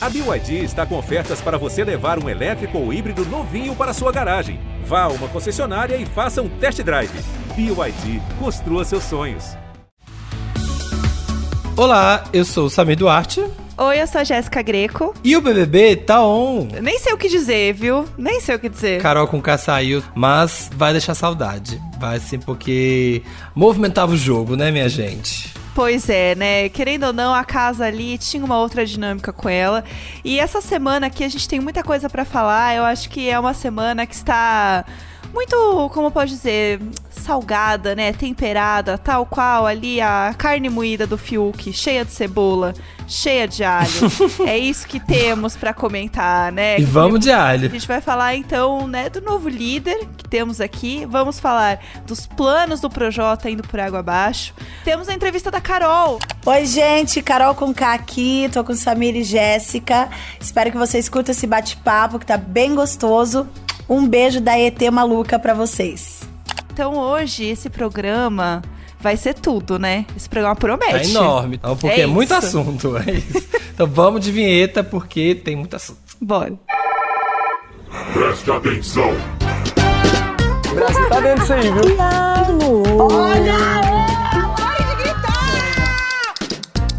A 0.00 0.08
BYD 0.08 0.62
está 0.62 0.86
com 0.86 0.96
ofertas 0.96 1.40
para 1.40 1.58
você 1.58 1.82
levar 1.82 2.22
um 2.22 2.28
elétrico 2.28 2.78
ou 2.78 2.92
híbrido 2.92 3.24
novinho 3.26 3.74
para 3.74 3.92
sua 3.92 4.12
garagem. 4.12 4.60
Vá 4.84 5.02
a 5.02 5.08
uma 5.08 5.26
concessionária 5.26 5.96
e 5.96 6.06
faça 6.06 6.40
um 6.40 6.48
test 6.48 6.80
drive. 6.82 7.10
BYD, 7.56 8.22
construa 8.38 8.84
seus 8.84 9.02
sonhos. 9.02 9.56
Olá, 11.76 12.22
eu 12.32 12.44
sou 12.44 12.66
o 12.66 12.70
Samir 12.70 12.96
Duarte. 12.96 13.44
Oi, 13.76 14.00
eu 14.00 14.06
sou 14.06 14.20
a 14.20 14.24
Jéssica 14.24 14.62
Greco. 14.62 15.12
E 15.24 15.36
o 15.36 15.40
BBB 15.40 15.96
tá 15.96 16.24
on. 16.24 16.68
Nem 16.80 16.96
sei 17.00 17.12
o 17.12 17.18
que 17.18 17.28
dizer, 17.28 17.74
viu? 17.74 18.06
Nem 18.16 18.40
sei 18.40 18.54
o 18.54 18.58
que 18.60 18.68
dizer. 18.68 19.02
Carol 19.02 19.26
com 19.26 19.42
K 19.42 19.58
saiu, 19.58 20.00
mas 20.14 20.70
vai 20.76 20.92
deixar 20.92 21.16
saudade. 21.16 21.80
Vai 21.98 22.20
sim, 22.20 22.38
porque 22.38 23.22
movimentava 23.52 24.12
o 24.12 24.16
jogo, 24.16 24.54
né, 24.54 24.70
minha 24.70 24.88
gente? 24.88 25.52
Pois 25.78 26.08
é, 26.08 26.34
né? 26.34 26.68
Querendo 26.68 27.04
ou 27.04 27.12
não, 27.12 27.32
a 27.32 27.44
casa 27.44 27.84
ali 27.84 28.18
tinha 28.18 28.44
uma 28.44 28.58
outra 28.58 28.84
dinâmica 28.84 29.32
com 29.32 29.48
ela. 29.48 29.84
E 30.24 30.40
essa 30.40 30.60
semana 30.60 31.06
aqui 31.06 31.22
a 31.22 31.28
gente 31.28 31.48
tem 31.48 31.60
muita 31.60 31.84
coisa 31.84 32.10
para 32.10 32.24
falar. 32.24 32.74
Eu 32.74 32.82
acho 32.82 33.08
que 33.08 33.30
é 33.30 33.38
uma 33.38 33.54
semana 33.54 34.04
que 34.04 34.12
está 34.12 34.84
muito, 35.32 35.88
como 35.94 36.10
pode 36.10 36.32
dizer, 36.32 36.80
salgada, 37.10 37.94
né? 37.94 38.12
Temperada, 38.12 38.98
tal 38.98 39.24
qual 39.24 39.66
ali 39.66 40.00
a 40.00 40.34
carne 40.36 40.68
moída 40.68 41.06
do 41.06 41.16
Fiuk, 41.16 41.72
cheia 41.72 42.04
de 42.04 42.10
cebola, 42.10 42.74
cheia 43.08 43.48
de 43.48 43.64
alho. 43.64 43.88
é 44.46 44.56
isso 44.58 44.86
que 44.86 45.00
temos 45.00 45.56
para 45.56 45.72
comentar, 45.72 46.52
né? 46.52 46.78
E 46.78 46.84
vamos 46.84 47.20
de 47.20 47.32
alho. 47.32 47.66
A 47.66 47.70
gente 47.70 47.88
vai 47.88 48.00
falar 48.00 48.36
então, 48.36 48.86
né, 48.86 49.08
do 49.08 49.20
novo 49.22 49.48
líder 49.48 50.06
que 50.16 50.28
temos 50.28 50.60
aqui. 50.60 51.06
Vamos 51.06 51.40
falar 51.40 51.80
dos 52.06 52.26
planos 52.26 52.80
do 52.80 52.90
Projota 52.90 53.48
indo 53.48 53.62
por 53.62 53.80
água 53.80 54.00
abaixo. 54.00 54.54
Temos 54.84 55.08
a 55.08 55.14
entrevista 55.14 55.50
da 55.50 55.60
Carol. 55.60 56.18
Oi, 56.44 56.66
gente, 56.66 57.22
Carol 57.22 57.54
com 57.54 57.72
K 57.72 57.94
aqui, 57.94 58.48
tô 58.52 58.62
com 58.62 58.74
Samir 58.74 59.16
e 59.16 59.24
Jéssica. 59.24 60.08
Espero 60.38 60.70
que 60.70 60.76
vocês 60.76 61.08
curtam 61.08 61.32
esse 61.32 61.46
bate-papo 61.46 62.18
que 62.18 62.26
tá 62.26 62.36
bem 62.36 62.74
gostoso. 62.74 63.48
Um 63.88 64.06
beijo 64.06 64.40
da 64.40 64.58
ET 64.58 64.78
maluca 64.92 65.38
para 65.38 65.54
vocês. 65.54 66.20
Então 66.70 66.94
hoje 66.94 67.44
esse 67.46 67.70
programa 67.70 68.62
vai 69.00 69.16
ser 69.16 69.34
tudo, 69.34 69.78
né? 69.78 70.04
Esse 70.16 70.28
programa 70.28 70.56
promete. 70.56 70.94
É 70.94 71.10
enorme, 71.10 71.56
então, 71.56 71.76
porque 71.76 72.00
é, 72.00 72.04
é 72.04 72.06
muito 72.06 72.32
assunto. 72.34 72.96
É 72.96 73.12
isso. 73.12 73.48
então 73.72 73.86
vamos 73.86 74.20
de 74.22 74.32
vinheta 74.32 74.82
porque 74.82 75.34
tem 75.34 75.56
muito 75.56 75.74
assunto. 75.76 75.98
Bora. 76.20 76.54
Preste 78.12 78.50
atenção. 78.50 79.10
O 80.70 80.74
Brasil 80.74 81.08
tá 81.08 81.20
dentro 81.20 81.40
disso 81.40 81.52
aí, 81.52 81.62
viu? 81.62 81.96
Olha! 82.98 83.58
De 84.78 84.96
gritar! 85.02 86.34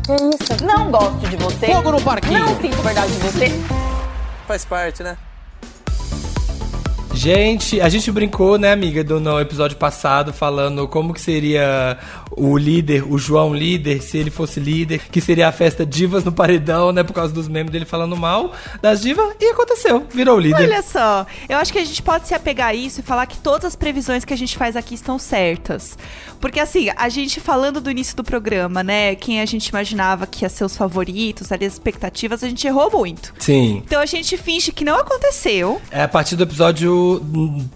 Que 0.06 0.14
isso? 0.14 0.66
Não 0.66 0.92
gosto 0.92 1.28
de 1.30 1.36
você. 1.38 1.66
Fogo 1.68 1.92
no 1.92 2.02
parquinho. 2.02 2.40
Não 2.40 2.62
sinto 2.62 2.82
verdade 2.82 3.12
de 3.12 3.20
você. 3.20 3.52
Faz 4.48 4.66
parte, 4.66 5.04
né? 5.04 5.18
Gente, 7.20 7.82
a 7.82 7.90
gente 7.90 8.10
brincou, 8.14 8.58
né, 8.58 8.72
amiga, 8.72 9.04
do 9.04 9.20
no 9.20 9.42
episódio 9.42 9.76
passado, 9.76 10.32
falando 10.32 10.88
como 10.88 11.14
que 11.14 11.20
seria 11.20 11.98
o 12.32 12.58
líder, 12.58 13.04
o 13.12 13.18
João 13.18 13.54
líder, 13.54 14.02
se 14.02 14.18
ele 14.18 14.32
fosse 14.32 14.58
líder, 14.58 15.02
que 15.12 15.20
seria 15.20 15.50
a 15.50 15.52
festa 15.52 15.86
Divas 15.86 16.24
no 16.24 16.32
Paredão, 16.32 16.94
né, 16.94 17.04
por 17.04 17.12
causa 17.12 17.34
dos 17.34 17.50
memes 17.50 17.74
dele 17.74 17.84
falando 17.84 18.16
mal 18.16 18.54
das 18.82 19.02
divas, 19.02 19.36
e 19.38 19.48
aconteceu, 19.48 20.08
virou 20.10 20.38
o 20.38 20.40
líder. 20.40 20.64
Olha 20.64 20.82
só, 20.82 21.28
eu 21.50 21.58
acho 21.58 21.74
que 21.74 21.80
a 21.80 21.84
gente 21.84 22.02
pode 22.02 22.26
se 22.26 22.34
apegar 22.34 22.70
a 22.70 22.74
isso 22.74 23.02
e 23.02 23.04
falar 23.04 23.26
que 23.26 23.38
todas 23.38 23.66
as 23.66 23.76
previsões 23.76 24.24
que 24.24 24.34
a 24.34 24.38
gente 24.38 24.58
faz 24.58 24.78
aqui 24.78 24.96
estão 24.96 25.20
certas. 25.20 25.98
Porque 26.40 26.62
assim, 26.62 26.88
a 26.96 27.10
gente 27.10 27.42
falando 27.42 27.82
do 27.82 27.92
início 27.92 28.16
do 28.16 28.24
programa, 28.24 28.82
né, 28.82 29.14
quem 29.16 29.42
a 29.42 29.46
gente 29.46 29.68
imaginava 29.68 30.26
que 30.26 30.46
ia 30.46 30.50
ser 30.50 30.64
os 30.64 30.78
favoritos, 30.78 31.52
ali 31.52 31.66
as 31.66 31.74
expectativas, 31.74 32.46
a 32.46 32.48
gente 32.48 32.66
errou 32.66 32.90
muito. 32.90 33.34
Sim. 33.40 33.84
Então 33.86 34.00
a 34.00 34.06
gente 34.06 34.38
finge 34.38 34.72
que 34.72 34.86
não 34.86 34.96
aconteceu. 34.96 35.82
É 35.92 36.04
a 36.04 36.08
partir 36.08 36.38
do 36.38 36.44
episódio 36.44 37.09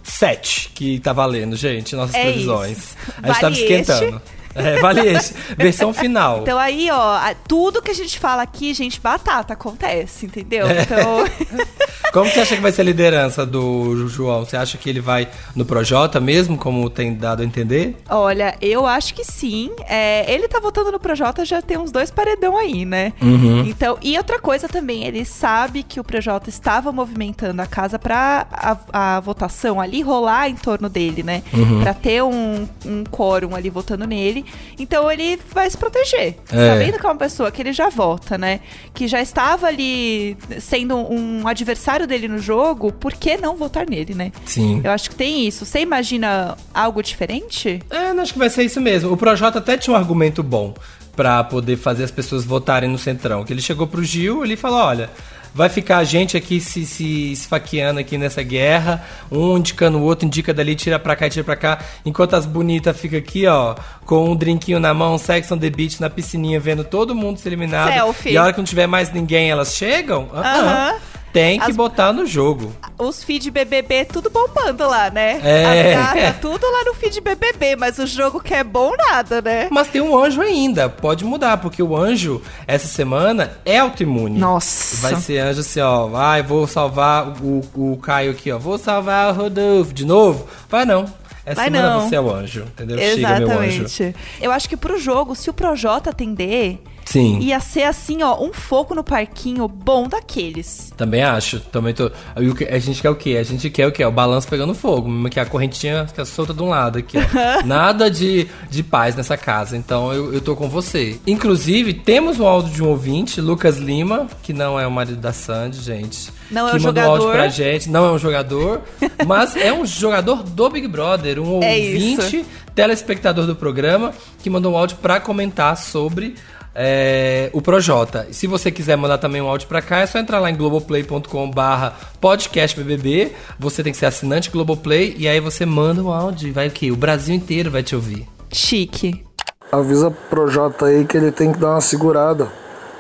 7 0.04 0.72
que 0.74 1.00
tá 1.00 1.14
valendo, 1.14 1.56
gente, 1.56 1.96
nossas 1.96 2.16
É 2.16 2.24
previsões. 2.26 2.78
isso. 2.78 2.96
A 3.22 3.28
gente 3.28 3.42
tava 3.42 3.42
Vale 3.42 3.62
esquentando. 3.62 4.22
É, 4.56 4.80
vale 4.80 5.02
esse. 5.08 5.34
Versão 5.58 5.92
final. 5.94 6.42
Então 6.42 6.58
aí, 6.58 6.90
ó, 6.92 7.20
tudo 7.48 7.82
que 7.82 7.92
a 7.92 7.96
gente 7.96 8.20
fala 8.20 8.42
aqui, 8.44 8.74
gente, 8.74 9.00
batata, 9.00 9.54
acontece, 9.54 10.26
entendeu? 10.26 10.68
É. 10.68 10.82
Então. 10.82 11.26
Como 12.14 12.30
você 12.30 12.42
acha 12.42 12.56
que 12.56 12.62
vai 12.62 12.72
ser 12.72 12.82
a 12.82 12.86
liderança 12.86 13.44
do 13.44 14.08
João? 14.08 14.46
Você 14.46 14.56
acha 14.56 14.78
que 14.78 14.88
ele 14.88 15.02
vai 15.02 15.28
no 15.56 15.66
Projota 15.66 16.20
mesmo, 16.20 16.56
como 16.56 16.88
tem 16.88 17.16
dado 17.16 17.42
a 17.42 17.46
entender? 17.46 17.98
Olha, 18.08 18.56
eu 18.62 18.86
acho 18.86 19.16
que 19.16 19.24
sim. 19.24 19.72
É, 19.90 20.32
ele 20.32 20.48
tá 20.48 20.60
votando 20.60 20.92
no 20.92 21.00
Projota 21.00 21.44
já 21.44 21.60
tem 21.60 21.76
uns 21.76 21.92
dois 21.92 22.12
paredão 22.12 22.56
aí, 22.56 22.86
né? 22.86 23.14
Uhum. 23.20 23.66
Então, 23.66 23.98
e 24.00 24.16
outra 24.16 24.38
coisa 24.38 24.70
também, 24.70 25.06
ele 25.06 25.26
sabe 25.26 25.82
que 25.82 26.00
o 26.00 26.04
Projota 26.04 26.50
estava 26.50 26.92
movimentando 26.92 27.64
a 27.64 27.66
casa 27.66 27.98
pra 27.98 28.46
a, 28.52 29.16
a 29.16 29.20
votação 29.20 29.82
ali 29.82 30.04
rolar 30.04 30.50
em 30.50 30.56
torno 30.56 30.90
dele, 30.90 31.24
né? 31.24 31.42
Uhum. 31.52 31.82
Pra 31.82 31.96
ter 31.96 32.22
um, 32.22 32.70
um 32.86 33.04
quórum 33.06 33.56
ali 33.56 33.72
votando 33.72 34.06
nele. 34.06 34.43
Então 34.80 35.12
ele 35.12 35.40
vai 35.52 35.70
se 35.70 35.78
proteger. 35.78 36.36
É. 36.52 36.70
Sabendo 36.70 37.00
que 37.00 37.06
é 37.06 37.10
uma 37.10 37.16
pessoa 37.16 37.52
que 37.52 37.62
ele 37.62 37.74
já 37.74 37.90
vota, 37.90 38.38
né? 38.38 38.60
Que 38.94 39.08
já 39.08 39.22
estava 39.22 39.68
ali 39.68 40.38
sendo 40.60 40.96
um 40.96 41.48
adversário 41.48 42.08
dele 42.08 42.28
no 42.28 42.40
jogo, 42.40 42.92
por 42.92 43.14
que 43.14 43.38
não 43.38 43.56
votar 43.56 43.88
nele, 43.88 44.14
né? 44.14 44.32
Sim. 44.46 44.82
Eu 44.84 44.92
acho 44.92 45.10
que 45.10 45.16
tem 45.16 45.48
isso. 45.48 45.66
Você 45.66 45.80
imagina 45.80 46.58
algo 46.74 47.02
diferente? 47.02 47.82
É, 47.90 48.10
acho 48.10 48.34
que 48.34 48.40
vai 48.40 48.50
ser 48.50 48.64
isso 48.64 48.82
mesmo. 48.82 49.12
O 49.12 49.18
Projota 49.18 49.60
até 49.60 49.78
tinha 49.78 49.94
um 49.94 49.98
argumento 49.98 50.42
bom 50.42 50.74
pra 51.16 51.44
poder 51.44 51.78
fazer 51.78 52.04
as 52.04 52.12
pessoas 52.12 52.44
votarem 52.44 52.90
no 52.90 52.98
Centrão. 52.98 53.44
Que 53.44 53.54
ele 53.54 53.62
chegou 53.62 53.88
pro 53.88 54.04
Gil 54.04 54.44
ele 54.44 54.56
falou: 54.56 54.80
olha. 54.80 55.10
Vai 55.54 55.70
ficar 55.70 55.98
a 55.98 56.04
gente 56.04 56.36
aqui 56.36 56.60
se, 56.60 56.86
se 56.86 57.32
esfaqueando 57.32 58.00
aqui 58.00 58.18
nessa 58.18 58.42
guerra, 58.42 59.06
um 59.32 59.58
indicando 59.58 60.00
o 60.00 60.02
outro, 60.02 60.26
indica 60.26 60.54
dali, 60.54 60.76
tira 60.76 60.98
pra 60.98 61.16
cá 61.16 61.30
tira 61.30 61.44
pra 61.44 61.56
cá, 61.56 61.80
enquanto 62.04 62.36
as 62.36 62.46
bonitas 62.46 63.00
ficam 63.00 63.20
aqui, 63.20 63.46
ó, 63.46 63.76
com 64.06 64.32
um 64.32 64.36
drinquinho 64.36 64.80
na 64.80 64.94
mão, 64.94 65.18
sex 65.18 65.52
on 65.52 65.58
the 65.60 65.70
beach, 65.70 66.02
na 66.02 66.10
piscininha, 66.10 66.60
vendo 66.60 66.84
todo 66.84 67.14
mundo 67.14 67.38
ser 67.38 67.50
eliminado. 67.50 67.94
Selfie. 67.94 68.32
E 68.32 68.38
a 68.38 68.44
hora 68.44 68.52
que 68.54 68.58
não 68.58 68.66
tiver 68.66 68.88
mais 68.88 69.12
ninguém, 69.14 69.52
elas 69.52 69.76
chegam? 69.76 70.30
Ah, 70.34 70.42
ah. 70.44 70.90
Aham. 70.90 71.13
Tem 71.34 71.60
que 71.60 71.72
As- 71.72 71.76
botar 71.76 72.14
no 72.14 72.28
jogo. 72.28 72.72
Os 72.96 73.24
feed 73.24 73.50
BBB 73.50 74.06
tudo 74.06 74.30
bombando 74.30 74.88
lá, 74.88 75.10
né? 75.10 75.42
É. 75.44 75.96
As 75.96 76.14
gatas, 76.14 76.42
tudo 76.42 76.64
lá 76.72 76.84
no 76.86 76.94
feed 76.94 77.20
BBB, 77.22 77.76
mas 77.76 77.98
o 77.98 78.06
jogo 78.06 78.40
que 78.40 78.54
é 78.54 78.64
bom 78.64 78.94
nada, 78.96 79.42
né? 79.42 79.68
Mas 79.72 79.88
tem 79.88 80.00
um 80.00 80.16
anjo 80.16 80.42
ainda, 80.42 80.88
pode 80.88 81.26
mudar, 81.26 81.58
porque 81.58 81.82
o 81.82 81.98
anjo, 81.98 82.40
essa 82.68 82.88
semana, 82.88 83.58
é 83.66 83.80
autoimune. 83.80 84.38
Nossa. 84.40 85.02
Vai 85.02 85.16
ser 85.20 85.40
anjo 85.40 85.62
assim, 85.62 85.80
ó. 85.82 86.06
Vai, 86.06 86.44
vou 86.44 86.68
salvar 86.68 87.28
o, 87.42 87.62
o 87.74 87.98
Caio 87.98 88.32
aqui, 88.32 88.52
ó. 88.52 88.60
Vou 88.60 88.78
salvar 88.78 89.34
o 89.34 89.36
Rodolfo 89.36 89.92
de 89.92 90.06
novo. 90.06 90.48
Vai 90.70 90.86
não. 90.86 91.06
Essa 91.46 91.64
semana 91.64 91.96
não. 91.96 92.08
você 92.08 92.16
é 92.16 92.22
o 92.22 92.34
anjo, 92.34 92.62
entendeu? 92.62 92.98
Chega, 92.98 93.40
meu 93.40 93.60
anjo. 93.60 93.84
Exatamente. 93.84 94.16
Eu 94.40 94.52
acho 94.52 94.70
que 94.70 94.78
pro 94.78 95.00
jogo, 95.00 95.36
se 95.36 95.50
o 95.50 95.54
Projota 95.54 96.12
atender, 96.12 96.80
Sim. 97.06 97.40
ia 97.40 97.60
ser 97.60 97.84
assim, 97.84 98.24
ó, 98.24 98.42
um 98.42 98.52
foco 98.54 98.96
no 98.96 99.04
parquinho 99.04 99.68
bom 99.68 100.08
daqueles. 100.08 100.92
Também 100.98 101.22
acho. 101.24 101.60
Também 101.60 101.94
tô. 101.94 102.12
A 102.36 102.80
gente 102.80 103.02
quer 103.02 103.10
o 103.10 103.16
quê? 103.16 103.38
A 103.40 103.44
gente 103.44 103.70
quer 103.70 103.88
o 103.88 103.92
quê? 103.92 104.04
O 104.06 104.12
balanço 104.12 104.48
pegando 104.48 104.74
fogo. 104.74 105.10
mesmo 105.10 105.30
Que 105.30 105.40
a 105.40 105.46
correntinha 105.46 106.06
fica 106.08 106.26
solta 106.26 106.54
de 106.54 106.62
um 106.62 106.70
lado 106.70 106.98
aqui, 107.00 107.18
ó. 107.18 107.22
Nada 107.66 108.10
de, 108.10 108.48
de 108.70 108.84
paz 108.84 109.16
nessa 109.16 109.38
casa. 109.38 109.76
Então 109.78 110.12
eu, 110.14 110.34
eu 110.34 110.42
tô 110.42 110.56
com 110.56 110.68
você. 110.70 111.20
Inclusive, 111.28 111.94
temos 111.94 112.40
um 112.40 112.46
áudio 112.48 112.74
de 112.74 112.84
um 112.84 112.88
ouvinte, 112.90 113.42
Lucas 113.42 113.78
Lima, 113.78 114.28
que 114.42 114.54
não 114.54 114.80
é 114.80 114.86
o 114.88 114.92
marido 114.92 115.18
da 115.20 115.34
Sandy, 115.34 115.82
gente. 115.82 116.32
Não 116.52 116.68
é 116.68 116.72
que 116.72 116.78
um 116.78 116.82
mandou 116.82 117.04
um 117.04 117.08
áudio 117.08 117.22
jogador. 117.28 117.42
pra 117.42 117.50
gente. 117.50 117.90
Não 117.90 118.06
é 118.06 118.12
um 118.12 118.18
jogador, 118.20 118.82
mas 119.26 119.56
é 119.56 119.74
um 119.74 119.86
jogador 119.86 120.44
do 120.44 120.70
Big 120.70 120.88
Brother, 120.88 121.40
um 121.40 121.62
É 121.64 121.76
ouvinte, 121.76 122.38
isso. 122.42 122.46
telespectador 122.76 123.46
do 123.46 123.56
programa, 123.56 124.14
que 124.42 124.50
mandou 124.50 124.74
um 124.74 124.78
áudio 124.78 124.98
pra 124.98 125.20
comentar 125.20 125.76
sobre 125.78 126.36
é, 126.76 127.50
o 127.54 127.62
Projota. 127.62 128.28
E 128.30 128.34
se 128.34 128.48
você 128.48 128.72
quiser 128.72 128.96
mandar 128.96 129.18
também 129.18 129.42
um 129.42 129.48
áudio 129.48 129.68
pra 129.68 129.82
cá, 129.82 130.00
é 130.00 130.06
só 130.06 130.20
entrar 130.20 130.40
lá 130.40 130.50
em 130.50 130.56
globoplay.com 130.56 131.52
barra 131.52 131.96
podcastbbb. 132.20 133.32
Você 133.60 133.84
tem 133.84 133.92
que 133.92 134.00
ser 134.00 134.08
assinante 134.08 134.50
Globoplay 134.50 135.16
e 135.18 135.28
aí 135.28 135.40
você 135.40 135.66
manda 135.66 136.02
um 136.02 136.12
áudio 136.12 136.50
e 136.50 136.52
vai 136.52 136.68
o 136.68 136.72
quê? 136.72 136.92
O 136.92 136.96
Brasil 136.96 137.36
inteiro 137.36 137.70
vai 137.70 137.84
te 137.84 137.96
ouvir. 137.96 138.28
Chique. 138.52 139.24
Avisa 139.72 140.12
pro 140.30 140.48
Jota 140.48 140.86
aí 140.86 141.06
que 141.06 141.18
ele 141.18 141.32
tem 141.32 141.52
que 141.52 141.60
dar 141.60 141.72
uma 141.72 141.82
segurada. 141.82 142.48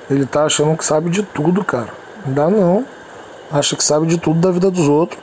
Ele 0.09 0.25
tá 0.25 0.45
achando 0.45 0.75
que 0.75 0.83
sabe 0.83 1.09
de 1.09 1.23
tudo, 1.23 1.63
cara. 1.63 1.93
Não 2.25 2.33
dá 2.33 2.49
não. 2.49 2.85
Acha 3.51 3.75
que 3.75 3.83
sabe 3.83 4.07
de 4.07 4.17
tudo 4.17 4.39
da 4.39 4.51
vida 4.51 4.71
dos 4.71 4.87
outros. 4.87 5.21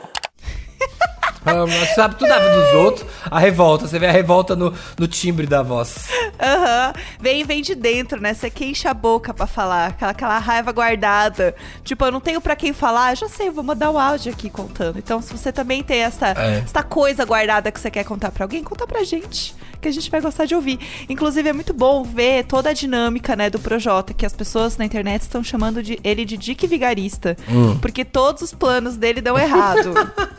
Mas 1.43 1.95
sabe 1.95 2.15
tudo 2.15 2.27
da 2.29 2.39
vida 2.39 2.61
dos 2.61 2.73
outros. 2.73 3.05
A 3.29 3.39
revolta, 3.39 3.87
você 3.87 3.97
vê 3.97 4.07
a 4.07 4.11
revolta 4.11 4.55
no, 4.55 4.73
no 4.97 5.07
timbre 5.07 5.47
da 5.47 5.63
voz. 5.63 6.07
Aham. 6.39 6.93
Vem, 7.19 7.43
vem 7.43 7.61
de 7.61 7.73
dentro, 7.75 8.21
né? 8.21 8.33
Você 8.33 8.49
que 8.49 8.65
enche 8.65 8.87
a 8.87 8.93
boca 8.93 9.33
pra 9.33 9.47
falar. 9.47 9.87
Aquela, 9.87 10.11
aquela 10.11 10.37
raiva 10.39 10.71
guardada. 10.71 11.55
Tipo, 11.83 12.05
eu 12.05 12.11
não 12.11 12.19
tenho 12.21 12.39
pra 12.41 12.55
quem 12.55 12.73
falar, 12.73 13.15
já 13.15 13.27
sei, 13.27 13.49
vou 13.49 13.63
mandar 13.63 13.89
o 13.91 13.97
áudio 13.97 14.31
aqui 14.31 14.49
contando. 14.49 14.97
Então, 14.99 15.21
se 15.21 15.31
você 15.35 15.51
também 15.51 15.81
tem 15.83 16.01
essa, 16.01 16.29
É. 16.29 16.59
essa 16.63 16.83
coisa 16.83 17.25
guardada 17.25 17.71
que 17.71 17.79
você 17.79 17.89
quer 17.91 18.03
contar 18.03 18.31
pra 18.31 18.43
alguém, 18.45 18.63
conta 18.63 18.85
pra 18.85 19.03
gente. 19.03 19.55
Que 19.81 19.87
a 19.87 19.91
gente 19.91 20.09
vai 20.09 20.21
gostar 20.21 20.45
de 20.45 20.55
ouvir. 20.55 20.79
Inclusive, 21.09 21.49
é 21.49 21.53
muito 21.53 21.73
bom 21.73 22.03
ver 22.03 22.45
toda 22.45 22.69
a 22.69 22.73
dinâmica, 22.73 23.35
né, 23.35 23.49
do 23.49 23.59
Projota, 23.59 24.13
que 24.13 24.25
as 24.25 24.33
pessoas 24.33 24.77
na 24.77 24.85
internet 24.85 25.23
estão 25.23 25.43
chamando 25.43 25.81
de, 25.83 25.99
ele 26.03 26.23
de 26.23 26.37
Dick 26.37 26.65
Vigarista. 26.67 27.35
Porque 27.81 28.05
todos 28.05 28.41
os 28.43 28.53
planos 28.53 28.95
dele 28.95 29.21
dão 29.21 29.37
errado. 29.37 29.93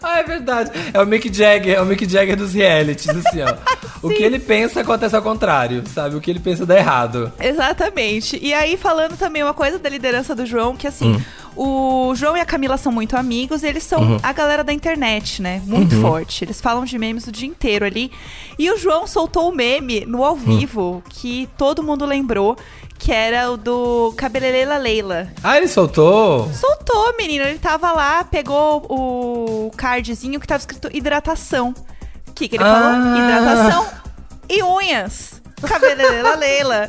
Ah, 0.00 0.20
é 0.20 0.22
verdade. 0.22 0.70
É 0.94 1.00
o 1.00 1.06
Mick 1.06 1.32
Jagger, 1.34 1.76
é 1.76 1.82
o 1.82 1.84
Mick 1.84 2.08
Jagger 2.08 2.36
dos 2.36 2.54
realities, 2.54 3.08
assim, 3.08 3.40
ó. 3.42 3.46
o 4.02 4.08
que 4.08 4.22
ele 4.22 4.38
pensa 4.38 4.80
acontece 4.80 5.16
ao 5.16 5.22
contrário, 5.22 5.82
sabe? 5.92 6.16
O 6.16 6.20
que 6.20 6.30
ele 6.30 6.40
pensa 6.40 6.64
dá 6.64 6.76
errado. 6.76 7.32
Exatamente. 7.40 8.38
E 8.40 8.52
aí, 8.54 8.76
falando 8.76 9.16
também 9.16 9.42
uma 9.42 9.54
coisa 9.54 9.78
da 9.78 9.88
liderança 9.88 10.34
do 10.34 10.46
João, 10.46 10.76
que 10.76 10.86
assim, 10.86 11.22
o 11.56 12.14
João 12.14 12.36
e 12.36 12.40
a 12.40 12.46
Camila 12.46 12.76
são 12.76 12.92
muito 12.92 13.16
amigos, 13.16 13.64
eles 13.64 13.82
são 13.82 14.18
a 14.22 14.32
galera 14.32 14.62
da 14.62 14.72
internet, 14.72 15.42
né? 15.42 15.60
Muito 15.64 16.00
forte. 16.00 16.44
Eles 16.44 16.60
falam 16.60 16.84
de 16.84 16.98
memes 16.98 17.26
o 17.26 17.32
dia 17.32 17.48
inteiro 17.48 17.84
ali. 17.84 18.12
E 18.58 18.70
o 18.70 18.76
João 18.76 19.06
soltou 19.06 19.48
o 19.48 19.54
meme 19.54 20.04
no 20.06 20.24
ao 20.24 20.36
vivo, 20.36 21.02
que 21.08 21.48
todo 21.58 21.82
mundo 21.82 22.06
lembrou, 22.06 22.56
que 22.98 23.12
era 23.12 23.50
o 23.50 23.56
do 23.56 24.12
Cabelelela 24.16 24.76
Leila. 24.76 25.28
Ah, 25.42 25.56
ele 25.56 25.68
soltou? 25.68 26.48
Soltou, 26.52 27.16
menino. 27.16 27.44
Ele 27.44 27.58
tava 27.58 27.92
lá, 27.92 28.24
pegou 28.24 28.84
o 28.88 29.70
cardzinho 29.76 30.38
que 30.38 30.46
tava 30.46 30.60
escrito 30.60 30.88
hidratação. 30.92 31.74
Que, 32.38 32.48
que 32.48 32.56
ele 32.56 32.64
Ah. 32.64 32.72
falou? 32.72 33.16
Hidratação 33.18 33.86
e 34.48 34.62
unhas. 34.62 35.42
Cabelelela 35.60 36.36
Leila. 36.36 36.88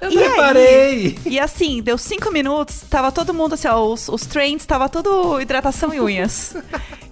Eu 0.00 0.10
E 0.12 0.18
aí? 0.18 0.28
reparei. 0.28 1.18
E 1.24 1.40
assim, 1.40 1.80
deu 1.82 1.96
cinco 1.96 2.30
minutos, 2.30 2.82
tava 2.90 3.10
todo 3.10 3.32
mundo 3.32 3.54
assim, 3.54 3.68
ó, 3.68 3.82
os, 3.86 4.06
os 4.08 4.26
trends, 4.26 4.66
tava 4.66 4.86
tudo 4.88 5.40
hidratação 5.40 5.94
e 5.94 6.00
unhas. 6.00 6.54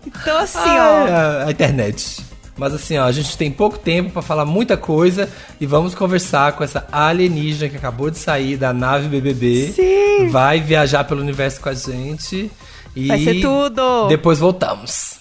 Então 0.06 0.37
assim, 0.38 0.59
ó. 0.59 1.06
Ah, 1.09 1.44
a 1.47 1.50
internet. 1.50 2.21
Mas 2.55 2.75
assim, 2.75 2.99
ó, 2.99 3.05
a 3.06 3.12
gente 3.12 3.35
tem 3.38 3.50
pouco 3.50 3.79
tempo 3.79 4.11
pra 4.11 4.21
falar 4.21 4.44
muita 4.44 4.77
coisa 4.77 5.27
e 5.59 5.65
vamos 5.65 5.94
conversar 5.94 6.53
com 6.53 6.62
essa 6.62 6.87
alienígena 6.93 7.71
que 7.71 7.77
acabou 7.79 8.11
de 8.11 8.19
sair 8.19 8.59
da 8.59 8.71
nave 8.75 9.09
BBB. 9.09 9.73
Sim. 9.75 10.29
Vai 10.29 10.61
viajar 10.61 11.05
pelo 11.05 11.23
universo 11.23 11.59
com 11.62 11.71
a 11.71 11.75
gente. 11.75 12.50
E 12.94 13.09
Vai 13.09 13.25
ser 13.25 13.41
tudo. 13.41 14.09
Depois 14.09 14.38
voltamos. 14.38 15.19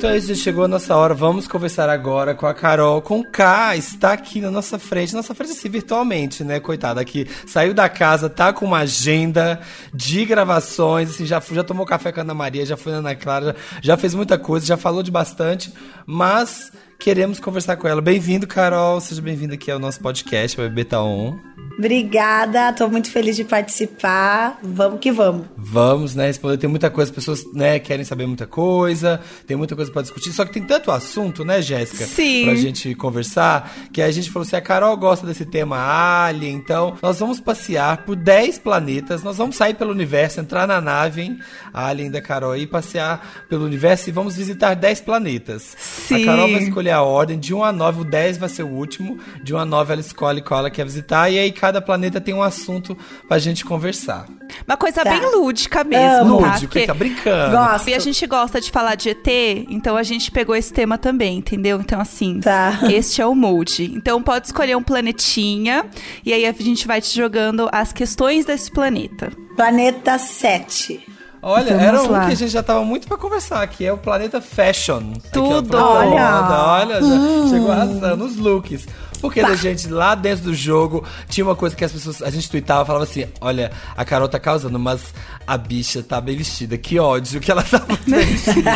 Então 0.00 0.18
já 0.18 0.34
chegou 0.34 0.64
a 0.64 0.68
nossa 0.68 0.96
hora, 0.96 1.12
vamos 1.12 1.46
conversar 1.46 1.90
agora 1.90 2.34
com 2.34 2.46
a 2.46 2.54
Carol, 2.54 3.02
com 3.02 3.22
K, 3.22 3.76
está 3.76 4.14
aqui 4.14 4.40
na 4.40 4.50
nossa 4.50 4.78
frente, 4.78 5.14
nossa 5.14 5.34
frente 5.34 5.52
assim, 5.52 5.68
virtualmente, 5.68 6.42
né, 6.42 6.58
coitada, 6.58 7.02
aqui, 7.02 7.28
saiu 7.46 7.74
da 7.74 7.86
casa, 7.86 8.30
tá 8.30 8.50
com 8.50 8.64
uma 8.64 8.78
agenda 8.78 9.60
de 9.92 10.24
gravações, 10.24 11.10
assim, 11.10 11.26
já, 11.26 11.38
já 11.38 11.62
tomou 11.62 11.84
café 11.84 12.10
com 12.12 12.20
a 12.20 12.22
Ana 12.22 12.32
Maria, 12.32 12.64
já 12.64 12.78
foi 12.78 12.92
na 12.92 12.98
Ana 12.98 13.14
Clara, 13.14 13.44
já, 13.44 13.54
já 13.82 13.96
fez 13.98 14.14
muita 14.14 14.38
coisa, 14.38 14.64
já 14.64 14.78
falou 14.78 15.02
de 15.02 15.10
bastante, 15.10 15.70
mas 16.06 16.72
queremos 17.00 17.40
conversar 17.40 17.76
com 17.76 17.88
ela. 17.88 18.02
Bem-vindo, 18.02 18.46
Carol, 18.46 19.00
seja 19.00 19.22
bem-vindo 19.22 19.54
aqui 19.54 19.70
ao 19.70 19.78
nosso 19.78 19.98
podcast, 20.00 20.54
Bebê 20.54 20.84
Tá 20.84 21.02
On. 21.02 21.34
Obrigada, 21.78 22.74
tô 22.74 22.88
muito 22.88 23.10
feliz 23.10 23.36
de 23.36 23.42
participar. 23.42 24.58
Vamos 24.62 25.00
que 25.00 25.10
vamos. 25.10 25.46
Vamos, 25.56 26.14
né, 26.14 26.26
responder. 26.26 26.58
Tem 26.58 26.68
muita 26.68 26.90
coisa, 26.90 27.10
as 27.10 27.14
pessoas, 27.14 27.42
né, 27.54 27.78
querem 27.78 28.04
saber 28.04 28.26
muita 28.26 28.46
coisa, 28.46 29.18
tem 29.46 29.56
muita 29.56 29.74
coisa 29.74 29.90
pra 29.90 30.02
discutir. 30.02 30.30
Só 30.30 30.44
que 30.44 30.52
tem 30.52 30.62
tanto 30.62 30.90
assunto, 30.90 31.42
né, 31.42 31.62
Jéssica? 31.62 32.04
Sim. 32.04 32.44
Pra 32.44 32.54
gente 32.54 32.94
conversar, 32.94 33.72
que 33.94 34.02
a 34.02 34.10
gente 34.10 34.30
falou 34.30 34.46
assim: 34.46 34.56
a 34.56 34.60
Carol 34.60 34.94
gosta 34.98 35.26
desse 35.26 35.46
tema 35.46 35.78
Alien, 35.78 36.56
então 36.56 36.98
nós 37.00 37.18
vamos 37.18 37.40
passear 37.40 38.04
por 38.04 38.14
10 38.14 38.58
planetas, 38.58 39.22
nós 39.22 39.38
vamos 39.38 39.56
sair 39.56 39.72
pelo 39.72 39.90
universo, 39.90 40.38
entrar 40.38 40.66
na 40.66 40.82
nave, 40.82 41.22
hein, 41.22 41.38
a 41.72 41.86
Alien 41.86 42.10
da 42.10 42.20
Carol 42.20 42.52
aí, 42.52 42.66
passear 42.66 43.46
pelo 43.48 43.64
universo 43.64 44.10
e 44.10 44.12
vamos 44.12 44.36
visitar 44.36 44.74
10 44.74 45.00
planetas. 45.00 45.76
Sim. 45.78 46.24
A 46.24 46.26
Carol 46.26 46.50
vai 46.50 46.62
escolher 46.62 46.89
a 46.92 47.02
ordem, 47.02 47.38
de 47.38 47.54
1 47.54 47.64
a 47.64 47.72
9, 47.72 48.00
o 48.02 48.04
10 48.04 48.38
vai 48.38 48.48
ser 48.48 48.62
o 48.62 48.68
último, 48.68 49.18
de 49.42 49.54
1 49.54 49.58
a 49.58 49.64
9 49.64 49.92
ela 49.92 50.00
escolhe 50.00 50.40
qual 50.42 50.60
ela 50.60 50.70
quer 50.70 50.84
visitar, 50.84 51.30
e 51.30 51.38
aí 51.38 51.52
cada 51.52 51.80
planeta 51.80 52.20
tem 52.20 52.34
um 52.34 52.42
assunto 52.42 52.96
pra 53.28 53.38
gente 53.38 53.64
conversar. 53.64 54.26
Uma 54.66 54.76
coisa 54.76 55.02
Tá. 55.04 55.10
bem 55.10 55.20
lúdica 55.34 55.84
mesmo, 55.84 56.36
Amo. 56.36 56.40
tá? 56.42 56.58
Porque- 56.60 56.86
tá 56.86 56.94
brincando. 56.94 57.56
Gosto. 57.56 57.88
E 57.88 57.94
a 57.94 57.98
gente 57.98 58.26
gosta 58.26 58.60
de 58.60 58.70
falar 58.70 58.94
de 58.96 59.10
ET, 59.10 59.66
então 59.70 59.96
a 59.96 60.02
gente 60.02 60.30
pegou 60.30 60.54
esse 60.56 60.72
tema 60.72 60.98
também, 60.98 61.38
entendeu? 61.38 61.80
Então, 61.80 62.00
assim, 62.00 62.40
Tá. 62.40 62.80
este 62.90 63.20
é 63.22 63.26
o 63.26 63.34
molde. 63.34 63.92
Então, 63.94 64.22
pode 64.22 64.46
escolher 64.46 64.76
um 64.76 64.82
planetinha, 64.82 65.84
e 66.24 66.32
aí 66.32 66.44
a 66.46 66.52
gente 66.52 66.86
vai 66.86 67.00
te 67.00 67.14
jogando 67.16 67.68
as 67.72 67.92
questões 67.92 68.44
desse 68.44 68.70
planeta. 68.70 69.30
Planeta 69.56 70.18
7. 70.18 71.00
Olha, 71.42 71.68
Vamos 71.68 71.82
era 71.82 72.02
um 72.02 72.10
lá. 72.10 72.26
que 72.26 72.32
a 72.32 72.36
gente 72.36 72.50
já 72.50 72.62
tava 72.62 72.84
muito 72.84 73.08
pra 73.08 73.16
conversar, 73.16 73.66
que 73.66 73.84
é 73.84 73.92
o 73.92 73.96
Planeta 73.96 74.40
Fashion. 74.42 75.12
Aqui, 75.16 75.38
ó, 75.38 75.52
Tudo. 75.54 75.68
pra 75.70 75.84
Olha. 75.86 76.66
olha, 76.66 77.00
já 77.00 77.48
chegou 77.48 77.72
arrasando 77.72 78.24
os 78.24 78.36
looks. 78.36 78.86
Porque 79.20 79.40
a 79.40 79.54
gente, 79.54 79.86
lá 79.88 80.14
dentro 80.14 80.44
do 80.44 80.54
jogo, 80.54 81.04
tinha 81.28 81.44
uma 81.44 81.54
coisa 81.54 81.76
que 81.76 81.84
as 81.84 81.92
pessoas, 81.92 82.22
a 82.22 82.30
gente 82.30 82.50
tweetava, 82.50 82.86
falava 82.86 83.04
assim, 83.04 83.26
olha, 83.40 83.70
a 83.94 84.02
Carol 84.02 84.28
tá 84.28 84.38
causando, 84.38 84.78
mas 84.78 85.12
a 85.46 85.58
bicha 85.58 86.02
tá 86.02 86.18
bem 86.22 86.36
vestida. 86.36 86.78
Que 86.78 86.98
ódio 86.98 87.38
que 87.38 87.50
ela 87.50 87.62
tá 87.70 87.82
muito 87.86 88.10
bem 88.10 88.24
vestida. 88.24 88.70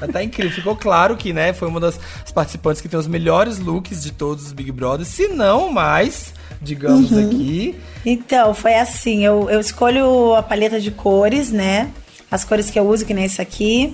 ela 0.00 0.12
tá 0.12 0.22
incrível. 0.22 0.52
Ficou 0.52 0.76
claro 0.76 1.16
que, 1.16 1.32
né, 1.32 1.52
foi 1.52 1.66
uma 1.66 1.80
das 1.80 1.98
participantes 2.32 2.80
que 2.80 2.88
tem 2.88 3.00
os 3.00 3.08
melhores 3.08 3.58
looks 3.58 4.02
de 4.04 4.12
todos 4.12 4.46
os 4.46 4.52
Big 4.52 4.70
Brothers, 4.70 5.08
se 5.08 5.26
não 5.26 5.72
mais, 5.72 6.32
digamos 6.60 7.12
aqui. 7.16 7.74
Então, 8.04 8.54
foi 8.54 8.74
assim, 8.74 9.24
eu, 9.24 9.48
eu 9.50 9.60
escolho 9.60 10.34
a 10.34 10.42
paleta 10.42 10.80
de 10.80 10.90
cores, 10.90 11.50
né? 11.50 11.90
As 12.30 12.44
cores 12.44 12.70
que 12.70 12.78
eu 12.78 12.88
uso, 12.88 13.04
que 13.04 13.12
nem 13.12 13.24
esse 13.24 13.42
aqui. 13.42 13.92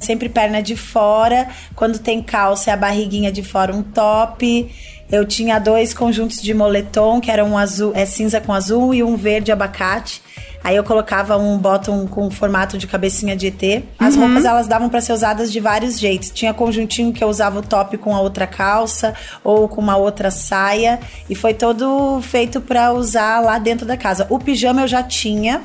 Sempre 0.00 0.28
perna 0.28 0.62
de 0.62 0.76
fora. 0.76 1.48
Quando 1.74 1.98
tem 1.98 2.22
calça, 2.22 2.70
é 2.70 2.74
a 2.74 2.76
barriguinha 2.76 3.32
de 3.32 3.42
fora, 3.42 3.74
um 3.74 3.82
top. 3.82 4.70
Eu 5.12 5.26
tinha 5.26 5.58
dois 5.58 5.92
conjuntos 5.92 6.40
de 6.40 6.54
moletom, 6.54 7.20
que 7.20 7.30
era 7.30 7.44
um 7.44 7.58
azul, 7.58 7.92
é 7.94 8.06
cinza 8.06 8.40
com 8.40 8.50
azul 8.50 8.94
e 8.94 9.02
um 9.02 9.14
verde 9.14 9.52
abacate. 9.52 10.22
Aí 10.64 10.74
eu 10.74 10.82
colocava 10.82 11.36
um 11.36 11.58
bottom 11.58 12.06
com 12.06 12.30
formato 12.30 12.78
de 12.78 12.86
cabecinha 12.86 13.36
de 13.36 13.48
ET. 13.48 13.84
As 13.98 14.16
roupas 14.16 14.46
elas 14.46 14.66
davam 14.66 14.88
pra 14.88 15.02
ser 15.02 15.12
usadas 15.12 15.52
de 15.52 15.60
vários 15.60 15.98
jeitos. 15.98 16.30
Tinha 16.30 16.54
conjuntinho 16.54 17.12
que 17.12 17.22
eu 17.22 17.28
usava 17.28 17.58
o 17.58 17.62
top 17.62 17.98
com 17.98 18.16
a 18.16 18.22
outra 18.22 18.46
calça 18.46 19.12
ou 19.44 19.68
com 19.68 19.82
uma 19.82 19.98
outra 19.98 20.30
saia 20.30 20.98
e 21.28 21.34
foi 21.34 21.52
todo 21.52 22.18
feito 22.22 22.58
pra 22.58 22.90
usar 22.92 23.40
lá 23.40 23.58
dentro 23.58 23.84
da 23.84 23.98
casa. 23.98 24.26
O 24.30 24.38
pijama 24.38 24.80
eu 24.80 24.88
já 24.88 25.02
tinha. 25.02 25.60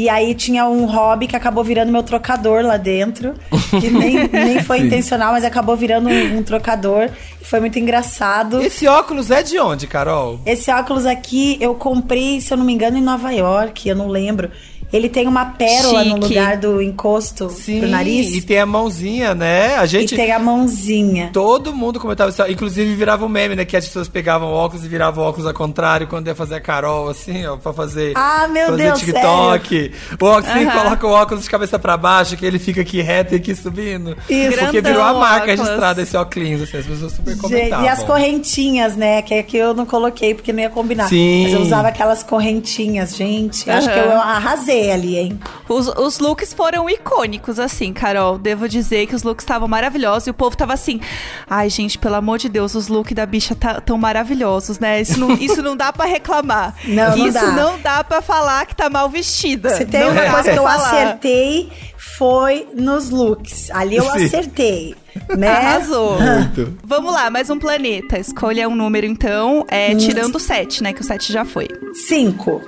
E 0.00 0.08
aí 0.08 0.34
tinha 0.34 0.64
um 0.64 0.86
hobby 0.86 1.26
que 1.26 1.36
acabou 1.36 1.62
virando 1.62 1.92
meu 1.92 2.02
trocador 2.02 2.62
lá 2.64 2.78
dentro. 2.78 3.34
Que 3.68 3.90
nem, 3.90 4.26
nem 4.28 4.58
foi 4.64 4.78
intencional, 4.78 5.32
mas 5.32 5.44
acabou 5.44 5.76
virando 5.76 6.08
um, 6.08 6.38
um 6.38 6.42
trocador. 6.42 7.10
E 7.38 7.44
foi 7.44 7.60
muito 7.60 7.78
engraçado. 7.78 8.62
Esse 8.62 8.86
óculos 8.86 9.30
é 9.30 9.42
de 9.42 9.58
onde, 9.58 9.86
Carol? 9.86 10.40
Esse 10.46 10.70
óculos 10.70 11.04
aqui 11.04 11.58
eu 11.60 11.74
comprei, 11.74 12.40
se 12.40 12.50
eu 12.50 12.56
não 12.56 12.64
me 12.64 12.72
engano, 12.72 12.96
em 12.96 13.02
Nova 13.02 13.30
York, 13.30 13.86
eu 13.86 13.94
não 13.94 14.08
lembro. 14.08 14.50
Ele 14.92 15.08
tem 15.08 15.26
uma 15.28 15.44
pérola 15.46 16.04
no 16.04 16.14
Chique. 16.16 16.28
lugar 16.28 16.56
do 16.56 16.82
encosto 16.82 17.46
pro 17.48 17.88
nariz. 17.88 18.34
e 18.34 18.42
tem 18.42 18.58
a 18.58 18.66
mãozinha, 18.66 19.34
né? 19.34 19.76
A 19.76 19.84
E 19.84 19.88
gente... 19.88 20.16
tem 20.16 20.32
a 20.32 20.38
mãozinha. 20.38 21.30
Todo 21.32 21.72
mundo 21.74 22.00
comentava 22.00 22.30
isso, 22.30 22.42
inclusive 22.48 22.94
virava 22.94 23.24
um 23.24 23.28
meme, 23.28 23.54
né? 23.54 23.64
Que 23.64 23.76
as 23.76 23.86
pessoas 23.86 24.08
pegavam 24.08 24.48
o 24.48 24.52
óculos 24.52 24.84
e 24.84 24.88
viravam 24.88 25.24
o 25.24 25.28
óculos 25.28 25.46
ao 25.46 25.54
contrário 25.54 26.06
quando 26.06 26.26
ia 26.26 26.34
fazer 26.34 26.56
a 26.56 26.60
Carol, 26.60 27.08
assim, 27.08 27.46
ó, 27.46 27.56
pra 27.56 27.72
fazer, 27.72 28.12
Ah, 28.16 28.48
meu 28.48 28.66
fazer 28.66 28.82
Deus, 28.84 28.98
TikTok. 29.00 29.92
O 30.20 30.24
óculos, 30.24 30.48
Aham. 30.48 30.70
coloca 30.82 31.06
o 31.06 31.10
óculos 31.10 31.44
de 31.44 31.50
cabeça 31.50 31.78
pra 31.78 31.96
baixo, 31.96 32.36
que 32.36 32.44
ele 32.44 32.58
fica 32.58 32.80
aqui 32.80 33.00
reto 33.00 33.34
e 33.34 33.36
aqui 33.36 33.54
subindo. 33.54 34.16
Isso. 34.28 34.58
Porque 34.58 34.80
Grandão 34.80 34.92
virou 34.92 35.02
a 35.02 35.14
marca 35.14 35.44
óculos. 35.52 35.60
registrada 35.60 36.02
esse 36.02 36.16
óculos, 36.16 36.62
assim, 36.62 36.76
as 36.78 36.86
pessoas 36.86 37.12
super 37.12 37.30
Gente, 37.32 37.40
comentavam. 37.42 37.84
e 37.84 37.88
as 37.88 38.02
correntinhas, 38.02 38.96
né? 38.96 39.22
Que 39.22 39.34
aqui 39.34 39.56
eu 39.56 39.72
não 39.74 39.86
coloquei 39.86 40.34
porque 40.34 40.52
não 40.52 40.60
ia 40.60 40.70
combinar. 40.70 41.08
Sim. 41.08 41.44
Mas 41.44 41.52
eu 41.54 41.60
usava 41.60 41.88
aquelas 41.88 42.22
correntinhas, 42.22 43.14
gente. 43.16 43.68
eu 43.68 43.74
Acho 43.74 43.88
que 43.92 43.98
eu 43.98 44.12
arrasei 44.20 44.79
ali, 44.90 45.16
hein? 45.16 45.40
Os, 45.68 45.88
os 45.88 46.18
looks 46.18 46.54
foram 46.54 46.88
icônicos, 46.88 47.58
assim, 47.58 47.92
Carol. 47.92 48.38
Devo 48.38 48.68
dizer 48.68 49.06
que 49.06 49.14
os 49.14 49.22
looks 49.22 49.42
estavam 49.42 49.66
maravilhosos 49.68 50.26
e 50.28 50.30
o 50.30 50.34
povo 50.34 50.56
tava 50.56 50.72
assim. 50.74 51.00
Ai, 51.48 51.68
gente, 51.68 51.98
pelo 51.98 52.14
amor 52.14 52.38
de 52.38 52.48
Deus, 52.48 52.74
os 52.74 52.88
looks 52.88 53.14
da 53.14 53.26
bicha 53.26 53.54
tá, 53.54 53.80
tão 53.80 53.98
maravilhosos, 53.98 54.78
né? 54.78 55.00
Isso 55.00 55.18
não, 55.18 55.32
isso 55.40 55.60
não 55.62 55.76
dá 55.76 55.92
pra 55.92 56.04
reclamar. 56.06 56.74
Não, 56.84 57.16
não 57.16 57.26
isso 57.26 57.34
dá. 57.34 57.50
não 57.52 57.80
dá 57.80 58.04
pra 58.04 58.22
falar 58.22 58.64
que 58.66 58.74
tá 58.76 58.88
mal 58.88 59.08
vestida. 59.08 59.70
Se 59.70 59.84
tem 59.84 60.00
Não 60.00 60.10
uma 60.12 60.30
coisa 60.30 60.52
que 60.52 60.58
eu 60.58 60.62
falar. 60.62 60.76
acertei, 60.90 61.70
foi 62.16 62.66
nos 62.74 63.10
looks. 63.10 63.70
Ali 63.72 63.96
eu 63.96 64.04
Sim. 64.12 64.24
acertei. 64.24 64.94
Né? 65.36 65.48
Arrasou. 65.48 66.18
Muito. 66.22 66.78
Vamos 66.84 67.12
lá, 67.12 67.28
mais 67.30 67.50
um 67.50 67.58
planeta. 67.58 68.18
Escolha 68.18 68.68
um 68.68 68.76
número, 68.76 69.06
então, 69.06 69.64
é, 69.68 69.94
tirando 69.96 70.36
o 70.36 70.40
7, 70.40 70.82
né? 70.82 70.92
Que 70.92 71.00
o 71.00 71.04
7 71.04 71.32
já 71.32 71.44
foi. 71.44 71.66
Cinco. 72.06 72.60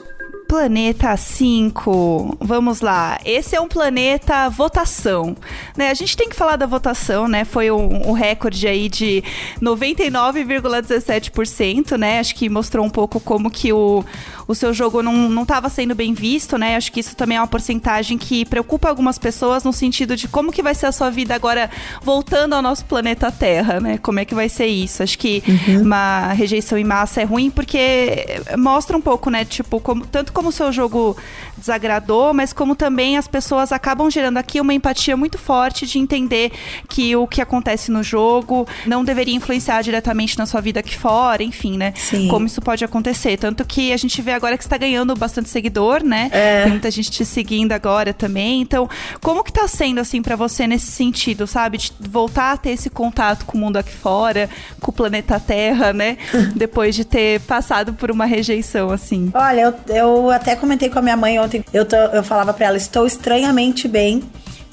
Planeta 0.53 1.17
5. 1.17 2.37
Vamos 2.39 2.83
lá. 2.83 3.19
Esse 3.25 3.57
é 3.57 3.61
um 3.63 3.67
planeta 3.67 4.51
votação. 4.51 5.35
Né? 5.75 5.89
A 5.89 5.95
gente 5.95 6.15
tem 6.15 6.29
que 6.29 6.37
falar 6.37 6.57
da 6.57 6.67
votação, 6.67 7.27
né? 7.27 7.47
Foi 7.47 7.71
um, 7.71 8.11
um 8.11 8.13
recorde 8.13 8.69
aí 8.69 8.91
de 8.91 9.25
99,17%, 9.63 11.97
né? 11.97 12.19
Acho 12.19 12.35
que 12.35 12.51
mostrou 12.51 12.85
um 12.85 12.91
pouco 12.91 13.19
como 13.19 13.51
que 13.51 13.73
o, 13.73 14.05
o 14.53 14.55
seu 14.55 14.73
jogo 14.73 15.03
não, 15.03 15.29
não 15.29 15.45
tava 15.45 15.69
sendo 15.69 15.95
bem 15.95 16.15
visto, 16.15 16.57
né? 16.57 16.77
Acho 16.77 16.93
que 16.93 17.01
isso 17.01 17.17
também 17.17 17.37
é 17.37 17.41
uma 17.41 17.47
porcentagem 17.47 18.17
que 18.17 18.45
preocupa 18.45 18.89
algumas 18.89 19.19
pessoas 19.19 19.65
no 19.65 19.73
sentido 19.73 20.15
de 20.17 20.29
como 20.29 20.53
que 20.53 20.63
vai 20.63 20.75
ser 20.75 20.87
a 20.87 20.93
sua 20.93 21.11
vida 21.11 21.35
agora 21.35 21.71
voltando 22.03 22.55
ao 22.55 22.63
nosso 22.63 22.85
planeta 22.85 23.31
Terra, 23.33 23.81
né? 23.81 23.99
Como 23.99 24.19
é 24.21 24.25
que 24.25 24.35
vai 24.35 24.49
ser 24.49 24.67
isso? 24.67 25.03
Acho 25.03 25.19
que 25.19 25.43
uma 25.83 26.33
rejeição 26.33 26.79
em 26.79 26.85
massa 26.85 27.21
é 27.21 27.25
ruim 27.25 27.51
porque 27.51 28.41
mostra 28.59 28.97
um 28.97 29.01
pouco, 29.01 29.31
né? 29.31 29.45
Tipo, 29.45 29.81
como- 29.81 30.07
tanto 30.07 30.33
como 30.33 30.49
o 30.49 30.53
seu 30.53 30.71
jogo 30.73 31.17
desagradou, 31.57 32.35
mas 32.35 32.53
como 32.53 32.75
também 32.75 33.17
as 33.17 33.29
pessoas 33.29 33.73
acabam 33.73 34.11
gerando 34.11 34.37
aqui 34.39 34.61
uma 34.61 34.75
empatia 34.75 35.17
muito 35.17 35.39
forte 35.39 35.87
de 35.87 35.99
entender 35.99 36.53
que 36.89 37.15
o 37.17 37.27
que 37.27 37.41
acontece 37.41 37.91
no 37.91 38.03
jogo 38.03 38.67
não 38.87 39.05
deveria 39.05 39.35
influenciar 39.35 39.83
diretamente 39.83 40.37
na 40.39 40.47
sua 40.47 40.61
vida 40.61 40.81
aqui 40.81 40.97
fora, 40.97 41.43
enfim, 41.43 41.77
né? 41.77 41.93
Sim. 41.97 42.29
Como 42.29 42.47
isso 42.47 42.61
pode 42.61 42.85
acontecer. 42.85 43.37
Tanto 43.37 43.65
que 43.65 43.93
a 43.93 43.97
gente 43.97 44.21
vê 44.21 44.33
agora 44.43 44.59
que 44.59 44.65
está 44.65 44.77
ganhando 44.77 45.15
bastante 45.15 45.49
seguidor, 45.49 46.03
né? 46.03 46.29
É. 46.33 46.63
Tem 46.65 46.73
muita 46.73 46.91
gente 46.91 47.11
te 47.13 47.25
seguindo 47.25 47.71
agora 47.71 48.13
também. 48.13 48.61
Então, 48.61 48.89
como 49.23 49.45
que 49.45 49.53
tá 49.53 49.69
sendo 49.69 50.01
assim 50.01 50.21
pra 50.21 50.35
você 50.35 50.67
nesse 50.67 50.91
sentido, 50.91 51.47
sabe? 51.47 51.79
De 51.79 51.93
voltar 52.01 52.53
a 52.53 52.57
ter 52.57 52.71
esse 52.71 52.91
contato 52.91 53.45
com 53.47 53.57
o 53.57 53.61
mundo 53.61 53.77
aqui 53.77 53.93
fora, 53.93 54.51
com 54.81 54.91
o 54.91 54.95
planeta 54.95 55.39
Terra, 55.39 55.93
né? 55.93 56.19
Depois 56.57 56.95
de 56.97 57.05
ter 57.05 57.41
passado 57.43 57.93
por 57.93 58.11
uma 58.11 58.25
rejeição 58.25 58.91
assim. 58.91 59.31
Olha, 59.33 59.73
eu, 59.89 59.95
eu 59.95 60.31
até 60.31 60.57
comentei 60.57 60.89
com 60.91 60.99
a 60.99 61.03
minha 61.03 61.17
mãe 61.17 61.39
ontem. 61.39 61.65
Eu, 61.73 61.85
tô- 61.85 61.95
eu 61.97 62.25
falava 62.25 62.53
pra 62.53 62.67
ela, 62.67 62.77
estou 62.77 63.07
estranhamente 63.07 63.87
bem. 63.87 64.23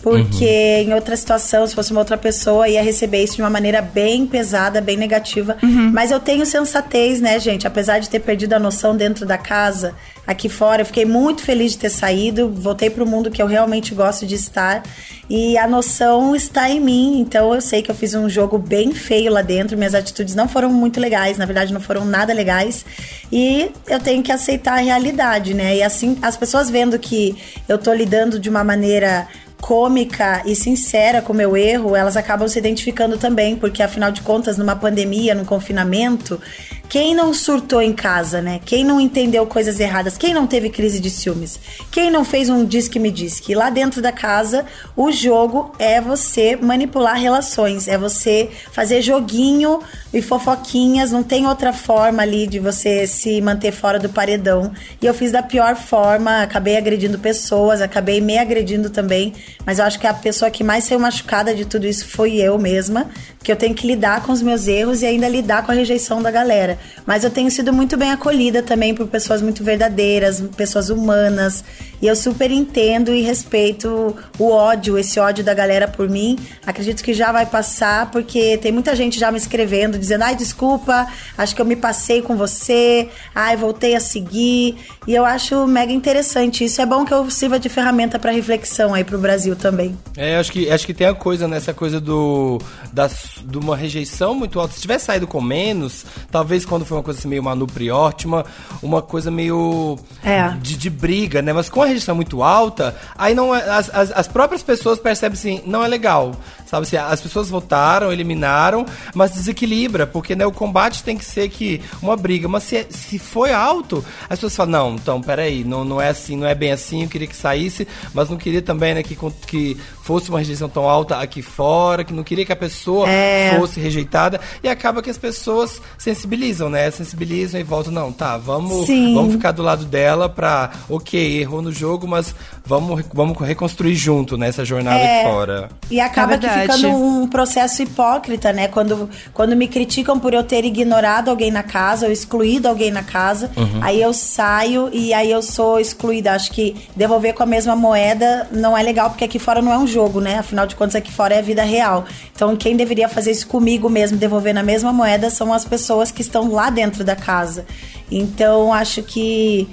Porque 0.02 0.84
em 0.86 0.94
outra 0.94 1.16
situação, 1.18 1.68
se 1.68 1.76
fosse 1.76 1.92
uma 1.92 2.00
outra 2.00 2.18
pessoa, 2.18 2.68
ia 2.70 2.82
receber 2.82 3.24
isso 3.24 3.36
de 3.36 3.42
uma 3.42 3.50
maneira 3.50 3.82
bem 3.82 4.26
pesada, 4.26 4.80
bem 4.80 4.96
negativa. 4.96 5.58
Mas 5.92 6.12
eu 6.12 6.20
tenho 6.20 6.46
sensatez, 6.46 7.20
né, 7.20 7.40
gente? 7.40 7.68
Apesar 7.68 8.00
de 8.00 8.10
ter 8.10 8.20
perdido 8.20 8.54
a 8.54 8.60
noção 8.60 8.96
dentro 8.96 9.26
da 9.26 9.38
casa, 9.38 9.94
aqui 10.26 10.48
fora, 10.48 10.84
eu 10.84 10.86
fiquei 10.86 11.06
muito 11.06 11.42
feliz 11.42 11.74
de 11.74 11.80
ter 11.80 11.90
saído. 11.90 12.50
Voltei 12.50 12.90
pro 12.90 13.06
mundo 13.06 13.30
que 13.30 13.42
eu 13.42 13.48
realmente 13.48 13.94
gosto 13.94 14.26
de 14.26 14.36
estar. 14.36 14.84
E 15.30 15.58
a 15.58 15.68
noção 15.68 16.36
está 16.36 16.70
em 16.70 16.80
mim. 16.80 17.20
Então 17.20 17.54
eu 17.54 17.62
sei 17.62 17.82
que 17.82 17.92
eu 17.92 17.96
fiz 17.96 18.14
um 18.14 18.30
jogo 18.30 18.58
bem 18.58 18.94
feio 18.94 19.32
lá 19.32 19.42
dentro. 19.42 19.78
Minhas 19.78 19.94
atitudes 19.94 20.34
não 20.34 20.48
foram 20.48 20.72
muito 20.72 21.00
legais, 21.00 21.38
na 21.38 21.46
verdade, 21.46 21.74
não 21.74 21.82
foram 21.82 22.06
nada 22.06 22.34
legais. 22.34 22.86
E 23.32 23.70
eu 23.88 24.00
tenho 24.00 24.24
que 24.24 24.32
aceitar 24.32 24.76
a 24.76 24.82
realidade, 24.82 25.54
né? 25.54 25.76
E 25.76 25.84
assim, 25.84 26.18
as 26.22 26.38
pessoas 26.38 26.70
vendo 26.70 26.98
que 26.98 27.36
eu 27.68 27.78
tô 27.78 27.94
lidando 27.94 28.40
de 28.40 28.50
uma 28.50 28.64
maneira 28.64 29.28
cômica 29.62 30.42
e 30.46 30.56
sincera 30.56 31.22
com 31.22 31.34
o 31.34 31.36
meu 31.36 31.56
erro, 31.56 31.96
elas 31.96 32.18
acabam 32.18 32.48
se 32.48 32.58
identificando 32.58 33.18
também, 33.18 33.56
porque 33.56 33.84
afinal 33.84 34.12
de 34.12 34.22
contas, 34.22 34.58
numa 34.58 34.76
pandemia, 34.76 35.36
num 35.36 35.46
confinamento, 35.46 36.42
quem 36.90 37.14
não 37.14 37.36
surtou 37.36 37.84
em 37.84 37.94
casa, 37.94 38.42
né? 38.42 38.60
Quem 38.66 38.84
não 38.84 39.00
entendeu 39.00 39.46
coisas 39.46 39.80
erradas? 39.80 40.18
Quem 40.18 40.34
não 40.34 40.48
teve 40.48 40.72
crise 40.72 41.00
de 41.00 41.12
ciúmes? 41.12 41.60
Quem 41.92 42.10
não 42.10 42.26
fez 42.26 42.50
um 42.50 42.66
diz 42.66 42.88
que 42.88 42.98
me 42.98 43.12
diz 43.12 43.40
que 43.40 43.54
lá 43.54 43.70
dentro 43.70 44.02
da 44.02 44.12
casa 44.12 44.66
o 44.98 45.12
jogo 45.12 45.72
é 45.78 46.02
você 46.02 46.56
manipular 46.56 47.16
relações, 47.16 47.88
é 47.88 47.96
você 47.96 48.50
fazer 48.72 49.04
joguinho 49.04 49.82
e 50.12 50.20
fofoquinhas, 50.20 51.12
não 51.12 51.22
tem 51.22 51.46
outra 51.46 51.72
forma 51.72 52.24
ali 52.24 52.48
de 52.48 52.58
você 52.58 53.06
se 53.06 53.40
manter 53.40 53.72
fora 53.72 54.00
do 54.00 54.10
paredão. 54.10 54.72
E 55.00 55.06
eu 55.06 55.14
fiz 55.14 55.32
da 55.32 55.44
pior 55.44 55.76
forma, 55.76 56.42
acabei 56.42 56.76
agredindo 56.76 57.20
pessoas, 57.20 57.82
acabei 57.82 58.20
me 58.20 58.40
agredindo 58.40 58.90
também, 58.90 59.36
mas 59.64 59.78
eu 59.78 59.86
acho 59.86 60.00
que 60.00 60.08
a 60.08 60.14
pessoa 60.14 60.50
que 60.50 60.64
mais 60.64 60.86
saiu 60.86 61.00
machucada 61.00 61.54
de 61.54 61.66
tudo 61.66 61.86
isso 61.86 62.08
foi 62.08 62.38
eu 62.38 62.58
mesma, 62.58 63.12
que 63.44 63.52
eu 63.52 63.56
tenho 63.56 63.76
que 63.76 63.86
lidar 63.86 64.24
com 64.24 64.32
os 64.32 64.42
meus 64.42 64.68
erros 64.68 65.04
e 65.04 65.06
ainda 65.06 65.30
lidar 65.30 65.64
com 65.64 65.72
a 65.72 65.76
rejeição 65.76 66.20
da 66.20 66.32
galera. 66.32 66.79
Mas 67.06 67.24
eu 67.24 67.30
tenho 67.30 67.50
sido 67.50 67.72
muito 67.74 67.98
bem 67.98 68.12
acolhida 68.12 68.62
também 68.62 68.94
por 68.94 69.08
pessoas 69.08 69.42
muito 69.42 69.64
verdadeiras, 69.64 70.42
pessoas 70.56 70.90
humanas, 70.90 71.64
e 72.02 72.08
eu 72.08 72.16
super 72.16 72.50
entendo 72.50 73.14
e 73.14 73.22
respeito 73.22 74.16
o 74.38 74.52
ódio, 74.52 74.98
esse 74.98 75.20
ódio 75.20 75.44
da 75.44 75.54
galera 75.54 75.88
por 75.88 76.10
mim. 76.10 76.38
Acredito 76.66 77.04
que 77.04 77.14
já 77.14 77.32
vai 77.32 77.46
passar, 77.46 78.10
porque 78.12 78.58
tem 78.58 78.72
muita 78.72 78.96
gente 78.96 79.20
já 79.20 79.32
me 79.32 79.38
escrevendo, 79.38 79.98
dizendo: 79.98 80.24
ai, 80.24 80.36
desculpa, 80.36 81.08
acho 81.38 81.56
que 81.56 81.62
eu 81.62 81.66
me 81.66 81.76
passei 81.76 82.22
com 82.22 82.38
você, 82.38 83.10
ai, 83.36 83.58
voltei 83.58 83.96
a 83.96 84.00
seguir. 84.00 84.78
E 85.06 85.14
eu 85.14 85.26
acho 85.26 85.68
mega 85.68 85.92
interessante. 85.92 86.64
Isso 86.64 86.82
é 86.82 86.86
bom 86.86 87.04
que 87.04 87.14
eu 87.14 87.30
sirva 87.30 87.60
de 87.60 87.68
ferramenta 87.68 88.18
para 88.18 88.32
reflexão 88.32 88.94
aí 88.94 89.04
pro 89.04 89.18
Brasil 89.18 89.56
também. 89.56 89.98
É, 90.16 90.38
acho 90.38 90.52
que, 90.52 90.70
acho 90.70 90.86
que 90.86 90.94
tem 90.94 91.08
a 91.08 91.14
coisa 91.14 91.48
nessa 91.48 91.74
coisa 91.74 92.00
do 92.00 92.60
da, 92.94 93.08
de 93.08 93.58
uma 93.58 93.76
rejeição 93.76 94.34
muito 94.34 94.60
alta. 94.60 94.74
Se 94.74 94.82
tivesse 94.82 95.06
saído 95.06 95.28
com 95.28 95.42
menos, 95.42 96.06
talvez 96.32 96.66
quando 96.70 96.86
foi 96.86 96.96
uma 96.98 97.04
coisa 97.04 97.20
assim, 97.20 97.28
meio 97.28 97.44
Manu 97.44 97.66
Priorte, 97.68 98.28
uma, 98.28 98.46
uma 98.82 99.02
coisa 99.02 99.30
meio 99.32 99.98
É. 100.24 100.50
de, 100.62 100.78
de 100.78 100.90
briga, 100.90 101.42
né? 101.42 101.52
Mas 101.52 101.68
com 101.68 101.82
a 101.82 101.86
rejeição 101.88 102.16
muito 102.16 102.42
alta, 102.44 102.96
aí 103.18 103.34
não 103.36 103.54
é- 103.54 103.68
as, 103.70 103.90
as, 103.94 104.12
as 104.12 104.28
próprias 104.28 104.62
pessoas 104.64 105.00
percebem 105.00 105.34
assim, 105.38 105.62
não 105.66 105.84
é 105.84 105.88
legal. 105.88 106.32
Sabe 106.70 106.84
assim, 106.84 106.98
as 106.98 107.20
pessoas 107.20 107.50
votaram, 107.50 108.12
eliminaram, 108.14 108.86
mas 109.16 109.32
desequilibra, 109.32 110.06
porque 110.06 110.36
né, 110.36 110.46
o 110.46 110.52
combate 110.52 111.04
tem 111.04 111.18
que 111.18 111.26
ser 111.26 111.50
que 111.50 111.82
uma 112.00 112.16
briga. 112.16 112.48
Mas 112.48 112.62
se, 112.64 112.86
se 112.92 113.18
foi 113.18 113.52
alto, 113.52 114.06
as 114.24 114.38
pessoas 114.38 114.56
falam, 114.56 114.72
não, 114.90 114.96
então, 114.96 115.20
peraí, 115.20 115.64
não, 115.64 115.84
não 115.84 116.00
é 116.00 116.10
assim, 116.10 116.38
não 116.38 116.46
é 116.46 116.54
bem 116.54 116.72
assim, 116.72 117.02
eu 117.04 117.10
queria 117.10 117.28
que 117.28 117.36
saísse, 117.36 117.88
mas 118.14 118.30
não 118.30 118.38
queria 118.38 118.62
também 118.62 118.94
né, 118.94 119.02
que, 119.02 119.18
que 119.48 119.78
fosse 120.04 120.30
uma 120.30 120.38
rejeição 120.38 120.70
tão 120.70 120.88
alta 120.88 121.18
aqui 121.18 121.42
fora, 121.42 122.04
que 122.04 122.14
não 122.14 122.24
queria 122.24 122.46
que 122.46 122.52
a 122.54 122.56
pessoa 122.56 123.10
É. 123.10 123.56
fosse 123.58 123.80
rejeitada, 123.80 124.40
e 124.64 124.70
acaba 124.70 125.02
que 125.02 125.10
as 125.10 125.18
pessoas 125.18 125.82
sensibilizam, 125.98 126.70
né? 126.70 126.90
Sensibilizam 126.92 127.60
e 127.60 127.64
voltam, 127.64 127.92
não, 127.92 128.12
tá, 128.12 128.38
vamos, 128.38 128.86
Sim. 128.86 129.16
vamos 129.16 129.34
ficar 129.34 129.52
do 129.54 129.64
lado 129.64 129.86
dela 129.86 130.30
pra, 130.30 130.70
ok, 130.90 131.40
errou 131.42 131.62
no 131.64 131.72
jogo, 131.72 132.08
mas 132.08 132.34
vamos, 132.66 133.04
vamos 133.14 133.38
reconstruir 133.40 133.96
junto 133.96 134.38
nessa 134.38 134.64
jornada 134.64 135.00
É. 135.00 135.22
aqui 135.22 135.30
fora. 135.32 135.70
E 135.90 136.00
acaba 136.00 136.34
É 136.34 136.38
que 136.38 136.46
verdade. 136.60 136.82
ficando 136.82 136.96
um 136.96 137.28
processo 137.28 137.82
hipócrita, 137.82 138.54
né? 138.54 138.68
Quando, 138.68 139.10
quando 139.34 139.56
me 139.56 139.68
criticam 139.68 140.20
por 140.20 140.34
eu 140.34 140.44
ter 140.44 140.66
ignorado 140.66 141.30
alguém 141.30 141.52
na 141.52 141.64
casa, 141.64 142.06
ou 142.06 142.12
excluído 142.12 142.68
alguém 142.68 142.92
na 142.92 143.04
casa, 143.04 143.52
aí 143.82 144.02
eu 144.02 144.14
saio 144.14 144.90
e 144.92 145.14
aí 145.14 145.32
eu 145.32 145.42
sou 145.42 145.80
excluída. 145.80 146.34
Acho 146.34 146.52
que 146.52 146.76
devolver 146.96 147.34
com 147.34 147.44
a 147.44 147.46
mesma 147.46 147.76
moeda 147.76 148.48
não 148.52 148.78
é 148.78 148.84
legal, 148.84 149.10
porque 149.10 149.24
aqui 149.24 149.40
fora 149.40 149.62
não 149.62 149.74
é 149.74 149.78
um 149.78 149.88
jogo, 149.88 150.20
né? 150.20 150.40
Afinal 150.40 150.68
de 150.68 150.76
contas, 150.76 150.96
aqui 150.96 151.12
fora 151.12 151.36
é 151.36 151.40
a 151.40 151.42
vida 151.42 151.64
real. 151.64 152.06
Então, 152.36 152.56
quem 152.56 152.76
deveria 152.76 153.10
fazer 153.10 153.32
isso 153.32 153.48
comigo 153.48 153.90
mesmo, 153.90 154.18
devolver 154.18 154.54
na 154.54 154.64
mesma 154.64 154.94
moeda, 154.94 155.30
são 155.30 155.54
as 155.54 155.66
pessoas 155.66 156.12
que 156.12 156.22
estão 156.22 156.52
lá 156.52 156.70
dentro 156.70 157.04
da 157.04 157.16
casa. 157.16 157.66
Então, 158.12 158.74
acho 158.74 159.04
que. 159.04 159.68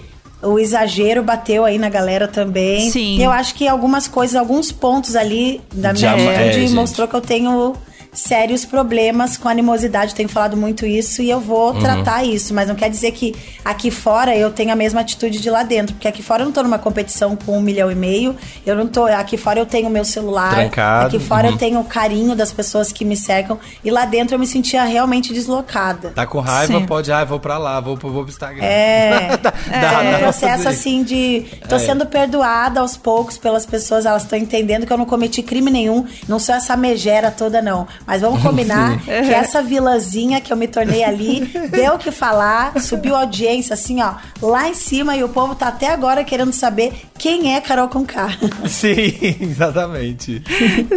O 0.47 0.59
exagero 0.59 1.23
bateu 1.23 1.65
aí 1.65 1.79
na 1.79 1.89
galera 1.89 2.27
também. 2.29 2.91
Sim. 2.91 3.17
E 3.19 3.23
eu 3.23 3.31
acho 3.31 3.55
que 3.55 3.67
algumas 3.67 4.07
coisas, 4.09 4.37
alguns 4.37 4.71
pontos 4.73 5.17
ali 5.17 5.61
da 5.73 5.93
minha 5.93 6.17
Já- 6.17 6.17
é, 6.19 6.69
mostrou 6.71 7.07
que 7.09 7.15
eu 7.15 7.21
tenho 7.21 7.75
sérios 8.17 8.65
problemas 8.65 9.37
com 9.37 9.49
animosidade. 9.49 10.15
Tenho 10.15 10.29
falado 10.29 10.57
muito 10.57 10.87
isso 10.87 11.21
e 11.21 11.31
eu 11.31 11.39
vou 11.39 11.75
Uhum. 11.75 11.81
tratar 11.81 12.25
isso. 12.25 12.55
Mas 12.55 12.67
não 12.69 12.75
quer 12.75 12.89
dizer 12.89 13.13
que 13.13 13.35
aqui 13.65 13.91
fora 13.91 14.35
eu 14.35 14.51
tenho 14.51 14.73
a 14.73 14.77
mesma 14.77 15.03
atitude 15.03 15.39
de 15.39 15.51
lá 15.51 15.63
dentro. 15.63 15.95
Porque 15.95 16.09
aqui 16.09 16.23
fora 16.23 16.43
eu 16.43 16.47
não 16.47 16.53
tô 16.53 16.63
numa 16.63 16.79
competição 16.79 17.37
com 17.37 17.59
um 17.59 17.61
milhão 17.61 17.91
e 17.91 17.95
meio. 17.95 18.35
Eu 18.65 18.75
não 18.75 18.87
tô. 18.87 19.05
Aqui 19.07 19.37
fora 19.37 19.59
eu 19.61 19.67
tenho 19.67 19.91
meu 19.91 20.05
celular. 20.05 20.55
Trancado, 20.55 21.09
Aqui 21.09 21.19
fora 21.19 21.47
uhum. 21.49 21.53
eu 21.53 21.59
tenho 21.59 21.79
o 21.81 21.85
carinho 21.85 22.35
das 22.35 22.51
pessoas 22.53 22.91
que 22.91 23.05
me 23.05 23.17
cercam. 23.17 23.59
E 23.85 23.91
lá 23.91 24.07
dentro 24.07 24.35
eu 24.35 24.39
me 24.39 24.47
sentia 24.47 24.83
realmente 24.85 25.33
deslocada. 25.35 26.11
Tá 26.15 26.27
com 26.27 26.41
raiva, 26.41 26.79
Sim. 26.79 26.87
pode, 26.87 27.13
ah, 27.13 27.23
vou 27.25 27.39
pra 27.39 27.59
lá, 27.59 27.79
vou, 27.81 27.97
pro- 27.99 28.11
vou 28.11 28.23
pro 28.23 28.33
Instagram. 28.33 28.65
É, 28.65 29.37
Dá- 29.43 29.53
é 29.71 29.81
dá 29.81 30.01
um 30.01 30.09
pra 30.09 30.19
processo 30.21 30.69
assim 30.69 31.03
de. 31.05 31.45
Tô 31.69 31.77
É. 31.77 31.79
sendo 31.79 32.07
perdoada 32.07 32.81
aos 32.81 32.97
poucos 32.97 33.37
pelas 33.37 33.67
pessoas, 33.67 34.07
elas 34.07 34.23
estão 34.23 34.39
entendendo 34.39 34.87
que 34.87 34.93
eu 34.93 34.97
não 34.97 35.05
cometi 35.05 35.43
crime 35.43 35.71
nenhum, 35.71 36.07
não 36.27 36.39
sou 36.39 36.55
essa 36.55 36.77
megera 36.77 37.31
toda, 37.31 37.61
não. 37.61 37.87
Mas 38.07 38.23
vamos 38.23 38.41
combinar 38.41 39.01
que 39.03 39.11
essa 39.11 39.63
vilãzinha 39.63 40.41
que 40.41 40.53
eu 40.53 40.57
me 40.57 40.69
tornei 40.69 41.03
ali 41.03 41.41
deu 41.71 41.95
o 41.95 41.99
que 41.99 42.11
falar, 42.11 42.81
subiu 42.81 43.17
a 43.17 43.21
audiência 43.21 43.75
assim, 43.75 44.01
ó, 44.01 44.15
lá 44.41 44.69
em 44.69 44.75
cima, 44.75 45.17
e 45.17 45.25
o 45.25 45.29
povo 45.29 45.55
tá 45.55 45.69
até 45.69 45.91
agora 45.91 46.23
querendo 46.23 46.53
saber 46.53 46.93
quem 47.19 47.55
é 47.55 47.61
Carol 47.61 47.89
Conká. 47.89 48.29
Sim, 48.69 49.37
exatamente. 49.41 50.43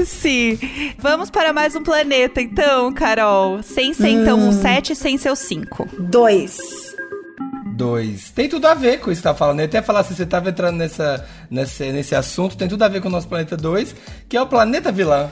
Sim. 0.06 0.60
Vamos 0.98 1.30
para 1.30 1.52
mais 1.52 1.76
um 1.76 1.82
planeta, 1.82 2.42
então, 2.42 2.94
Carol. 2.94 3.64
Sem 3.64 3.94
ser, 3.94 4.10
então, 4.10 4.40
um 4.40 4.52
7 4.52 4.96
sem 4.96 5.18
ser 5.18 5.32
o 5.32 5.36
5. 5.36 5.88
Dois. 6.00 6.58
Dois. 7.66 8.30
Tem 8.32 8.50
tudo 8.50 8.68
a 8.68 8.74
ver 8.74 9.00
com 9.00 9.10
isso 9.10 9.22
que 9.22 9.28
você 9.28 9.34
tá 9.34 9.34
falando. 9.34 9.60
Eu 9.60 9.64
ia 9.64 9.68
até 9.68 9.82
falar 9.82 10.02
assim, 10.02 10.14
você 10.14 10.26
tava 10.26 10.50
entrando 10.50 10.76
nessa, 10.76 11.26
nesse, 11.50 11.92
nesse 11.92 12.14
assunto, 12.14 12.58
tem 12.58 12.68
tudo 12.68 12.84
a 12.84 12.88
ver 12.88 13.02
com 13.02 13.08
o 13.08 13.12
nosso 13.12 13.28
planeta 13.28 13.56
2, 13.56 13.96
que 14.28 14.36
é 14.36 14.42
o 14.42 14.48
planeta 14.48 14.92
vilã. 14.92 15.30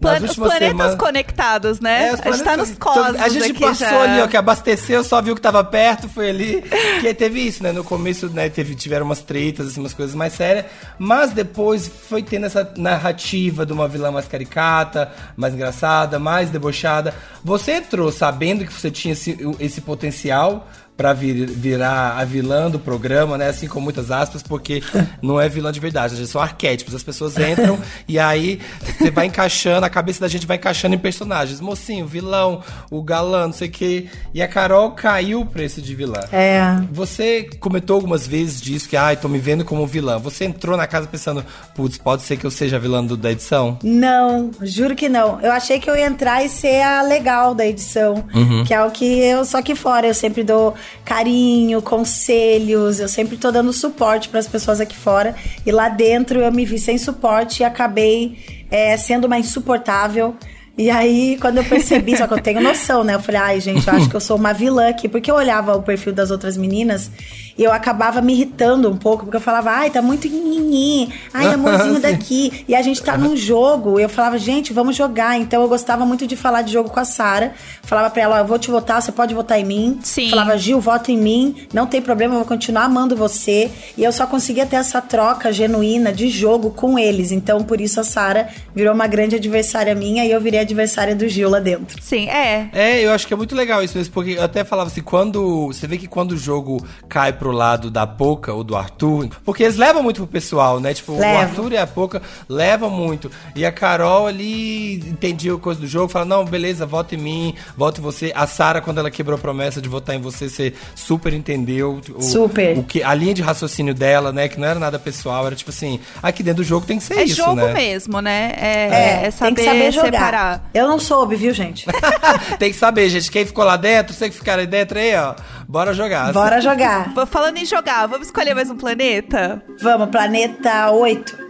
Plan 0.00 0.18
os 0.22 0.36
planetas 0.36 0.68
semanas- 0.68 0.94
conectados, 0.96 1.80
né? 1.80 2.08
É, 2.08 2.10
a 2.10 2.30
gente 2.32 2.44
tá 2.44 2.56
nos 2.56 2.70
cosmos 2.74 3.20
A 3.20 3.28
gente 3.28 3.54
passou 3.54 3.86
já. 3.88 4.00
ali, 4.02 4.20
ó, 4.22 4.26
que 4.26 4.36
abasteceu, 4.36 5.02
só 5.02 5.20
viu 5.22 5.34
que 5.34 5.40
tava 5.40 5.62
perto, 5.64 6.08
foi 6.08 6.30
ali. 6.30 6.62
Que 7.00 7.12
teve 7.14 7.40
isso, 7.40 7.62
né? 7.62 7.72
No 7.72 7.82
começo, 7.84 8.28
né, 8.28 8.48
teve, 8.48 8.74
tiveram 8.74 9.06
umas 9.06 9.20
tretas, 9.20 9.68
assim, 9.68 9.80
umas 9.80 9.94
coisas 9.94 10.14
mais 10.14 10.32
sérias. 10.32 10.66
Mas 10.98 11.32
depois 11.32 11.88
foi 12.08 12.22
tendo 12.22 12.46
essa 12.46 12.70
narrativa 12.76 13.64
de 13.66 13.72
uma 13.72 13.88
vilã 13.88 14.10
mais 14.10 14.26
caricata, 14.26 15.10
mais 15.36 15.54
engraçada, 15.54 16.18
mais 16.18 16.50
debochada. 16.50 17.14
Você 17.44 17.72
entrou 17.72 18.10
sabendo 18.12 18.64
que 18.64 18.72
você 18.72 18.90
tinha 18.90 19.12
esse, 19.12 19.36
esse 19.60 19.80
potencial 19.80 20.68
pra 20.96 21.12
vir- 21.12 21.46
virar 21.46 22.16
a 22.18 22.24
vilã 22.24 22.70
do 22.70 22.78
programa, 22.78 23.36
né? 23.36 23.48
Assim 23.48 23.68
com 23.68 23.80
muitas 23.80 24.10
aspas, 24.10 24.42
porque 24.42 24.82
não 25.22 25.40
é 25.40 25.48
vilã 25.48 25.70
de 25.70 25.78
verdade, 25.80 26.14
a 26.14 26.16
gente 26.16 26.28
são 26.30 26.40
arquétipos. 26.40 26.94
As 26.94 27.02
pessoas 27.02 27.36
entram 27.38 27.78
e 28.08 28.18
aí 28.18 28.60
você 28.98 29.10
vai 29.10 29.26
encaixando, 29.26 29.84
a 29.84 29.90
cabeça 29.90 30.20
da 30.20 30.28
gente 30.28 30.46
vai 30.46 30.56
encaixando 30.56 30.94
em 30.94 30.98
personagens. 30.98 31.60
Mocinho, 31.60 32.06
vilão, 32.06 32.62
o 32.90 33.02
galã, 33.02 33.46
não 33.46 33.52
sei 33.52 33.68
o 33.68 33.70
quê. 33.70 34.06
E 34.32 34.40
a 34.42 34.48
Carol 34.48 34.92
caiu 34.92 35.44
pra 35.44 35.62
esse 35.62 35.82
de 35.82 35.94
vilã. 35.94 36.20
É. 36.32 36.60
Você 36.92 37.48
comentou 37.60 37.96
algumas 37.96 38.26
vezes 38.26 38.60
disso, 38.60 38.88
que, 38.88 38.96
ai, 38.96 39.16
tô 39.16 39.28
me 39.28 39.38
vendo 39.38 39.64
como 39.64 39.86
vilã. 39.86 40.18
Você 40.18 40.44
entrou 40.44 40.76
na 40.76 40.86
casa 40.86 41.06
pensando, 41.06 41.44
putz, 41.74 41.98
pode 41.98 42.22
ser 42.22 42.36
que 42.36 42.46
eu 42.46 42.50
seja 42.50 42.76
a 42.76 42.78
vilã 42.78 43.04
do- 43.04 43.16
da 43.16 43.30
edição? 43.32 43.78
Não, 43.82 44.50
juro 44.62 44.94
que 44.94 45.08
não. 45.08 45.40
Eu 45.40 45.52
achei 45.52 45.78
que 45.78 45.90
eu 45.90 45.96
ia 45.96 46.06
entrar 46.06 46.42
e 46.44 46.48
ser 46.48 46.80
a 46.82 47.02
legal 47.02 47.54
da 47.54 47.66
edição, 47.66 48.24
que 48.66 48.72
é 48.72 48.82
o 48.82 48.90
que 48.90 49.04
eu 49.04 49.44
só 49.44 49.60
que 49.60 49.74
fora 49.74 50.06
eu 50.06 50.14
sempre 50.14 50.42
dou 50.42 50.74
carinho, 51.04 51.80
conselhos, 51.82 53.00
eu 53.00 53.08
sempre 53.08 53.36
tô 53.36 53.50
dando 53.50 53.72
suporte 53.72 54.28
para 54.28 54.40
as 54.40 54.48
pessoas 54.48 54.80
aqui 54.80 54.96
fora 54.96 55.34
e 55.64 55.72
lá 55.72 55.88
dentro 55.88 56.40
eu 56.40 56.52
me 56.52 56.64
vi 56.64 56.78
sem 56.78 56.98
suporte 56.98 57.60
e 57.60 57.64
acabei 57.64 58.66
é, 58.70 58.96
sendo 58.96 59.26
uma 59.26 59.38
insuportável. 59.38 60.34
E 60.78 60.90
aí, 60.90 61.38
quando 61.40 61.56
eu 61.56 61.64
percebi, 61.64 62.16
só 62.16 62.26
que 62.26 62.34
eu 62.34 62.42
tenho 62.42 62.60
noção, 62.60 63.02
né? 63.02 63.14
Eu 63.14 63.20
falei, 63.20 63.40
ai, 63.40 63.60
gente, 63.60 63.88
eu 63.88 63.94
acho 63.94 64.10
que 64.10 64.14
eu 64.14 64.20
sou 64.20 64.36
uma 64.36 64.52
vilã 64.52 64.90
aqui. 64.90 65.08
Porque 65.08 65.30
eu 65.30 65.34
olhava 65.34 65.74
o 65.74 65.82
perfil 65.82 66.12
das 66.12 66.30
outras 66.30 66.54
meninas 66.56 67.10
e 67.58 67.64
eu 67.64 67.72
acabava 67.72 68.20
me 68.20 68.34
irritando 68.34 68.90
um 68.90 68.96
pouco, 68.96 69.24
porque 69.24 69.36
eu 69.36 69.40
falava, 69.40 69.70
ai, 69.70 69.90
tá 69.90 70.02
muito 70.02 70.28
nini, 70.28 71.12
ai, 71.32 71.46
amorzinho 71.54 72.00
daqui. 72.00 72.64
E 72.68 72.74
a 72.74 72.82
gente 72.82 73.02
tá 73.02 73.16
num 73.16 73.36
jogo. 73.36 73.98
E 73.98 74.02
eu 74.02 74.08
falava, 74.08 74.38
gente, 74.38 74.72
vamos 74.72 74.94
jogar. 74.94 75.38
Então 75.38 75.62
eu 75.62 75.68
gostava 75.68 76.04
muito 76.04 76.26
de 76.26 76.36
falar 76.36 76.62
de 76.62 76.72
jogo 76.72 76.90
com 76.90 77.00
a 77.00 77.04
Sara. 77.04 77.54
Falava 77.82 78.10
pra 78.10 78.22
ela, 78.22 78.36
ó, 78.36 78.38
eu 78.40 78.46
vou 78.46 78.58
te 78.58 78.70
votar, 78.70 79.00
você 79.00 79.10
pode 79.10 79.34
votar 79.34 79.58
em 79.58 79.64
mim. 79.64 79.98
Sim. 80.02 80.28
Falava, 80.28 80.56
Gil, 80.58 80.80
vota 80.80 81.10
em 81.10 81.16
mim, 81.16 81.54
não 81.72 81.86
tem 81.86 82.02
problema, 82.02 82.34
eu 82.34 82.38
vou 82.38 82.46
continuar 82.46 82.84
amando 82.84 83.16
você. 83.16 83.70
E 83.96 84.04
eu 84.04 84.12
só 84.12 84.26
conseguia 84.26 84.66
ter 84.66 84.76
essa 84.76 85.00
troca 85.00 85.52
genuína 85.52 86.12
de 86.12 86.28
jogo 86.28 86.70
com 86.70 86.98
eles. 86.98 87.32
Então, 87.32 87.62
por 87.62 87.80
isso 87.80 87.98
a 88.00 88.04
Sara 88.04 88.48
virou 88.74 88.94
uma 88.94 89.06
grande 89.06 89.36
adversária 89.36 89.94
minha 89.94 90.24
e 90.24 90.30
eu 90.30 90.40
virei 90.40 90.60
adversária 90.60 91.14
do 91.16 91.26
Gil 91.28 91.48
lá 91.48 91.60
dentro. 91.60 92.02
Sim, 92.02 92.28
é. 92.28 92.68
É, 92.72 93.00
eu 93.04 93.12
acho 93.12 93.26
que 93.26 93.32
é 93.32 93.36
muito 93.36 93.54
legal 93.54 93.82
isso 93.82 93.96
mesmo, 93.96 94.12
porque 94.12 94.32
eu 94.32 94.42
até 94.42 94.64
falava 94.64 94.90
assim, 94.90 95.02
quando. 95.02 95.68
Você 95.68 95.86
vê 95.86 95.96
que 95.96 96.06
quando 96.06 96.32
o 96.32 96.36
jogo 96.36 96.84
cai 97.08 97.32
pro 97.32 97.45
lado 97.50 97.90
da 97.90 98.06
Poca 98.06 98.52
ou 98.52 98.64
do 98.64 98.76
Arthur, 98.76 99.28
porque 99.44 99.62
eles 99.62 99.76
levam 99.76 100.02
muito 100.02 100.16
pro 100.16 100.26
pessoal, 100.26 100.80
né? 100.80 100.94
Tipo, 100.94 101.12
o 101.12 101.18
Levam. 101.18 101.40
Arthur 101.40 101.72
e 101.72 101.76
a 101.76 101.86
Poca 101.86 102.22
levam 102.48 102.90
muito. 102.90 103.30
E 103.54 103.64
a 103.64 103.72
Carol 103.72 104.26
ali 104.26 104.94
entendia 104.96 105.54
a 105.54 105.58
coisa 105.58 105.80
do 105.80 105.86
jogo, 105.86 106.08
fala, 106.08 106.24
não, 106.24 106.44
beleza, 106.44 106.86
vota 106.86 107.14
em 107.14 107.18
mim, 107.18 107.54
vota 107.76 108.00
em 108.00 108.02
você. 108.02 108.32
A 108.34 108.46
Sara, 108.46 108.80
quando 108.80 108.98
ela 108.98 109.10
quebrou 109.10 109.36
a 109.36 109.40
promessa 109.40 109.80
de 109.80 109.88
votar 109.88 110.14
em 110.14 110.20
você, 110.20 110.48
você 110.48 110.74
super 110.94 111.32
entendeu. 111.32 112.00
O, 112.14 112.22
Super. 112.22 112.78
O 112.78 112.82
que, 112.82 113.02
a 113.02 113.14
linha 113.14 113.34
de 113.34 113.42
raciocínio 113.42 113.94
dela, 113.94 114.32
né? 114.32 114.48
Que 114.48 114.58
não 114.58 114.68
era 114.68 114.78
nada 114.78 114.98
pessoal, 114.98 115.46
era 115.46 115.56
tipo 115.56 115.70
assim, 115.70 116.00
aqui 116.22 116.42
dentro 116.42 116.62
do 116.62 116.66
jogo 116.66 116.86
tem 116.86 116.98
que 116.98 117.04
ser 117.04 117.18
É 117.18 117.24
isso, 117.24 117.36
jogo 117.36 117.54
né? 117.54 117.72
mesmo, 117.72 118.20
né? 118.20 118.52
É, 118.56 119.26
é 119.26 119.30
saber, 119.30 119.54
tem 119.54 119.64
que 119.64 119.70
saber 119.70 119.92
jogar. 119.92 120.10
separar. 120.12 120.70
Eu 120.72 120.88
não 120.88 120.98
soube, 120.98 121.36
viu, 121.36 121.52
gente? 121.52 121.86
tem 122.58 122.70
que 122.70 122.78
saber, 122.78 123.08
gente. 123.08 123.30
Quem 123.30 123.44
ficou 123.44 123.64
lá 123.64 123.76
dentro, 123.76 124.14
você 124.14 124.28
que 124.28 124.36
ficar 124.36 124.58
aí 124.58 124.66
dentro 124.66 124.98
aí, 124.98 125.14
ó. 125.16 125.34
Bora 125.68 125.92
jogar. 125.92 126.32
Bora 126.32 126.60
jogar. 126.60 127.12
Falando 127.36 127.58
em 127.58 127.66
jogar, 127.66 128.06
vamos 128.06 128.28
escolher 128.28 128.54
mais 128.54 128.70
um 128.70 128.78
planeta? 128.78 129.62
Vamos, 129.82 130.08
planeta 130.08 130.90
8. 130.90 131.45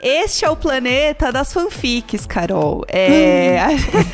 Este 0.00 0.44
é 0.44 0.50
o 0.50 0.54
planeta 0.54 1.32
das 1.32 1.52
fanfics, 1.52 2.24
Carol. 2.24 2.84
É, 2.88 3.58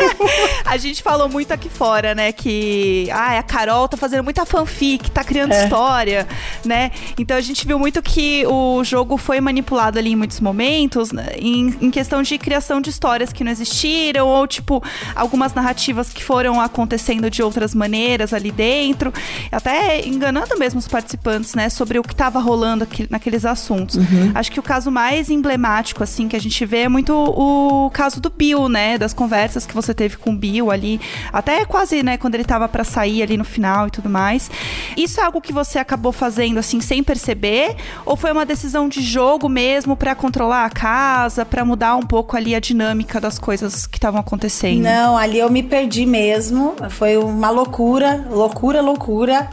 a 0.64 0.78
gente 0.78 1.02
falou 1.02 1.28
muito 1.28 1.52
aqui 1.52 1.68
fora, 1.68 2.14
né, 2.14 2.32
que 2.32 3.06
ah, 3.12 3.38
a 3.38 3.42
Carol 3.42 3.86
tá 3.86 3.94
fazendo 3.94 4.24
muita 4.24 4.46
fanfic, 4.46 5.10
tá 5.10 5.22
criando 5.22 5.52
É. 5.52 5.62
história, 5.64 6.26
né? 6.64 6.90
Então 7.18 7.36
a 7.36 7.40
gente 7.42 7.66
viu 7.66 7.78
muito 7.78 8.00
que 8.00 8.46
o 8.46 8.82
jogo 8.82 9.18
foi 9.18 9.42
manipulado 9.42 9.98
ali 9.98 10.12
em 10.12 10.16
muitos 10.16 10.40
momentos, 10.40 11.12
né, 11.12 11.26
em, 11.36 11.76
em 11.78 11.90
questão 11.90 12.22
de 12.22 12.38
criação 12.38 12.80
de 12.80 12.88
histórias 12.88 13.30
que 13.30 13.44
não 13.44 13.52
existiram, 13.52 14.26
ou 14.26 14.46
tipo, 14.46 14.82
algumas 15.14 15.52
narrativas 15.52 16.08
que 16.08 16.24
foram 16.24 16.62
acontecendo 16.62 17.28
de 17.28 17.42
outras 17.42 17.74
maneiras 17.74 18.32
ali 18.32 18.50
dentro, 18.50 19.12
até 19.52 20.00
enganando 20.08 20.58
mesmo 20.58 20.78
os 20.78 20.88
participantes, 20.88 21.54
né, 21.54 21.68
sobre 21.68 21.98
o 21.98 22.02
que 22.02 22.16
tava 22.16 22.38
rolando 22.40 22.84
aqui- 22.84 23.06
naqueles 23.10 23.44
assuntos. 23.44 23.98
Acho 24.34 24.50
que 24.50 24.58
o 24.58 24.62
caso 24.62 24.90
mais 24.90 25.28
emblemático, 25.28 25.73
assim, 26.02 26.28
que 26.28 26.36
a 26.36 26.40
gente 26.40 26.64
vê 26.64 26.82
é 26.82 26.88
muito 26.88 27.12
o 27.14 27.90
caso 27.90 28.20
do 28.20 28.30
Bill, 28.30 28.68
né? 28.68 28.98
Das 28.98 29.12
conversas 29.12 29.66
que 29.66 29.74
você 29.74 29.94
teve 29.94 30.16
com 30.16 30.30
o 30.30 30.36
Bill 30.36 30.70
ali, 30.70 31.00
até 31.32 31.64
quase, 31.64 32.02
né, 32.02 32.16
quando 32.16 32.34
ele 32.34 32.44
tava 32.44 32.68
pra 32.68 32.84
sair 32.84 33.22
ali 33.22 33.36
no 33.36 33.44
final 33.44 33.88
e 33.88 33.90
tudo 33.90 34.08
mais. 34.08 34.50
Isso 34.96 35.20
é 35.20 35.24
algo 35.24 35.40
que 35.40 35.52
você 35.52 35.78
acabou 35.78 36.12
fazendo, 36.12 36.58
assim, 36.58 36.80
sem 36.80 37.02
perceber? 37.02 37.76
Ou 38.04 38.16
foi 38.16 38.32
uma 38.32 38.44
decisão 38.44 38.88
de 38.88 39.00
jogo 39.02 39.48
mesmo 39.48 39.96
pra 39.96 40.14
controlar 40.14 40.64
a 40.64 40.70
casa, 40.70 41.44
pra 41.44 41.64
mudar 41.64 41.96
um 41.96 42.02
pouco 42.02 42.36
ali 42.36 42.54
a 42.54 42.60
dinâmica 42.60 43.20
das 43.20 43.38
coisas 43.38 43.86
que 43.86 43.96
estavam 43.96 44.20
acontecendo? 44.20 44.82
Não, 44.82 45.16
ali 45.16 45.38
eu 45.38 45.50
me 45.50 45.62
perdi 45.62 46.06
mesmo. 46.06 46.74
Foi 46.90 47.16
uma 47.16 47.50
loucura, 47.50 48.26
loucura, 48.30 48.80
loucura. 48.80 49.48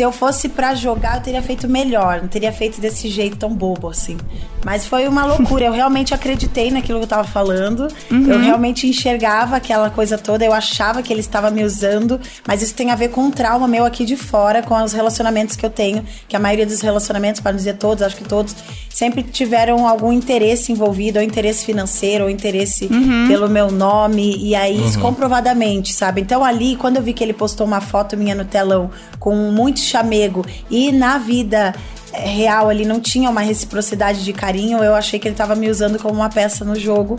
Se 0.00 0.04
eu 0.04 0.10
fosse 0.10 0.48
pra 0.48 0.74
jogar, 0.74 1.16
eu 1.18 1.22
teria 1.22 1.42
feito 1.42 1.68
melhor. 1.68 2.22
Não 2.22 2.28
teria 2.28 2.50
feito 2.50 2.80
desse 2.80 3.06
jeito 3.06 3.36
tão 3.36 3.52
bobo 3.52 3.86
assim. 3.90 4.16
Mas 4.64 4.86
foi 4.86 5.06
uma 5.06 5.26
loucura. 5.26 5.66
Eu 5.66 5.72
realmente 5.72 6.14
acreditei 6.14 6.70
naquilo 6.70 7.00
que 7.00 7.04
eu 7.04 7.08
tava 7.08 7.24
falando. 7.24 7.86
Eu 8.10 8.40
realmente 8.40 8.86
enxergava 8.86 9.56
aquela 9.56 9.90
coisa 9.90 10.16
toda. 10.16 10.42
Eu 10.42 10.54
achava 10.54 11.02
que 11.02 11.12
ele 11.12 11.20
estava 11.20 11.50
me 11.50 11.62
usando. 11.62 12.18
Mas 12.48 12.62
isso 12.62 12.74
tem 12.74 12.90
a 12.90 12.94
ver 12.94 13.10
com 13.10 13.24
um 13.24 13.30
trauma 13.30 13.68
meu 13.68 13.84
aqui 13.84 14.06
de 14.06 14.16
fora, 14.16 14.62
com 14.62 14.74
os 14.82 14.94
relacionamentos 14.94 15.54
que 15.54 15.66
eu 15.66 15.70
tenho. 15.70 16.02
Que 16.26 16.34
a 16.34 16.38
maioria 16.38 16.64
dos 16.64 16.80
relacionamentos, 16.80 17.42
para 17.42 17.52
não 17.52 17.58
dizer 17.58 17.76
todos, 17.76 18.02
acho 18.02 18.16
que 18.16 18.24
todos, 18.24 18.56
sempre 19.00 19.22
tiveram 19.22 19.88
algum 19.88 20.12
interesse 20.12 20.70
envolvido, 20.70 21.18
ou 21.18 21.24
interesse 21.24 21.64
financeiro, 21.64 22.24
ou 22.24 22.30
interesse 22.30 22.86
pelo 23.26 23.48
meu 23.48 23.70
nome. 23.70 24.36
E 24.36 24.54
aí, 24.54 24.86
isso 24.86 24.98
comprovadamente, 25.00 25.94
sabe? 25.94 26.20
Então 26.20 26.44
ali, 26.44 26.76
quando 26.76 26.98
eu 26.98 27.02
vi 27.02 27.14
que 27.14 27.24
ele 27.24 27.32
postou 27.32 27.66
uma 27.66 27.80
foto 27.80 28.14
minha 28.14 28.34
no 28.34 28.44
telão 28.44 28.90
com 29.18 29.34
muito 29.34 29.80
chamego 29.80 30.44
e 30.70 30.92
na 30.92 31.16
vida 31.16 31.74
eh, 32.12 32.28
real 32.28 32.68
ali 32.68 32.84
não 32.84 33.00
tinha 33.00 33.30
uma 33.30 33.40
reciprocidade 33.40 34.22
de 34.22 34.34
carinho, 34.34 34.84
eu 34.84 34.94
achei 34.94 35.18
que 35.18 35.26
ele 35.26 35.34
tava 35.34 35.54
me 35.54 35.70
usando 35.70 35.98
como 35.98 36.16
uma 36.16 36.28
peça 36.28 36.62
no 36.62 36.78
jogo. 36.78 37.16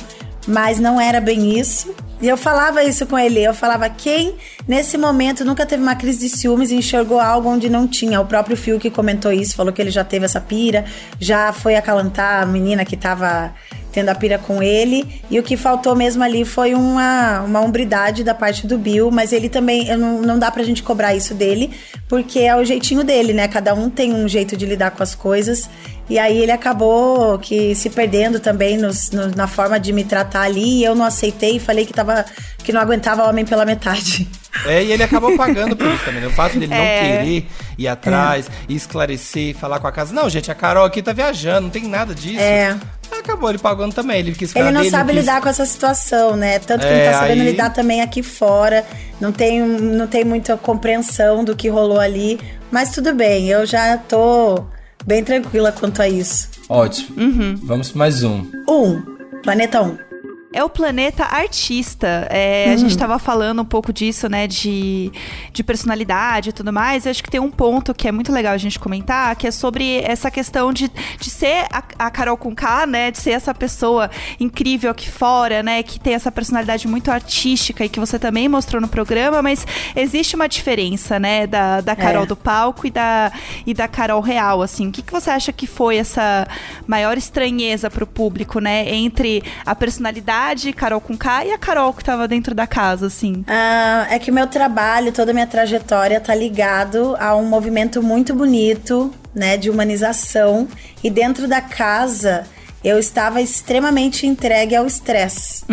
Mas 0.47 0.79
não 0.79 1.01
era 1.01 1.19
bem 1.19 1.59
isso. 1.59 1.95
E 2.21 2.27
eu 2.27 2.37
falava 2.37 2.83
isso 2.83 3.05
com 3.05 3.17
ele. 3.17 3.41
Eu 3.41 3.53
falava, 3.53 3.89
quem 3.89 4.35
nesse 4.67 4.97
momento 4.97 5.43
nunca 5.43 5.65
teve 5.65 5.81
uma 5.81 5.95
crise 5.95 6.19
de 6.19 6.29
ciúmes 6.29 6.71
e 6.71 6.75
enxergou 6.75 7.19
algo 7.19 7.49
onde 7.49 7.69
não 7.69 7.87
tinha? 7.87 8.21
O 8.21 8.25
próprio 8.25 8.55
Phil 8.55 8.79
que 8.79 8.91
comentou 8.91 9.31
isso, 9.31 9.55
falou 9.55 9.73
que 9.73 9.81
ele 9.81 9.91
já 9.91 10.03
teve 10.03 10.25
essa 10.25 10.39
pira, 10.39 10.85
já 11.19 11.51
foi 11.51 11.75
acalantar 11.75 12.43
a 12.43 12.45
menina 12.45 12.85
que 12.85 12.95
tava 12.95 13.53
tendo 13.91 14.09
a 14.09 14.15
pira 14.15 14.37
com 14.37 14.61
ele. 14.63 15.21
E 15.29 15.39
o 15.39 15.43
que 15.43 15.57
faltou 15.57 15.95
mesmo 15.95 16.23
ali 16.23 16.45
foi 16.45 16.73
uma, 16.73 17.41
uma 17.41 17.59
hombridade 17.61 18.23
da 18.23 18.33
parte 18.33 18.65
do 18.65 18.77
Bill, 18.77 19.11
mas 19.11 19.33
ele 19.33 19.49
também, 19.49 19.95
não, 19.97 20.21
não 20.21 20.39
dá 20.39 20.49
pra 20.49 20.63
gente 20.63 20.81
cobrar 20.81 21.15
isso 21.15 21.33
dele, 21.33 21.71
porque 22.07 22.39
é 22.39 22.55
o 22.55 22.63
jeitinho 22.63 23.03
dele, 23.03 23.33
né? 23.33 23.47
Cada 23.47 23.73
um 23.73 23.89
tem 23.89 24.13
um 24.13 24.27
jeito 24.27 24.55
de 24.55 24.65
lidar 24.65 24.91
com 24.91 25.03
as 25.03 25.15
coisas. 25.15 25.69
E 26.11 26.19
aí 26.19 26.39
ele 26.39 26.51
acabou 26.51 27.39
que 27.39 27.73
se 27.73 27.89
perdendo 27.89 28.37
também 28.37 28.75
nos- 28.77 29.11
no- 29.11 29.31
na 29.33 29.47
forma 29.47 29.79
de 29.79 29.93
me 29.93 30.03
tratar 30.03 30.41
ali. 30.41 30.79
E 30.79 30.83
eu 30.83 30.93
não 30.93 31.05
aceitei 31.05 31.55
e 31.55 31.59
falei 31.59 31.85
que, 31.85 31.93
tava, 31.93 32.25
que 32.61 32.73
não 32.73 32.81
aguentava 32.81 33.23
homem 33.29 33.45
pela 33.45 33.63
metade. 33.65 34.27
É, 34.65 34.83
e 34.83 34.91
ele 34.91 35.01
acabou 35.03 35.37
pagando 35.37 35.73
por 35.73 35.87
isso 35.87 36.03
também, 36.03 36.19
né? 36.19 36.27
O 36.27 36.31
fato 36.31 36.59
dele 36.59 36.73
É. 36.73 36.77
não 36.77 36.83
querer 37.23 37.47
ir 37.77 37.87
atrás, 37.87 38.47
e 38.67 38.75
esclarecer, 38.75 39.55
falar 39.55 39.79
com 39.79 39.87
a 39.87 39.91
casa. 39.93 40.13
Não, 40.13 40.29
gente, 40.29 40.51
a 40.51 40.53
Carol 40.53 40.83
aqui 40.83 41.01
tá 41.01 41.13
viajando, 41.13 41.61
não 41.61 41.69
tem 41.69 41.87
nada 41.87 42.13
disso. 42.13 42.41
É. 42.41 42.75
Acabou 43.17 43.49
ele 43.49 43.59
pagando 43.59 43.93
também. 43.93 44.19
Ele 44.19 44.33
quis 44.33 44.53
Ele 44.53 44.69
não 44.71 44.81
dele, 44.81 44.91
sabe 44.91 45.13
quis- 45.13 45.21
lidar 45.21 45.41
com 45.41 45.47
essa 45.47 45.65
situação, 45.65 46.35
né? 46.35 46.59
Tanto 46.59 46.81
que 46.81 46.91
É, 46.93 47.05
não 47.05 47.11
tá 47.13 47.19
sabendo 47.19 47.41
aí- 47.41 47.51
lidar 47.51 47.69
também 47.69 48.01
aqui 48.01 48.21
fora. 48.21 48.85
Não 49.21 49.31
tem, 49.31 49.61
não 49.61 50.07
tem 50.07 50.25
muita 50.25 50.57
compreensão 50.57 51.43
do 51.45 51.55
que 51.55 51.69
rolou 51.69 51.99
ali. 52.01 52.37
Mas 52.69 52.91
tudo 52.91 53.13
bem, 53.15 53.47
eu 53.47 53.65
já 53.65 53.97
tô 53.97 54.65
bem 55.05 55.23
tranquila 55.23 55.71
quanto 55.71 56.01
a 56.01 56.07
isso. 56.09 56.49
Ótimo. 56.69 57.15
Vamos 57.63 57.91
pra 57.91 57.99
mais 57.99 58.23
um. 58.23 58.45
Um, 58.67 59.01
planeta 59.43 59.81
1. 59.81 60.10
É 60.53 60.61
o 60.63 60.69
planeta 60.69 61.23
artista. 61.23 62.27
É, 62.29 62.73
A 62.73 62.75
gente 62.75 62.97
tava 62.97 63.17
falando 63.17 63.61
um 63.61 63.65
pouco 63.65 63.93
disso, 63.93 64.27
né? 64.27 64.47
De, 64.47 65.09
de 65.53 65.63
personalidade 65.63 66.49
e 66.49 66.51
tudo 66.51 66.73
mais. 66.73 67.05
Eu 67.05 67.11
acho 67.11 67.23
que 67.23 67.31
tem 67.31 67.39
um 67.39 67.49
ponto 67.49 67.93
que 67.93 68.05
é 68.05 68.11
muito 68.11 68.33
legal 68.33 68.53
a 68.53 68.57
gente 68.57 68.77
comentar, 68.77 69.33
que 69.37 69.47
é 69.47 69.51
sobre 69.51 69.99
essa 70.01 70.29
questão 70.29 70.73
de, 70.73 70.91
de 71.19 71.29
ser 71.29 71.67
a, 71.71 71.81
a 71.97 72.11
Carol 72.11 72.35
com 72.35 72.53
K, 72.53 72.85
né? 72.85 73.11
De 73.11 73.17
ser 73.17 73.31
essa 73.31 73.53
pessoa 73.53 74.11
incrível 74.41 74.91
aqui 74.91 75.09
fora, 75.09 75.63
né? 75.63 75.81
Que 75.83 75.97
tem 75.97 76.15
essa 76.15 76.29
personalidade 76.29 76.85
muito 76.85 77.09
artística 77.09 77.85
e 77.85 77.89
que 77.89 77.99
você 77.99 78.19
também 78.19 78.49
mostrou 78.49 78.81
no 78.81 78.89
programa, 78.89 79.41
mas 79.41 79.65
existe 79.95 80.35
uma 80.35 80.49
diferença, 80.49 81.17
né? 81.17 81.47
Da, 81.47 81.79
da 81.79 81.95
Carol 81.95 82.23
É. 82.23 82.25
do 82.25 82.35
palco 82.35 82.85
e 82.85 82.91
da, 82.91 83.31
e 83.65 83.73
da 83.73 83.87
Carol 83.87 84.19
real, 84.19 84.61
assim. 84.61 84.89
O 84.89 84.91
que, 84.91 85.01
que 85.01 85.13
você 85.13 85.29
acha 85.29 85.53
que 85.53 85.65
foi 85.65 85.95
essa 85.95 86.45
maior 86.85 87.17
estranheza 87.17 87.89
pro 87.89 88.05
público, 88.05 88.59
né? 88.59 88.93
Entre 88.93 89.41
a 89.65 89.73
personalidade 89.73 90.40
Jade, 90.41 90.73
Carol 90.73 90.99
com 90.99 91.15
K 91.15 91.45
e 91.45 91.51
a 91.51 91.57
Carol 91.57 91.93
que 91.93 92.03
tava 92.03 92.27
dentro 92.27 92.55
da 92.55 92.65
casa, 92.65 93.07
assim? 93.07 93.43
Ah, 93.47 94.07
é 94.09 94.17
que 94.17 94.31
o 94.31 94.33
meu 94.33 94.47
trabalho, 94.47 95.11
toda 95.11 95.31
a 95.31 95.33
minha 95.33 95.45
trajetória 95.47 96.19
tá 96.19 96.33
ligado 96.33 97.15
a 97.19 97.35
um 97.35 97.45
movimento 97.45 98.01
muito 98.01 98.33
bonito, 98.33 99.13
né, 99.35 99.55
de 99.55 99.69
humanização. 99.69 100.67
E 101.03 101.09
dentro 101.11 101.47
da 101.47 101.61
casa, 101.61 102.43
eu 102.83 102.97
estava 102.97 103.39
extremamente 103.39 104.25
entregue 104.25 104.75
ao 104.75 104.87
estresse. 104.87 105.63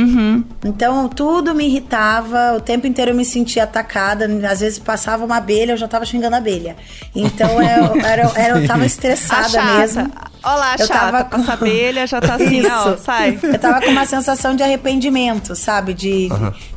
Então, 0.65 1.09
tudo 1.09 1.55
me 1.55 1.65
irritava, 1.67 2.55
o 2.57 2.61
tempo 2.61 2.87
inteiro 2.87 3.13
eu 3.13 3.17
me 3.17 3.25
sentia 3.25 3.65
atacada. 3.65 4.27
Às 4.51 4.61
vezes 4.61 4.79
passava 4.79 5.25
uma 5.25 5.39
abelha, 5.39 5.73
eu 5.73 5.77
já 5.79 5.89
tava 5.89 6.05
xingando 6.05 6.35
a 6.35 6.39
abelha. 6.39 6.77
Então, 7.15 7.49
eu, 7.63 8.01
era, 8.05 8.31
era- 8.37 8.61
eu 8.61 8.67
tava 8.67 8.83
A 8.83 8.87
estressada 8.87 9.49
chata. 9.49 9.79
mesmo. 9.81 10.13
Olha 10.43 10.57
lá, 10.57 10.71
a 10.73 10.77
Eu 10.77 10.87
chata, 10.87 11.01
tava 11.01 11.25
com 11.25 11.37
essa 11.37 11.53
abelha, 11.53 12.07
já 12.07 12.21
tá 12.21 12.35
assim, 12.37 12.61
Isso. 12.61 12.71
ó, 12.71 12.97
sai. 12.97 13.39
Eu 13.43 13.59
tava 13.59 13.81
com 13.81 13.91
uma 13.91 14.07
sensação 14.07 14.55
de 14.55 14.63
arrependimento, 14.63 15.55
sabe? 15.57 15.95
De. 15.95 16.29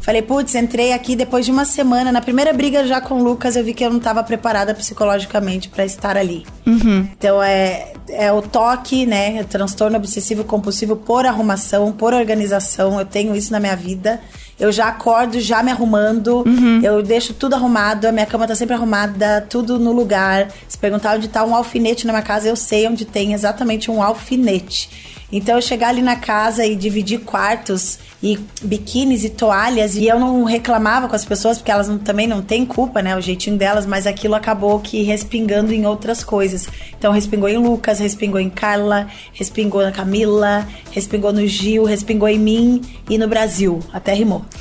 Falei, 0.02 0.22
putz, 0.22 0.56
entrei 0.56 0.94
aqui 0.94 1.16
depois 1.16 1.46
de 1.46 1.52
uma 1.52 1.66
semana. 1.66 2.12
Na 2.12 2.22
primeira 2.22 2.52
briga 2.54 2.86
já 2.86 3.00
com 3.00 3.16
o 3.16 3.24
Lucas, 3.24 3.56
eu 3.56 3.64
vi 3.64 3.74
que 3.74 3.84
eu 3.84 3.92
não 3.92 4.00
tava 4.00 4.24
preparada 4.24 4.74
psicologicamente 4.74 5.70
pra 5.70 5.86
estar 5.86 6.18
ali. 6.18 6.46
Então 6.66 7.42
é, 7.42 7.94
é 8.10 8.32
o 8.32 8.42
toque, 8.42 9.06
né? 9.06 9.38
É 9.38 9.44
transtorno 9.44 9.98
obsessivo 9.98 10.44
compulsivo 10.44 10.96
por 10.96 11.26
arrumação, 11.26 11.92
por 11.92 12.14
organização. 12.14 13.00
Eu 13.00 13.06
tenho 13.06 13.36
isso 13.36 13.52
na 13.52 13.60
minha 13.60 13.76
vida. 13.76 14.20
Eu 14.62 14.72
já 14.72 14.90
acordo 14.90 15.40
já 15.40 15.64
me 15.64 15.72
arrumando, 15.72 16.44
eu 16.84 17.02
deixo 17.02 17.34
tudo 17.34 17.56
arrumado, 17.56 18.06
a 18.06 18.12
minha 18.12 18.28
cama 18.28 18.48
tá 18.48 18.54
sempre 18.54 18.76
arrumada, 18.76 19.44
tudo 19.50 19.80
no 19.80 19.92
lugar. 19.92 20.50
Se 20.68 20.78
perguntar 20.78 21.16
onde 21.16 21.28
tá 21.28 21.44
um 21.44 21.56
alfinete 21.56 22.06
na 22.06 22.14
minha 22.14 22.22
casa, 22.22 22.48
eu 22.48 22.56
sei 22.56 22.88
onde 22.88 23.04
tem 23.04 23.34
exatamente 23.34 23.90
um 23.90 24.04
alfinete. 24.04 24.88
Então 25.32 25.56
eu 25.56 25.62
chegar 25.62 25.90
ali 25.90 26.02
na 26.02 26.16
casa 26.16 26.66
e 26.66 26.76
dividir 26.76 27.20
quartos 27.22 28.00
e 28.22 28.40
biquínis 28.62 29.24
e 29.24 29.30
toalhas 29.30 29.96
e 29.96 30.06
eu 30.08 30.20
não 30.20 30.44
reclamava 30.44 31.08
com 31.08 31.16
as 31.16 31.26
pessoas 31.26 31.58
porque 31.58 31.72
elas 31.72 31.88
não- 31.88 31.98
também 31.98 32.28
não 32.28 32.42
têm 32.42 32.66
culpa, 32.66 33.02
né, 33.02 33.16
o 33.16 33.22
jeitinho 33.22 33.58
delas, 33.58 33.86
mas 33.86 34.06
aquilo 34.06 34.36
acabou 34.36 34.80
que 34.80 35.02
respingando 35.04 35.74
em 35.74 35.86
outras 35.88 36.24
coisas. 36.24 36.68
Então 36.98 37.12
respingou 37.12 37.50
em 37.50 37.58
Lucas, 37.58 37.98
respingou 38.00 38.40
em 38.40 38.50
Carla, 38.50 39.08
respingou 39.34 39.82
na 39.82 39.92
Camila, 39.92 40.68
respingou 40.92 41.34
no 41.34 41.46
Gil, 41.48 41.84
respingou 41.86 42.28
em 42.30 42.38
mim 42.38 42.82
e 43.10 43.18
no 43.18 43.28
Brasil. 43.28 43.80
Até 43.92 44.14
rimou. 44.14 44.44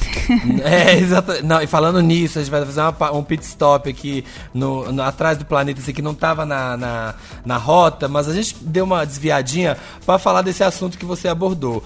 É, 0.64 0.96
exatamente. 0.96 1.44
Não, 1.44 1.61
e 1.61 1.66
falando 1.66 2.00
nisso, 2.00 2.38
a 2.38 2.42
gente 2.42 2.50
vai 2.50 2.64
fazer 2.64 2.80
uma 2.80 3.12
um 3.12 3.22
pit 3.22 3.44
stop 3.44 3.88
aqui 3.90 4.24
no, 4.54 4.90
no- 4.92 5.02
atrás 5.02 5.37
do 5.37 5.44
planeta, 5.44 5.80
esse 5.80 6.00
não 6.00 6.14
tava 6.14 6.46
na, 6.46 6.76
na, 6.76 7.14
na 7.44 7.56
rota, 7.56 8.09
mas 8.09 8.28
a 8.28 8.33
gente 8.33 8.56
deu 8.61 8.85
uma 8.85 9.04
desviadinha 9.04 9.76
pra 10.06 10.18
falar 10.18 10.42
desse 10.42 10.59
assunto 10.64 10.98
que 10.98 11.04
você 11.04 11.28
abordou. 11.28 11.82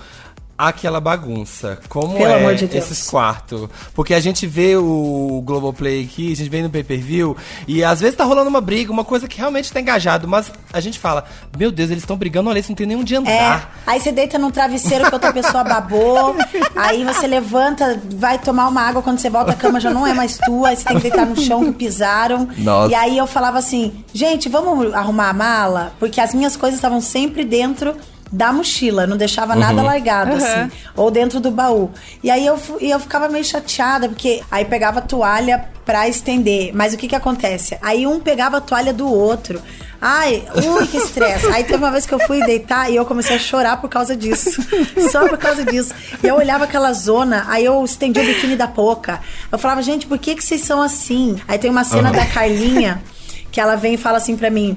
Aquela 0.56 1.00
bagunça. 1.00 1.80
Como 1.88 2.16
Pelo 2.16 2.48
é 2.48 2.54
de 2.54 2.66
esses 2.78 3.10
quartos? 3.10 3.68
Porque 3.92 4.14
a 4.14 4.20
gente 4.20 4.46
vê 4.46 4.76
o 4.76 5.42
Globoplay 5.44 6.04
aqui, 6.04 6.30
a 6.32 6.36
gente 6.36 6.48
vê 6.48 6.62
no 6.62 6.70
pay-per-view, 6.70 7.36
e 7.66 7.82
às 7.82 7.98
vezes 8.00 8.16
tá 8.16 8.22
rolando 8.22 8.50
uma 8.50 8.60
briga, 8.60 8.92
uma 8.92 9.02
coisa 9.02 9.26
que 9.26 9.36
realmente 9.36 9.72
tá 9.72 9.80
engajado, 9.80 10.28
mas 10.28 10.52
a 10.72 10.78
gente 10.78 11.00
fala, 11.00 11.24
meu 11.58 11.72
Deus, 11.72 11.90
eles 11.90 12.04
estão 12.04 12.16
brigando, 12.16 12.50
olha, 12.50 12.60
isso 12.60 12.70
não 12.70 12.76
tem 12.76 12.86
nem 12.86 12.96
onde 12.96 13.16
É, 13.16 13.18
andar. 13.18 13.76
aí 13.84 13.98
você 13.98 14.12
deita 14.12 14.38
num 14.38 14.52
travesseiro 14.52 15.08
que 15.08 15.12
outra 15.12 15.32
pessoa 15.32 15.64
babou, 15.64 16.36
aí 16.76 17.02
você 17.04 17.26
levanta, 17.26 18.00
vai 18.14 18.38
tomar 18.38 18.68
uma 18.68 18.80
água, 18.80 19.02
quando 19.02 19.18
você 19.18 19.28
volta 19.28 19.50
a 19.50 19.56
cama 19.56 19.80
já 19.80 19.90
não 19.90 20.06
é 20.06 20.14
mais 20.14 20.38
tua, 20.38 20.68
aí 20.68 20.76
você 20.76 20.84
tem 20.84 20.98
que 20.98 21.02
deitar 21.02 21.26
no 21.26 21.34
chão 21.36 21.64
que 21.64 21.72
pisaram. 21.72 22.48
Nossa. 22.58 22.92
E 22.92 22.94
aí 22.94 23.18
eu 23.18 23.26
falava 23.26 23.58
assim, 23.58 24.04
gente, 24.12 24.48
vamos 24.48 24.94
arrumar 24.94 25.30
a 25.30 25.34
mala? 25.34 25.92
Porque 25.98 26.20
as 26.20 26.32
minhas 26.32 26.56
coisas 26.56 26.78
estavam 26.78 27.00
sempre 27.00 27.44
dentro 27.44 27.96
da 28.34 28.52
mochila, 28.52 29.06
não 29.06 29.16
deixava 29.16 29.54
nada 29.54 29.80
largado, 29.82 30.32
Uhum. 30.32 30.36
assim, 30.36 30.70
ou 30.96 31.10
dentro 31.10 31.38
do 31.40 31.50
baú. 31.50 31.90
E 32.22 32.30
aí 32.30 32.44
eu, 32.44 32.58
e 32.80 32.90
eu 32.90 32.98
ficava 32.98 33.28
meio 33.28 33.44
chateada, 33.44 34.08
porque 34.08 34.42
aí 34.50 34.64
pegava 34.64 34.98
a 34.98 35.02
toalha 35.02 35.66
pra 35.84 36.08
estender. 36.08 36.72
Mas 36.74 36.92
o 36.94 36.96
que 36.96 37.06
que 37.08 37.14
acontece? 37.14 37.78
Aí 37.80 38.06
um 38.06 38.18
pegava 38.18 38.56
a 38.56 38.60
toalha 38.60 38.92
do 38.92 39.08
outro. 39.08 39.62
Ai, 40.00 40.42
ui, 40.54 40.86
que 40.86 40.96
estresse. 40.98 41.46
Aí 41.46 41.64
teve 41.64 41.76
uma 41.78 41.90
vez 41.90 42.04
que 42.04 42.12
eu 42.12 42.18
fui 42.26 42.44
deitar 42.44 42.90
e 42.90 42.96
eu 42.96 43.06
comecei 43.06 43.36
a 43.36 43.38
chorar 43.38 43.80
por 43.80 43.88
causa 43.88 44.14
disso. 44.16 44.60
Só 45.10 45.26
por 45.28 45.38
causa 45.38 45.64
disso. 45.64 45.94
E 46.22 46.26
eu 46.26 46.34
olhava 46.36 46.64
aquela 46.64 46.92
zona, 46.92 47.44
aí 47.48 47.64
eu 47.64 47.82
estendi 47.84 48.20
o 48.20 48.24
biquíni 48.26 48.56
da 48.56 48.66
Poca. 48.66 49.20
Eu 49.50 49.58
falava, 49.58 49.80
gente, 49.82 50.06
por 50.06 50.18
que 50.18 50.34
que 50.34 50.44
vocês 50.44 50.60
são 50.60 50.82
assim? 50.82 51.40
Aí 51.48 51.56
tem 51.58 51.70
uma 51.70 51.84
cena 51.84 52.10
da 52.12 52.26
Carlinha 52.26 53.02
que 53.50 53.60
ela 53.60 53.76
vem 53.76 53.94
e 53.94 53.96
fala 53.96 54.18
assim 54.18 54.36
pra 54.36 54.50
mim. 54.50 54.76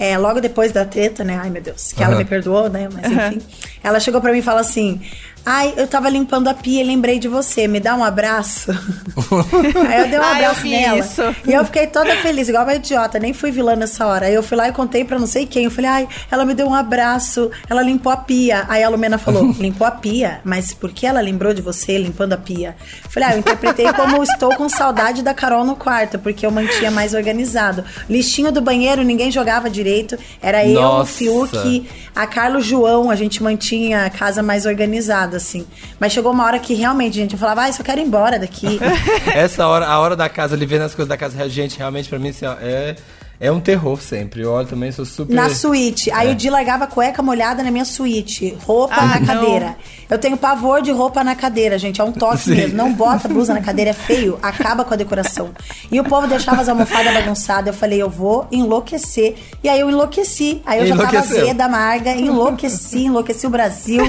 É, 0.00 0.16
logo 0.16 0.40
depois 0.40 0.72
da 0.72 0.86
treta, 0.86 1.22
né? 1.22 1.38
Ai, 1.38 1.50
meu 1.50 1.60
Deus, 1.60 1.92
que 1.92 2.02
ela 2.02 2.16
me 2.16 2.24
perdoou, 2.24 2.70
né? 2.70 2.88
Mas 2.90 3.12
enfim. 3.12 3.46
Ela 3.84 4.00
chegou 4.00 4.18
pra 4.18 4.32
mim 4.32 4.38
e 4.38 4.42
falou 4.42 4.62
assim: 4.62 4.98
Ai, 5.44 5.72
eu 5.76 5.86
tava 5.86 6.08
limpando 6.08 6.48
a 6.48 6.54
pia 6.54 6.82
e 6.82 6.84
lembrei 6.84 7.18
de 7.18 7.26
você, 7.26 7.66
me 7.66 7.80
dá 7.80 7.94
um 7.96 8.04
abraço. 8.04 8.70
Aí 9.88 10.00
eu 10.00 10.08
dei 10.08 10.18
um 10.18 10.22
Ai, 10.22 10.44
abraço 10.44 10.66
nela. 10.66 10.98
isso. 10.98 11.22
E 11.46 11.52
eu 11.52 11.64
fiquei 11.64 11.86
toda 11.86 12.14
feliz, 12.16 12.48
igual 12.48 12.64
uma 12.64 12.74
idiota, 12.74 13.18
nem 13.18 13.32
fui 13.32 13.50
vilã 13.50 13.74
nessa 13.74 14.06
hora. 14.06 14.26
Aí 14.26 14.34
eu 14.34 14.42
fui 14.42 14.56
lá 14.56 14.68
e 14.68 14.72
contei 14.72 15.04
pra 15.04 15.18
não 15.18 15.26
sei 15.26 15.46
quem. 15.46 15.64
Eu 15.64 15.70
falei, 15.70 15.90
ai, 15.90 16.08
ela 16.30 16.44
me 16.44 16.54
deu 16.54 16.66
um 16.66 16.74
abraço, 16.74 17.50
ela 17.68 17.82
limpou 17.82 18.12
a 18.12 18.16
pia. 18.16 18.64
Aí 18.68 18.82
a 18.82 18.88
Lumena 18.88 19.18
falou, 19.18 19.50
limpou 19.58 19.86
a 19.86 19.90
pia? 19.90 20.40
Mas 20.44 20.74
por 20.74 20.92
que 20.92 21.06
ela 21.06 21.20
lembrou 21.20 21.54
de 21.54 21.62
você 21.62 21.98
limpando 21.98 22.32
a 22.32 22.38
pia? 22.38 22.76
Eu 23.04 23.10
falei, 23.10 23.28
ah, 23.30 23.32
eu 23.32 23.38
interpretei 23.38 23.92
como 23.92 24.22
estou 24.22 24.54
com 24.56 24.68
saudade 24.68 25.22
da 25.22 25.32
Carol 25.34 25.64
no 25.64 25.76
quarto, 25.76 26.18
porque 26.18 26.44
eu 26.44 26.50
mantinha 26.50 26.90
mais 26.90 27.14
organizado. 27.14 27.84
Listinho 28.08 28.52
do 28.52 28.60
banheiro, 28.60 29.02
ninguém 29.02 29.30
jogava 29.30 29.70
direito. 29.70 30.18
Era 30.40 30.66
eu, 30.66 30.78
o 30.78 30.82
Nossa. 30.82 31.12
Fiuk, 31.12 31.88
a 32.14 32.26
Carlos 32.26 32.66
João, 32.66 33.10
a 33.10 33.16
gente 33.16 33.42
mantinha 33.42 34.04
a 34.04 34.10
casa 34.10 34.42
mais 34.42 34.66
organizada, 34.66 35.29
assim. 35.36 35.66
Mas 35.98 36.12
chegou 36.12 36.32
uma 36.32 36.44
hora 36.44 36.58
que 36.58 36.74
realmente, 36.74 37.16
gente, 37.16 37.32
eu 37.32 37.38
falava, 37.38 37.62
ai, 37.62 37.72
só 37.72 37.82
quero 37.82 38.00
ir 38.00 38.04
embora 38.04 38.38
daqui. 38.38 38.78
Essa 39.34 39.66
hora, 39.66 39.86
a 39.86 39.98
hora 39.98 40.16
da 40.16 40.28
casa, 40.28 40.54
ele 40.54 40.66
vendo 40.66 40.82
as 40.82 40.94
coisas 40.94 41.08
da 41.08 41.16
casa, 41.16 41.48
gente, 41.48 41.78
realmente 41.78 42.08
pra 42.08 42.18
mim 42.18 42.30
assim, 42.30 42.46
ó, 42.46 42.56
é, 42.60 42.96
é 43.40 43.50
um 43.50 43.58
terror 43.58 44.00
sempre. 44.02 44.42
Eu 44.42 44.52
olho 44.52 44.66
também, 44.68 44.92
sou 44.92 45.04
super. 45.06 45.32
Na 45.34 45.48
suíte. 45.48 46.10
Aí 46.12 46.30
o 46.30 46.34
Di 46.34 46.50
largava 46.50 46.84
a 46.84 46.86
cueca 46.86 47.22
molhada 47.22 47.62
na 47.62 47.70
minha 47.70 47.86
suíte. 47.86 48.54
Roupa 48.66 48.94
Ah, 48.96 49.06
na 49.06 49.18
não. 49.20 49.26
cadeira. 49.26 49.76
Eu 50.10 50.18
tenho 50.18 50.36
pavor 50.36 50.82
de 50.82 50.90
roupa 50.90 51.24
na 51.24 51.34
cadeira, 51.34 51.78
gente. 51.78 52.00
É 52.00 52.04
um 52.04 52.12
toque 52.12 52.38
Sim. 52.38 52.54
mesmo. 52.54 52.76
Não 52.76 52.92
bota 52.92 53.28
blusa 53.28 53.54
na 53.54 53.60
cadeira, 53.62 53.90
é 53.92 53.94
feio. 53.94 54.38
Acaba 54.42 54.84
com 54.84 54.92
a 54.92 54.96
decoração. 54.96 55.50
E 55.90 55.98
o 55.98 56.04
povo 56.04 56.26
deixava 56.26 56.60
as 56.60 56.68
almofadas 56.68 57.14
bagunçadas. 57.14 57.68
Eu 57.68 57.72
falei, 57.80 58.02
eu 58.02 58.10
vou 58.10 58.46
enlouquecer. 58.52 59.36
E 59.64 59.68
aí 59.68 59.80
eu 59.80 59.88
enlouqueci. 59.88 60.60
Aí 60.66 60.80
eu 60.80 60.86
já 60.86 60.96
tava 60.96 61.08
Enlouqueceu. 61.10 61.42
azeda, 61.44 61.64
amarga. 61.64 62.10
Enlouqueci, 62.12 63.04
enlouqueci 63.04 63.46
o 63.46 63.50
Brasil. 63.50 64.02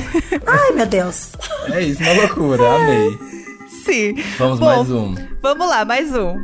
Ai, 0.45 0.71
meu 0.73 0.85
Deus. 0.85 1.29
É 1.71 1.81
isso, 1.81 2.03
uma 2.03 2.13
loucura, 2.13 2.75
amei. 2.75 3.17
Sim. 3.85 4.15
Vamos 4.37 4.59
Bom, 4.59 4.65
mais 4.65 4.91
um. 4.91 5.15
Vamos 5.41 5.67
lá, 5.69 5.85
mais 5.85 6.13
um. 6.13 6.35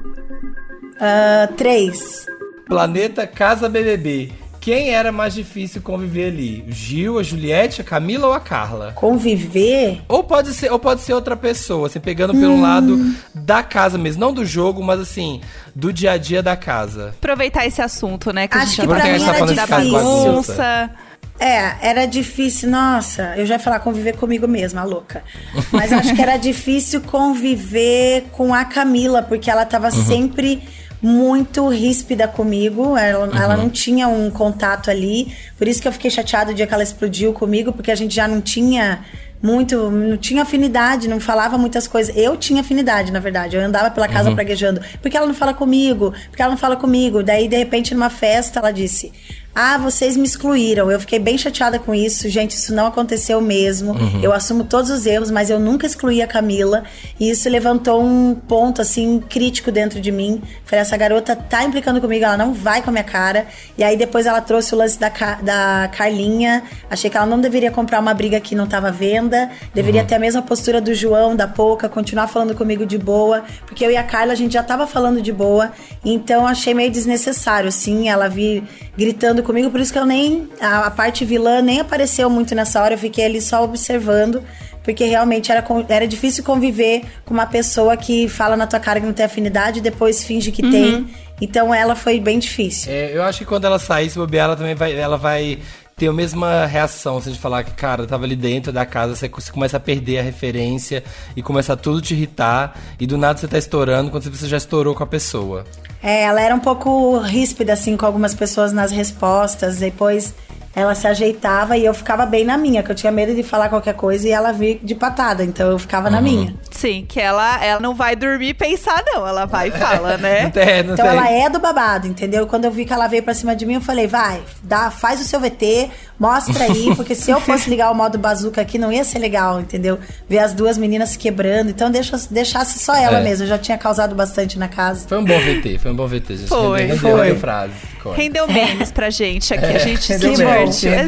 Ah, 1.02 1.50
três. 1.58 2.26
Planeta 2.68 3.26
Casa 3.26 3.70
BBB. 3.70 4.32
Quem 4.60 4.90
era 4.94 5.14
mais 5.14 5.34
difícil 5.34 5.82
conviver 5.82 6.28
ali? 6.28 6.66
O 6.68 6.72
Gil, 6.74 7.18
a 7.18 7.24
Juliette, 7.24 7.80
a 7.80 7.84
Camila 7.86 8.28
ou 8.28 8.34
a 8.34 8.40
Carla? 8.42 8.92
Conviver. 8.96 10.02
Ou 10.10 10.26
pode 10.26 10.54
ser, 10.54 10.70
ou 10.70 10.78
pode 10.78 11.00
ser 11.02 11.14
outra 11.14 11.38
pessoa, 11.38 11.88
assim, 11.88 12.02
pegando 12.02 12.34
Hum. 12.34 12.40
pelo 12.42 12.60
lado 12.62 13.16
da 13.34 13.64
casa 13.64 13.98
mesmo, 13.98 14.20
não 14.20 14.34
do 14.34 14.46
jogo, 14.46 14.84
mas 14.84 15.00
assim, 15.00 15.40
do 15.74 15.94
dia 15.94 16.12
a 16.12 16.18
dia 16.18 16.44
da 16.44 16.58
casa. 16.58 17.14
Aproveitar 17.18 17.66
esse 17.66 17.82
assunto, 17.82 18.34
né? 18.34 18.46
Que 18.48 18.58
a 18.58 18.62
Acho 18.62 18.76
gente 18.76 18.82
que 18.82 18.88
já 18.88 18.94
pra 18.94 19.00
tá 19.06 19.14
mim 19.14 19.20
falando 19.20 19.52
era 19.54 19.66
da 19.68 19.78
difícil. 19.78 19.92
bagunça. 19.94 20.90
É, 21.40 21.90
era 21.90 22.06
difícil, 22.06 22.70
nossa, 22.70 23.36
eu 23.38 23.46
já 23.46 23.56
ia 23.56 23.60
falar 23.60 23.80
conviver 23.80 24.18
comigo 24.18 24.48
mesma, 24.48 24.82
a 24.82 24.84
louca. 24.84 25.24
Mas 25.72 25.94
acho 25.94 26.16
que 26.16 26.22
era 26.22 26.36
difícil 26.38 27.02
conviver 27.02 28.26
com 28.32 28.54
a 28.54 28.66
Camila, 28.66 29.22
porque 29.22 29.50
ela 29.50 29.66
tava 29.66 29.92
sempre 29.92 30.64
muito 31.00 31.68
ríspida 31.70 32.28
comigo, 32.28 32.98
ela, 32.98 33.30
ela 33.40 33.56
não 33.56 33.70
tinha 33.70 34.08
um 34.08 34.32
contato 34.32 34.90
ali, 34.90 35.32
por 35.56 35.68
isso 35.68 35.80
que 35.80 35.88
eu 35.88 35.92
fiquei 35.92 36.10
chateada 36.10 36.52
o 36.52 36.54
dia 36.56 36.66
que 36.66 36.74
ela 36.74 36.82
explodiu 36.82 37.34
comigo, 37.34 37.72
porque 37.72 37.92
a 37.92 37.96
gente 37.96 38.16
já 38.16 38.28
não 38.28 38.42
tinha 38.42 39.06
muito, 39.42 39.92
não 39.92 40.18
tinha 40.18 40.42
afinidade, 40.42 41.08
não 41.08 41.20
falava 41.20 41.58
muitas 41.58 41.88
coisas. 41.88 42.16
Eu 42.18 42.36
tinha 42.38 42.62
afinidade, 42.62 43.12
na 43.12 43.20
verdade. 43.20 43.56
Eu 43.56 43.62
andava 43.62 43.92
pela 43.92 44.08
casa 44.08 44.32
praguejando. 44.32 44.82
Por 45.02 45.12
que 45.12 45.18
ela 45.18 45.28
não 45.28 45.34
fala 45.34 45.54
comigo? 45.54 46.12
Por 46.12 46.36
que 46.36 46.42
ela 46.42 46.52
não 46.52 46.58
fala 46.58 46.76
comigo? 46.76 47.22
Daí, 47.22 47.48
de 47.48 47.56
repente, 47.56 47.94
numa 47.94 48.10
festa, 48.10 48.60
ela 48.60 48.72
disse: 48.72 49.12
Ah, 49.60 49.76
vocês 49.80 50.16
me 50.16 50.24
excluíram. 50.24 50.92
Eu 50.92 51.00
fiquei 51.00 51.18
bem 51.18 51.36
chateada 51.36 51.80
com 51.80 51.96
isso. 51.96 52.30
Gente, 52.30 52.52
isso 52.52 52.76
não 52.76 52.86
aconteceu 52.86 53.42
mesmo. 53.42 53.96
Eu 54.22 54.32
assumo 54.32 54.64
todos 54.64 54.92
os 54.92 55.04
erros, 55.08 55.32
mas 55.32 55.50
eu 55.50 55.60
nunca 55.60 55.88
excluí 55.88 56.22
a 56.22 56.28
Camila. 56.28 56.84
E 57.20 57.32
isso 57.32 57.50
levantou 57.50 58.04
um 58.04 58.36
ponto, 58.36 58.84
assim, 58.84 59.20
crítico 59.20 59.72
dentro 59.72 60.00
de 60.00 60.12
mim. 60.12 60.44
Falei, 60.64 60.84
essa 60.84 60.96
garota 60.96 61.36
tá 61.36 61.64
implicando 61.64 62.00
comigo, 62.00 62.24
ela 62.24 62.38
não 62.38 62.54
vai 62.54 62.84
com 62.84 62.92
a 62.92 62.94
minha 62.94 63.04
cara. 63.04 63.48
E 63.76 63.84
aí 63.84 63.98
depois 63.98 64.28
ela 64.28 64.42
trouxe 64.42 64.76
o 64.76 64.78
lance 64.78 65.00
da, 65.00 65.10
da 65.10 65.90
Carlinha. 65.92 66.62
Achei 66.88 67.10
que 67.10 67.18
ela 67.18 67.26
não 67.26 67.42
deveria 67.42 67.72
comprar 67.72 68.00
uma 68.00 68.14
briga 68.14 68.40
que 68.40 68.54
não 68.54 68.68
tava 68.68 68.90
à 68.90 68.92
venda. 68.92 69.50
Deveria 69.74 70.04
ter 70.04 70.14
a 70.14 70.20
mesma 70.20 70.44
postura 70.44 70.80
do 70.80 70.94
João, 70.94 71.36
da 71.36 71.48
Poca, 71.48 71.90
continuar 71.90 72.28
falando 72.28 72.54
comigo 72.54 72.86
de 72.86 73.00
boa. 73.00 73.44
Porque 73.66 73.84
eu 73.84 73.90
e 73.90 73.98
a 73.98 74.04
Carla, 74.04 74.34
a 74.34 74.36
gente 74.36 74.54
já 74.54 74.62
tava 74.62 74.86
falando 74.86 75.20
de 75.20 75.34
boa. 75.34 75.72
Então 76.06 76.46
achei 76.46 76.76
meio 76.76 76.92
desnecessário, 76.92 77.70
assim, 77.70 78.08
ela 78.08 78.30
vir 78.30 78.64
gritando 78.96 79.47
comigo. 79.48 79.72
Por 79.72 79.80
isso 79.80 79.92
que 79.92 79.98
eu 79.98 80.06
nem. 80.06 80.48
A, 80.62 80.86
a 80.86 80.92
parte 80.92 81.26
vilã 81.26 81.62
nem 81.62 81.80
apareceu 81.80 82.30
muito 82.30 82.54
nessa 82.54 82.82
hora. 82.84 82.94
Eu 82.94 83.00
fiquei 83.00 83.26
ali 83.26 83.42
só 83.42 83.64
observando. 83.64 84.44
porque 84.84 85.04
realmente 85.04 85.52
era, 85.52 85.66
era 85.90 86.08
difícil 86.08 86.46
conviver 86.46 87.04
com 87.26 87.34
uma 87.34 87.46
pessoa 87.46 87.98
que 87.98 88.30
fala 88.30 88.56
na 88.56 88.66
tua 88.66 88.80
cara 88.80 89.02
que 89.02 89.06
não 89.06 89.14
tem 89.14 89.26
afinidade 89.26 89.80
e 89.80 89.82
depois 89.82 90.24
finge 90.24 90.50
que 90.50 90.62
tem. 90.62 91.08
Então 91.42 91.74
ela 91.74 91.94
foi 91.94 92.20
bem 92.22 92.40
difícil. 92.40 92.92
É, 92.92 93.16
eu 93.16 93.22
acho 93.22 93.40
que 93.40 93.46
quando 93.46 93.66
ela 93.66 93.78
sair, 93.80 94.10
se 94.10 94.18
bobear, 94.18 94.46
ela 94.46 94.56
também 94.56 94.76
vai, 94.76 94.98
ela 94.98 95.18
vai 95.18 95.60
ter 95.98 96.08
a 96.08 96.14
mesma 96.14 96.66
reação. 96.66 97.18
A 97.18 97.22
gente 97.22 97.38
falar 97.38 97.64
que, 97.64 97.72
cara, 97.72 98.04
eu 98.04 98.08
tava 98.08 98.24
ali 98.24 98.36
dentro 98.36 98.72
da 98.72 98.86
casa, 98.86 99.16
você, 99.16 99.28
você 99.28 99.52
começa 99.52 99.76
a 99.76 99.80
perder 99.80 100.20
a 100.20 100.22
referência 100.22 101.04
e 101.36 101.42
começa 101.42 101.74
a 101.74 101.76
tudo 101.76 102.02
te 102.02 102.14
irritar. 102.14 102.80
E 103.00 103.06
do 103.06 103.18
nada 103.18 103.38
você 103.38 103.48
tá 103.48 103.58
estourando 103.58 104.10
quando 104.10 104.24
você 104.24 104.48
já 104.48 104.58
estourou 104.58 104.96
com 104.96 105.04
a 105.04 105.08
pessoa. 105.08 105.66
É, 106.02 106.24
ela 106.24 106.42
era 106.42 106.54
um 106.56 106.60
pouco 106.60 107.18
ríspida, 107.20 107.74
assim, 107.74 107.98
com 107.98 108.06
algumas 108.06 108.34
pessoas 108.34 108.72
nas 108.72 108.92
respostas. 108.92 109.78
Depois 109.78 110.34
ela 110.80 110.94
se 110.94 111.08
ajeitava 111.08 111.76
e 111.76 111.84
eu 111.84 111.94
ficava 111.94 112.24
bem 112.26 112.46
na 112.46 112.56
minha, 112.56 112.84
que 112.84 112.92
eu 112.92 112.96
tinha 112.96 113.12
medo 113.12 113.34
de 113.34 113.42
falar 113.42 113.68
qualquer 113.68 113.96
coisa 113.96 114.28
e 114.28 114.32
ela 114.32 114.52
vir 114.52 114.80
de 114.84 114.94
patada. 114.94 115.44
Então 115.44 115.72
eu 115.72 115.80
ficava 115.80 116.08
na 116.10 116.22
minha. 116.22 116.54
Sim, 116.70 117.04
que 117.10 117.20
ela, 117.20 117.64
ela 117.64 117.80
não 117.80 117.96
vai 117.96 118.16
dormir 118.16 118.50
e 118.50 118.54
pensar, 118.54 119.04
não. 119.06 119.28
Ela 119.28 119.46
vai 119.46 119.70
e 119.70 119.72
fala, 119.78 120.18
né? 120.18 120.44
Não 120.44 120.52
tem, 120.52 120.84
não 120.84 120.94
Então 120.94 121.06
tem. 121.08 121.18
ela 121.18 121.32
é 121.32 121.50
do 121.50 121.58
babado, 121.60 122.06
entendeu? 122.08 122.46
Quando 122.46 122.66
eu 122.66 122.72
vi 122.72 122.86
que 122.86 122.94
ela 122.94 123.08
veio 123.08 123.24
pra 123.24 123.34
cima 123.34 123.56
de 123.56 123.66
mim, 123.66 123.74
eu 123.74 123.82
falei, 123.82 124.06
vai, 124.06 124.40
dá, 124.62 124.92
faz 124.92 125.20
o 125.20 125.24
seu 125.24 125.40
VT, 125.40 125.90
mostra 126.20 126.66
aí, 126.66 126.94
porque 126.96 127.16
se 127.16 127.32
eu 127.32 127.42
fosse 127.42 127.70
ligar 127.72 127.90
o 127.92 127.96
modo 127.96 128.18
bazuca 128.20 128.62
aqui, 128.62 128.78
não 128.78 128.92
ia 128.92 129.04
ser 129.04 129.18
legal, 129.18 129.60
entendeu? 129.60 129.98
Ver 130.30 130.38
as 130.40 130.54
duas 130.54 130.78
meninas 130.78 131.10
se 131.10 131.18
quebrando. 131.18 131.72
Então 131.72 131.90
deixa, 131.90 132.16
deixasse 132.30 132.78
só 132.78 132.96
ela 132.96 133.18
É. 133.18 133.24
mesmo, 133.24 133.46
eu 133.46 133.50
já 133.50 133.58
tinha 133.58 133.80
causado 133.80 134.14
bastante 134.14 134.60
na 134.60 134.68
casa. 134.68 135.08
Foi 135.08 135.18
um 135.18 135.26
bom 135.26 135.40
VT, 135.40 135.80
foi 135.80 135.92
um 135.92 135.96
bom 135.96 136.06
VT, 136.06 136.38
gente. 136.38 136.48
Foi, 136.50 136.82
rendeu, 136.82 136.98
foi. 137.00 137.22
rendeu 137.24 137.36
frase. 137.40 137.74
Rendeu 138.16 138.48
memes 138.48 138.92
pra 138.92 139.10
gente 139.10 139.54
aqui. 139.54 139.66
A 139.66 139.80
gente 139.80 140.02
se 140.04 140.14
Rendeu 140.14 140.34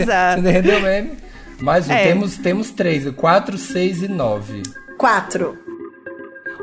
Exato. 0.02 0.42
Rendeu 0.42 0.82
meme. 0.82 1.12
Mais 1.60 1.90
um, 1.90 1.92
É. 1.92 2.04
temos, 2.08 2.38
temos 2.38 2.72
três, 2.72 3.06
o 3.06 3.14
4, 3.14 3.58
6 3.58 4.04
e 4.04 4.08
9. 4.08 4.64
Quatro. 4.98 5.58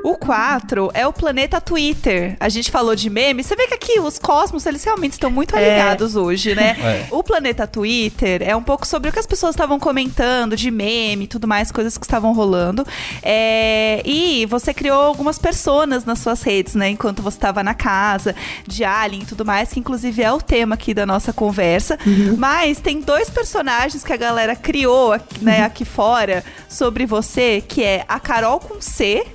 O 0.07 0.16
4 0.16 0.92
é 0.95 1.05
o 1.05 1.12
planeta 1.12 1.61
Twitter. 1.61 2.37
A 2.38 2.49
gente 2.49 2.71
falou 2.71 2.95
de 2.95 3.11
meme. 3.11 3.42
Você 3.42 3.57
vê 3.57 3.66
que 3.66 3.75
aqui 3.75 3.99
os 3.99 4.21
cosmos, 4.21 4.64
eles 4.64 4.85
realmente 4.85 5.14
estão 5.14 5.33
muito 5.33 5.57
É. 5.57 5.69
ligados 5.79 6.14
hoje, 6.14 6.55
né? 6.55 6.77
É. 6.79 7.07
O 7.11 7.25
planeta 7.25 7.66
Twitter 7.66 8.40
é 8.40 8.55
um 8.55 8.62
pouco 8.62 8.87
sobre 8.87 9.11
o 9.11 9.12
que 9.12 9.19
as 9.19 9.27
pessoas 9.27 9.57
estavam 9.57 9.81
comentando 9.81 10.55
de 10.57 10.71
meme 10.71 11.25
e 11.25 11.27
tudo 11.27 11.49
mais, 11.49 11.73
coisas 11.73 11.99
que 11.99 12.05
estavam 12.05 12.33
rolando. 12.33 12.87
É, 13.21 14.01
E 14.05 14.47
você 14.47 14.73
criou 14.73 15.01
algumas 15.03 15.40
personas 15.40 16.05
nas 16.05 16.21
suas 16.21 16.40
redes, 16.42 16.77
né? 16.77 16.88
Enquanto 16.90 17.21
você 17.21 17.37
estava 17.37 17.64
na 17.64 17.75
casa, 17.75 18.33
de 18.64 18.85
Alien 18.85 19.23
e 19.23 19.27
tudo 19.27 19.45
mais, 19.45 19.73
que 19.73 19.81
inclusive 19.81 20.23
é 20.23 20.31
o 20.33 20.40
tema 20.40 20.77
aqui 20.77 20.95
da 20.95 21.05
nossa 21.05 21.33
conversa. 21.33 21.99
Mas 22.38 22.79
tem 22.79 23.01
dois 23.01 23.29
personagens 23.29 24.05
que 24.05 24.12
a 24.12 24.16
galera 24.16 24.55
criou 24.55 25.12
aqui, 25.14 25.42
né, 25.45 25.62
aqui 25.64 25.85
fora 25.85 26.45
sobre 26.69 27.07
você, 27.07 27.61
que 27.66 27.83
é 27.83 28.05
a 28.09 28.21
Carol 28.21 28.61
com 28.61 28.81
C 28.81 29.27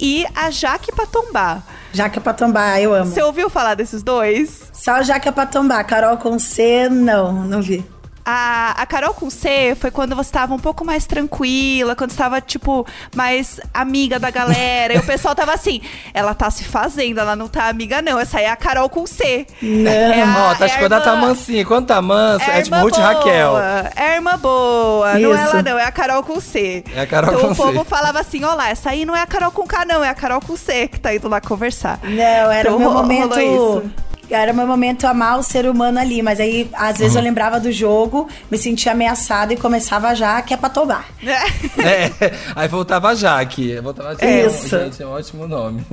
e 0.00 0.26
a 0.34 0.50
Jaque 0.50 0.92
Patombá. 0.92 1.62
Jaca 1.92 2.20
pra 2.20 2.32
tombar, 2.34 2.80
eu 2.80 2.94
amo. 2.94 3.10
Você 3.10 3.22
ouviu 3.22 3.48
falar 3.48 3.74
desses 3.74 4.02
dois? 4.02 4.70
Só 4.72 5.02
Jaca 5.02 5.32
pra 5.32 5.46
tombar. 5.46 5.84
Carol 5.86 6.16
com 6.18 6.38
C, 6.38 6.88
não, 6.88 7.32
não 7.44 7.62
vi. 7.62 7.84
A, 8.30 8.82
a 8.82 8.84
Carol 8.84 9.14
com 9.14 9.30
C 9.30 9.74
foi 9.80 9.90
quando 9.90 10.14
você 10.14 10.28
estava 10.28 10.52
um 10.52 10.58
pouco 10.58 10.84
mais 10.84 11.06
tranquila, 11.06 11.96
quando 11.96 12.10
estava, 12.10 12.42
tipo, 12.42 12.86
mais 13.16 13.58
amiga 13.72 14.18
da 14.18 14.30
galera. 14.30 14.92
e 14.92 14.98
o 14.98 15.02
pessoal 15.02 15.34
tava 15.34 15.54
assim, 15.54 15.80
ela 16.12 16.34
tá 16.34 16.50
se 16.50 16.62
fazendo, 16.62 17.20
ela 17.20 17.34
não 17.34 17.48
tá 17.48 17.68
amiga, 17.70 18.02
não. 18.02 18.20
Essa 18.20 18.36
aí 18.36 18.44
é 18.44 18.50
a 18.50 18.56
Carol 18.56 18.86
com 18.90 19.06
C. 19.06 19.46
Não. 19.62 19.90
É 19.90 20.20
a- 20.20 20.50
Ó, 20.50 20.54
tá 20.56 20.66
é 20.66 20.72
a 20.72 20.78
quando 20.78 20.92
ela 20.92 21.00
tá 21.04 21.16
mansinha. 21.16 21.64
Quando 21.64 21.86
tá 21.86 22.02
mansa, 22.02 22.50
É 22.50 22.58
é, 22.58 22.62
tipo 22.62 22.76
Ruth 22.76 22.98
e 22.98 23.00
Raquel. 23.00 23.58
É 23.96 24.10
a 24.10 24.14
irmã 24.16 24.36
boa. 24.36 25.14
Não 25.18 25.30
é 25.32 25.44
Isso. 25.44 25.54
ela, 25.56 25.62
não. 25.62 25.78
É 25.78 25.84
a 25.84 25.90
Carol 25.90 26.22
com 26.22 26.38
C. 26.38 26.84
É 26.94 27.00
a 27.00 27.06
Carol 27.06 27.30
então 27.32 27.46
com 27.46 27.52
o 27.52 27.56
povo 27.56 27.78
C. 27.78 27.84
falava 27.86 28.20
assim: 28.20 28.44
ó 28.44 28.52
lá, 28.54 28.68
essa 28.68 28.90
aí 28.90 29.06
não 29.06 29.16
é 29.16 29.22
a 29.22 29.26
Carol 29.26 29.50
com 29.52 29.66
K, 29.66 29.86
não. 29.86 30.04
É 30.04 30.10
a 30.10 30.14
Carol 30.14 30.42
com 30.42 30.54
C 30.54 30.86
que 30.88 31.00
tá 31.00 31.14
indo 31.14 31.28
lá 31.30 31.40
conversar. 31.40 31.98
Não, 32.02 32.20
era 32.52 32.68
Então, 32.68 32.76
o 32.76 32.78
meu 32.78 32.90
momento. 32.90 33.90
Era 34.30 34.52
o 34.52 34.56
meu 34.56 34.66
momento 34.66 35.06
amar 35.06 35.38
o 35.38 35.42
ser 35.42 35.66
humano 35.66 35.98
ali, 35.98 36.22
mas 36.22 36.38
aí 36.40 36.68
às 36.74 36.98
vezes 36.98 37.16
eu 37.16 37.22
lembrava 37.22 37.58
do 37.58 37.72
jogo, 37.72 38.28
me 38.50 38.58
sentia 38.58 38.92
ameaçada 38.92 39.52
e 39.52 39.56
começava 39.56 40.14
já 40.14 40.40
que 40.42 40.52
é 40.54 40.56
pra 40.56 40.68
tomar. 40.68 41.06
É, 41.78 42.10
aí 42.54 42.68
voltava 42.68 43.08
a 43.08 43.14
Jaque. 43.14 43.80
Voltava 43.80 44.10
Jaque. 44.10 44.26
Isso. 44.26 44.78
Gente, 44.78 45.02
é 45.02 45.06
um 45.06 45.10
ótimo 45.10 45.46
nome. 45.46 45.84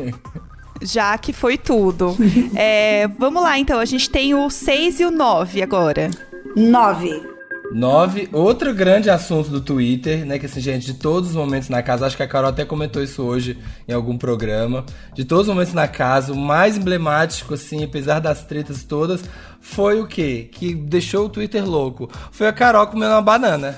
Já 0.81 1.17
que 1.17 1.31
foi 1.31 1.57
tudo. 1.57 2.15
É, 2.55 3.07
vamos 3.19 3.41
lá, 3.43 3.57
então. 3.57 3.79
A 3.79 3.85
gente 3.85 4.09
tem 4.09 4.33
o 4.33 4.49
6 4.49 4.99
e 4.99 5.05
o 5.05 5.11
9 5.11 5.61
agora. 5.61 6.09
Nove. 6.55 7.34
9, 7.71 8.29
outro 8.31 8.73
grande 8.73 9.09
assunto 9.09 9.49
do 9.49 9.59
Twitter, 9.59 10.25
né? 10.25 10.39
Que 10.39 10.45
assim, 10.45 10.61
gente, 10.61 10.85
de 10.85 10.93
todos 10.93 11.31
os 11.31 11.35
momentos 11.35 11.69
na 11.69 11.81
casa, 11.81 12.05
acho 12.05 12.15
que 12.15 12.23
a 12.23 12.27
Carol 12.27 12.49
até 12.49 12.63
comentou 12.63 13.03
isso 13.03 13.23
hoje 13.23 13.57
em 13.87 13.93
algum 13.93 14.17
programa. 14.17 14.85
De 15.13 15.25
todos 15.25 15.47
os 15.47 15.53
momentos 15.53 15.73
na 15.73 15.87
casa, 15.87 16.33
o 16.33 16.37
mais 16.37 16.77
emblemático, 16.77 17.53
assim, 17.53 17.83
apesar 17.83 18.19
das 18.19 18.43
tretas 18.43 18.83
todas, 18.83 19.23
foi 19.59 19.99
o 19.99 20.07
quê? 20.07 20.49
Que 20.51 20.73
deixou 20.73 21.25
o 21.25 21.29
Twitter 21.29 21.65
louco. 21.67 22.09
Foi 22.31 22.47
a 22.47 22.53
Carol 22.53 22.87
comendo 22.87 23.13
uma 23.13 23.21
banana. 23.21 23.75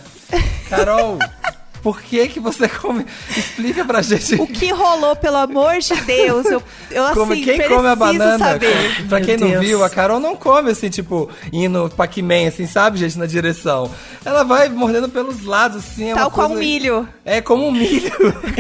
Carol, 0.70 1.18
por 1.82 2.02
que 2.02 2.28
que 2.28 2.40
você 2.40 2.68
come? 2.70 3.06
Explica 3.36 3.84
pra 3.86 4.02
gente. 4.02 4.36
O 4.36 4.48
que 4.48 4.72
rolou, 4.72 5.16
pelo 5.16 5.38
amor 5.38 5.78
de 5.80 5.96
Deus? 6.02 6.46
Eu, 6.46 6.62
eu 6.92 7.06
assim, 7.06 7.14
Come- 7.20 7.42
quem 7.44 7.62
come 7.68 7.88
a 7.88 7.96
banana, 7.96 8.38
saber. 8.38 9.06
pra 9.08 9.22
quem 9.22 9.38
Meu 9.38 9.46
não 9.48 9.54
Deus. 9.60 9.66
viu, 9.66 9.84
a 9.84 9.90
Carol 9.90 10.20
não 10.20 10.36
come 10.36 10.72
assim, 10.72 10.90
tipo, 10.90 11.30
indo 11.52 11.90
Pac-Man, 11.96 12.48
assim, 12.48 12.66
sabe, 12.68 12.98
gente, 13.00 13.18
na 13.18 13.26
direção. 13.26 13.90
Ela 14.26 14.44
vai 14.44 14.70
mordendo 14.70 15.08
pelos 15.10 15.44
lados, 15.46 15.78
assim. 15.78 16.12
É 16.12 16.14
Tal 16.16 16.26
uma 16.26 16.32
qual 16.32 16.48
coisa... 16.48 16.60
milho. 16.62 17.08
É 17.24 17.42
como 17.42 17.68
um 17.68 17.72
milho. 17.72 18.12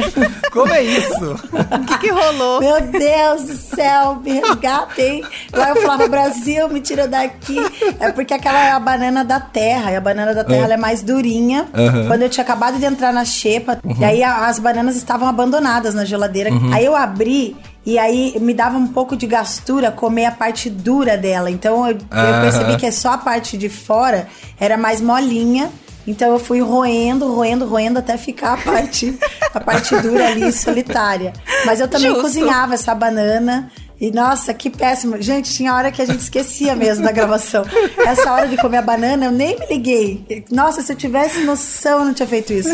como 0.51 0.71
é 0.73 0.83
isso? 0.83 1.31
O 1.33 1.85
que, 1.85 1.97
que 1.99 2.09
rolou? 2.09 2.59
Meu 2.59 2.81
Deus 2.81 3.43
do 3.43 3.53
céu, 3.75 4.15
me 4.23 4.31
resgatem. 4.39 5.23
Lá 5.53 5.69
eu 5.69 5.75
falava, 5.81 6.07
Brasil, 6.07 6.67
me 6.69 6.79
tira 6.81 7.07
daqui. 7.07 7.57
É 7.99 8.11
porque 8.11 8.33
aquela 8.33 8.59
é 8.65 8.71
a 8.71 8.79
banana 8.79 9.23
da 9.23 9.39
terra. 9.39 9.91
E 9.91 9.95
a 9.95 10.01
banana 10.01 10.33
da 10.33 10.43
terra 10.43 10.63
ela 10.65 10.73
é 10.73 10.77
mais 10.77 11.01
durinha. 11.01 11.67
Aham. 11.73 12.07
Quando 12.07 12.21
eu 12.23 12.29
tinha 12.29 12.43
acabado 12.43 12.77
de 12.77 12.85
entrar 12.85 13.06
na 13.11 13.25
xepa, 13.25 13.79
e 13.99 14.03
aí 14.05 14.23
a- 14.23 14.47
as 14.47 14.59
bananas 14.59 14.95
estavam 14.95 15.27
abandonadas 15.27 15.93
na 15.93 16.05
geladeira. 16.05 16.49
Aí 16.73 16.85
eu 16.85 16.95
abri. 16.95 17.55
E 17.85 17.97
aí 17.97 18.35
me 18.41 18.53
dava 18.53 18.77
um 18.77 18.87
pouco 18.87 19.15
de 19.15 19.25
gastura 19.25 19.89
comer 19.91 20.25
a 20.25 20.31
parte 20.31 20.69
dura 20.69 21.15
dela. 21.17 21.49
Então 21.49 21.87
eu, 21.87 21.93
eu 21.93 22.41
percebi 22.41 22.75
que 22.75 22.85
é 22.85 22.91
só 22.91 23.13
a 23.13 23.17
parte 23.17 23.57
de 23.57 23.69
fora 23.69 24.27
era 24.59 24.77
mais 24.77 24.99
molinha. 24.99 25.69
Então 26.05 26.31
eu 26.33 26.39
fui 26.39 26.59
roendo, 26.61 27.33
roendo, 27.33 27.65
roendo 27.65 27.99
até 27.99 28.17
ficar 28.17 28.53
a 28.53 28.57
parte, 28.57 29.17
a 29.53 29.59
parte 29.59 29.95
dura 30.01 30.27
ali, 30.27 30.51
solitária. 30.53 31.31
Mas 31.65 31.79
eu 31.81 31.87
também 31.87 32.07
Justo. 32.09 32.23
cozinhava 32.23 32.73
essa 32.73 32.93
banana. 32.95 33.69
E 33.99 34.11
nossa, 34.11 34.53
que 34.53 34.69
péssimo. 34.69 35.21
Gente, 35.21 35.53
tinha 35.53 35.73
hora 35.73 35.91
que 35.91 36.01
a 36.01 36.05
gente 36.05 36.19
esquecia 36.19 36.75
mesmo 36.75 37.03
da 37.03 37.11
gravação. 37.11 37.65
Essa 37.97 38.31
hora 38.31 38.47
de 38.47 38.57
comer 38.57 38.77
a 38.77 38.81
banana, 38.81 39.25
eu 39.25 39.31
nem 39.31 39.57
me 39.59 39.65
liguei. 39.65 40.45
Nossa, 40.51 40.81
se 40.81 40.93
eu 40.93 40.97
tivesse 40.97 41.41
noção, 41.41 41.99
eu 41.99 42.05
não 42.05 42.13
tinha 42.13 42.27
feito 42.27 42.53
isso. 42.53 42.69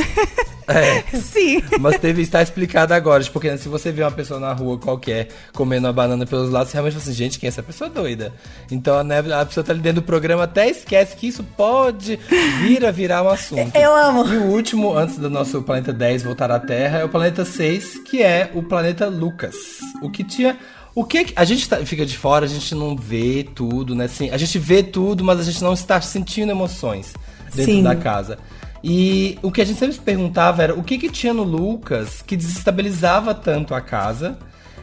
Sim. 1.14 1.62
Mas 1.80 1.98
teve, 1.98 2.22
está 2.22 2.42
explicado 2.42 2.94
agora, 2.94 3.24
porque 3.32 3.50
né, 3.50 3.58
se 3.58 3.68
você 3.68 3.92
vê 3.92 4.02
uma 4.02 4.12
pessoa 4.12 4.40
na 4.40 4.54
rua 4.54 4.78
qualquer 4.78 5.30
comendo 5.54 5.88
uma 5.88 5.94
banana 5.94 6.26
pelos 6.26 6.50
lados, 6.50 6.70
você 6.70 6.78
realmente 6.78 6.94
fala 6.94 7.04
assim, 7.04 7.14
gente, 7.14 7.40
quem 7.40 7.48
é 7.48 7.50
essa 7.50 7.64
pessoa 7.64 7.90
doida? 7.90 8.34
Então, 8.72 9.04
né, 9.04 9.20
a 9.20 9.46
pessoa 9.46 9.64
tá 9.64 9.72
ali 9.72 9.82
dentro 9.82 10.02
do 10.02 10.06
programa, 10.06 10.44
até 10.44 10.70
esquece 10.70 11.16
que 11.16 11.28
isso 11.28 11.44
pode 11.44 12.20
vir 12.62 12.86
a 12.86 12.92
virar 12.92 13.24
um 13.24 13.30
assunto. 13.30 13.76
Eu 13.76 13.94
amo. 13.94 14.26
E 14.28 14.38
o 14.38 14.44
último, 14.44 14.96
antes 14.96 15.18
do 15.18 15.30
nosso 15.30 15.62
planeta 15.62 15.92
10 15.92 16.24
voltar 16.24 16.52
à 16.52 16.60
Terra, 16.60 17.00
é 17.00 17.04
o 17.04 17.10
planeta 17.10 17.46
6, 17.46 18.00
que 18.06 18.22
é 18.22 18.52
o 18.54 18.64
planeta 18.64 19.08
Lucas. 19.08 19.56
O 20.02 20.10
que 20.10 20.24
tinha. 20.24 20.58
O 20.96 21.04
que 21.04 21.26
que- 21.26 21.34
a 21.36 21.44
gente 21.44 21.68
tá- 21.68 21.78
fica 21.86 22.06
de 22.06 22.18
fora, 22.18 22.46
a 22.46 22.48
gente 22.50 22.76
não 22.76 22.96
vê 22.96 23.44
tudo, 23.56 23.96
né? 23.96 24.06
Assim, 24.06 24.30
a 24.30 24.38
gente 24.38 24.60
vê 24.60 24.84
tudo, 24.84 25.24
mas 25.24 25.40
a 25.40 25.44
gente 25.44 25.64
não 25.64 25.74
está 25.74 26.00
sentindo 26.02 26.52
emoções 26.52 27.14
dentro 27.54 27.74
Sim. 27.74 27.84
da 27.84 27.96
casa. 27.96 28.38
E 28.84 29.40
o 29.42 29.52
que 29.52 29.62
a 29.62 29.66
gente 29.66 29.80
sempre 29.80 29.96
se 29.96 30.02
perguntava 30.02 30.62
era 30.62 30.74
o 30.78 30.84
que 30.84 30.98
que 30.98 31.10
tinha 31.10 31.34
no 31.34 31.44
Lucas 31.44 32.22
que 32.22 32.36
desestabilizava 32.36 33.34
tanto 33.34 33.74
a 33.74 33.82
casa. 33.82 34.38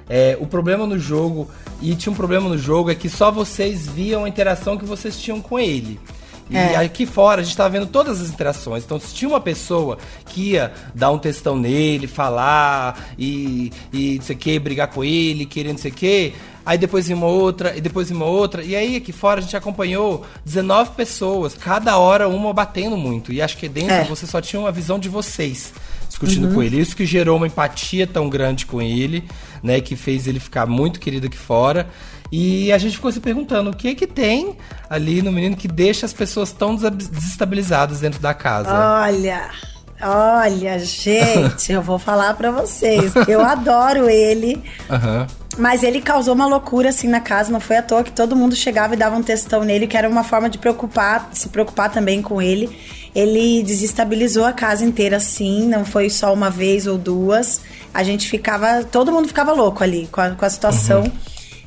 É, 0.09 0.37
o 0.41 0.47
problema 0.47 0.87
no 0.87 0.99
jogo, 0.99 1.49
e 1.81 1.95
tinha 1.95 2.13
um 2.13 2.17
problema 2.17 2.49
no 2.49 2.59
jogo, 2.59 2.91
é 2.91 2.95
que 2.97 3.09
só 3.09 3.31
vocês 3.31 3.87
viam 3.87 4.25
a 4.25 4.29
interação 4.29 4.77
que 4.77 4.85
vocês 4.85 5.17
tinham 5.21 5.41
com 5.41 5.57
ele. 5.57 6.01
E 6.51 6.57
É. 6.57 6.77
aqui 6.77 7.07
fora 7.07 7.41
a 7.41 7.45
gente 7.45 7.57
tava 7.57 7.71
vendo 7.71 7.87
todas 7.87 8.21
as 8.21 8.29
interações. 8.29 8.83
Então, 8.85 8.99
se 8.99 9.15
tinha 9.15 9.29
uma 9.29 9.41
pessoa 9.41 9.99
que 10.27 10.51
ia 10.53 10.73
dar 10.95 11.11
um 11.13 11.19
textão 11.19 11.57
nele, 11.57 12.07
falar 12.07 13.13
e, 13.19 13.73
e 13.93 14.17
não 14.17 14.23
sei 14.23 14.37
o 14.37 14.39
que, 14.39 14.59
brigar 14.59 14.89
com 14.89 15.05
ele, 15.05 15.47
querer 15.47 15.73
não 15.73 15.79
sei 15.79 15.91
o 15.91 15.95
que, 15.95 16.33
aí 16.67 16.77
depois 16.77 17.09
uma 17.09 17.27
outra, 17.27 17.77
e 17.77 17.81
depois 17.81 18.11
uma 18.11 18.25
outra. 18.27 18.65
E 18.65 18.75
aí 18.75 18.97
aqui 18.97 19.13
fora 19.13 19.39
a 19.39 19.43
gente 19.43 19.57
acompanhou 19.57 20.25
19 20.45 20.91
pessoas, 20.97 21.55
cada 21.55 21.97
hora 21.99 22.29
uma 22.29 22.53
batendo 22.53 22.97
muito. 22.97 23.33
E 23.33 23.41
acho 23.41 23.57
que 23.57 23.69
dentro 23.69 23.95
É. 23.95 24.05
você 24.05 24.27
só 24.27 24.41
tinha 24.41 24.59
uma 24.61 24.73
visão 24.73 24.99
de 24.99 25.09
vocês 25.09 25.73
discutindo 26.09 26.53
com 26.53 26.61
ele. 26.63 26.81
Isso 26.81 26.97
que 26.97 27.07
gerou 27.07 27.37
uma 27.37 27.47
empatia 27.47 28.07
tão 28.07 28.29
grande 28.29 28.67
com 28.67 28.83
ele, 28.83 29.25
né? 29.63 29.81
Que 29.81 29.95
fez 29.95 30.27
ele 30.27 30.41
ficar 30.41 30.67
muito 30.67 30.99
querido 30.99 31.29
aqui 31.29 31.39
fora. 31.39 31.89
E 32.33 32.71
a 32.73 32.79
gente 32.79 32.97
ficou 32.97 33.11
se 33.11 33.21
perguntando 33.21 33.71
o 33.71 33.77
que 33.77 33.89
é 33.89 33.95
que 33.95 34.07
tem 34.07 34.57
ali 34.89 35.21
no 35.21 35.33
menino 35.33 35.57
que 35.57 35.67
deixa 35.67 36.07
as 36.07 36.13
pessoas 36.13 36.53
tão 36.53 36.77
desestabilizadas 36.77 38.01
dentro 38.01 38.21
da 38.21 38.33
casa. 38.33 38.71
Olha, 38.73 39.51
Olha, 40.03 40.79
gente, 40.79 41.73
eu 41.73 41.83
vou 41.83 41.99
falar 41.99 42.33
pra 42.35 42.51
vocês. 42.51 43.13
Eu 43.29 43.41
adoro 43.45 44.09
ele. 44.09 44.63
Aham. 44.89 45.27
Mas 45.59 45.83
ele 45.83 46.01
causou 46.01 46.35
uma 46.35 46.47
loucura 46.47 46.89
assim 46.89 47.09
na 47.09 47.21
casa, 47.21 47.53
não 47.53 47.61
foi 47.61 47.77
à 47.77 47.83
toa 47.83 48.05
que 48.05 48.13
todo 48.13 48.37
mundo 48.37 48.55
chegava 48.55 48.95
e 48.95 48.97
dava 48.97 49.17
um 49.17 49.23
textão 49.23 49.63
nele, 49.63 49.87
que 49.87 49.97
era 49.97 50.09
uma 50.09 50.25
forma 50.25 50.49
de 50.49 50.57
preocupar, 50.57 51.29
se 51.33 51.49
preocupar 51.49 51.91
também 51.91 52.23
com 52.23 52.41
ele. 52.41 52.71
Ele 53.15 53.63
desestabilizou 53.63 54.45
a 54.45 54.53
casa 54.53 54.85
inteira 54.85 55.17
assim, 55.17 55.67
não 55.67 55.85
foi 55.85 56.09
só 56.09 56.33
uma 56.33 56.49
vez 56.49 56.87
ou 56.87 56.97
duas. 56.97 57.61
A 57.93 58.03
gente 58.03 58.29
ficava, 58.29 58.85
todo 58.85 59.13
mundo 59.13 59.27
ficava 59.27 59.53
louco 59.53 59.83
ali 59.83 60.09
com 60.11 60.21
a, 60.21 60.31
com 60.31 60.45
a 60.45 60.51
situação. 60.51 61.11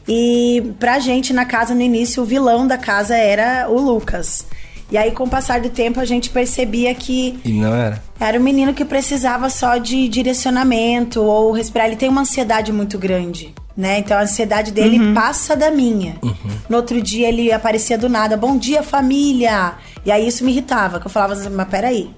E 0.08 0.74
pra 0.80 1.00
gente 1.00 1.32
na 1.34 1.46
casa 1.46 1.74
no 1.74 1.82
início, 1.82 2.22
o 2.24 2.26
vilão 2.26 2.68
da 2.68 2.78
casa 2.78 3.16
era 3.16 3.68
o 3.70 3.80
Lucas. 3.80 4.46
E 4.92 4.98
aí, 4.98 5.12
com 5.12 5.24
o 5.24 5.30
passar 5.30 5.60
do 5.60 5.70
tempo, 5.70 6.00
a 6.00 6.06
gente 6.06 6.30
percebia 6.30 6.94
que 6.94 7.40
E 7.44 7.52
não 7.54 7.74
era? 7.74 8.04
era 8.20 8.38
um 8.40 8.44
menino 8.44 8.74
que 8.74 8.86
precisava 8.86 9.50
só 9.50 9.78
de 9.78 10.08
direcionamento 10.08 11.22
ou 11.22 11.52
respirar. 11.52 11.88
Ele 11.88 11.96
tem 11.96 12.10
uma 12.10 12.22
ansiedade 12.22 12.72
muito 12.72 13.00
grande, 13.00 13.56
né? 13.76 14.00
Então 14.00 14.16
a 14.18 14.22
ansiedade 14.22 14.72
dele 14.72 15.14
passa 15.14 15.56
da 15.56 15.72
minha. 15.72 16.18
No 16.70 16.78
outro 16.78 17.02
dia 17.02 17.28
ele 17.30 17.52
aparecia 17.52 17.98
do 17.98 18.08
nada: 18.10 18.38
Bom 18.38 18.56
dia, 18.58 18.84
família! 18.84 19.74
E 20.06 20.12
aí 20.12 20.28
isso 20.28 20.44
me 20.44 20.52
irritava, 20.52 21.00
que 21.00 21.08
eu 21.08 21.12
falava 21.12 21.34
assim: 21.34 21.50
Mas 21.50 21.68
peraí. 21.70 22.12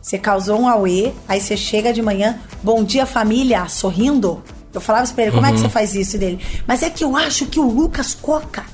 Você 0.00 0.16
causou 0.16 0.58
um 0.58 0.66
auê, 0.68 1.12
aí 1.28 1.38
você 1.38 1.54
chega 1.54 1.92
de 1.92 2.00
manhã, 2.00 2.38
bom 2.62 2.82
dia 2.82 3.04
família, 3.04 3.68
sorrindo. 3.68 4.42
Eu 4.78 4.82
falava 4.82 5.04
isso 5.04 5.14
pra 5.14 5.24
ele, 5.24 5.32
como 5.32 5.46
é 5.46 5.52
que 5.52 5.58
você 5.58 5.68
faz 5.68 5.94
isso 5.94 6.16
E 6.16 6.18
dele? 6.18 6.40
Mas 6.66 6.82
é 6.82 6.90
que 6.90 7.04
eu 7.04 7.16
acho 7.16 7.46
que 7.46 7.60
o 7.60 7.68
Lucas 7.68 8.14
Coca 8.14 8.64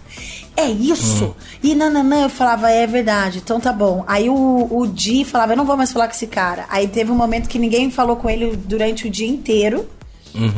é 0.57 0.69
isso. 0.69 1.35
E 1.63 1.75
nananã, 1.75 2.23
eu 2.23 2.29
falava, 2.29 2.71
é 2.71 2.87
verdade, 2.87 3.39
então 3.39 3.59
tá 3.59 3.73
bom. 3.73 4.05
Aí 4.07 4.29
o, 4.29 4.69
o 4.71 4.87
Di 4.87 5.25
falava, 5.25 5.53
eu 5.53 5.57
não 5.57 5.65
vou 5.65 5.77
mais 5.77 5.93
falar 5.93 6.07
com 6.07 6.15
esse 6.15 6.27
cara. 6.27 6.65
Aí 6.69 6.87
teve 6.87 7.11
um 7.11 7.17
momento 7.17 7.49
que 7.49 7.59
ninguém 7.59 7.91
falou 7.91 8.17
com 8.17 8.31
ele 8.31 8.57
durante 8.57 9.07
o 9.09 9.11
dia 9.11 9.27
inteiro. 9.27 9.89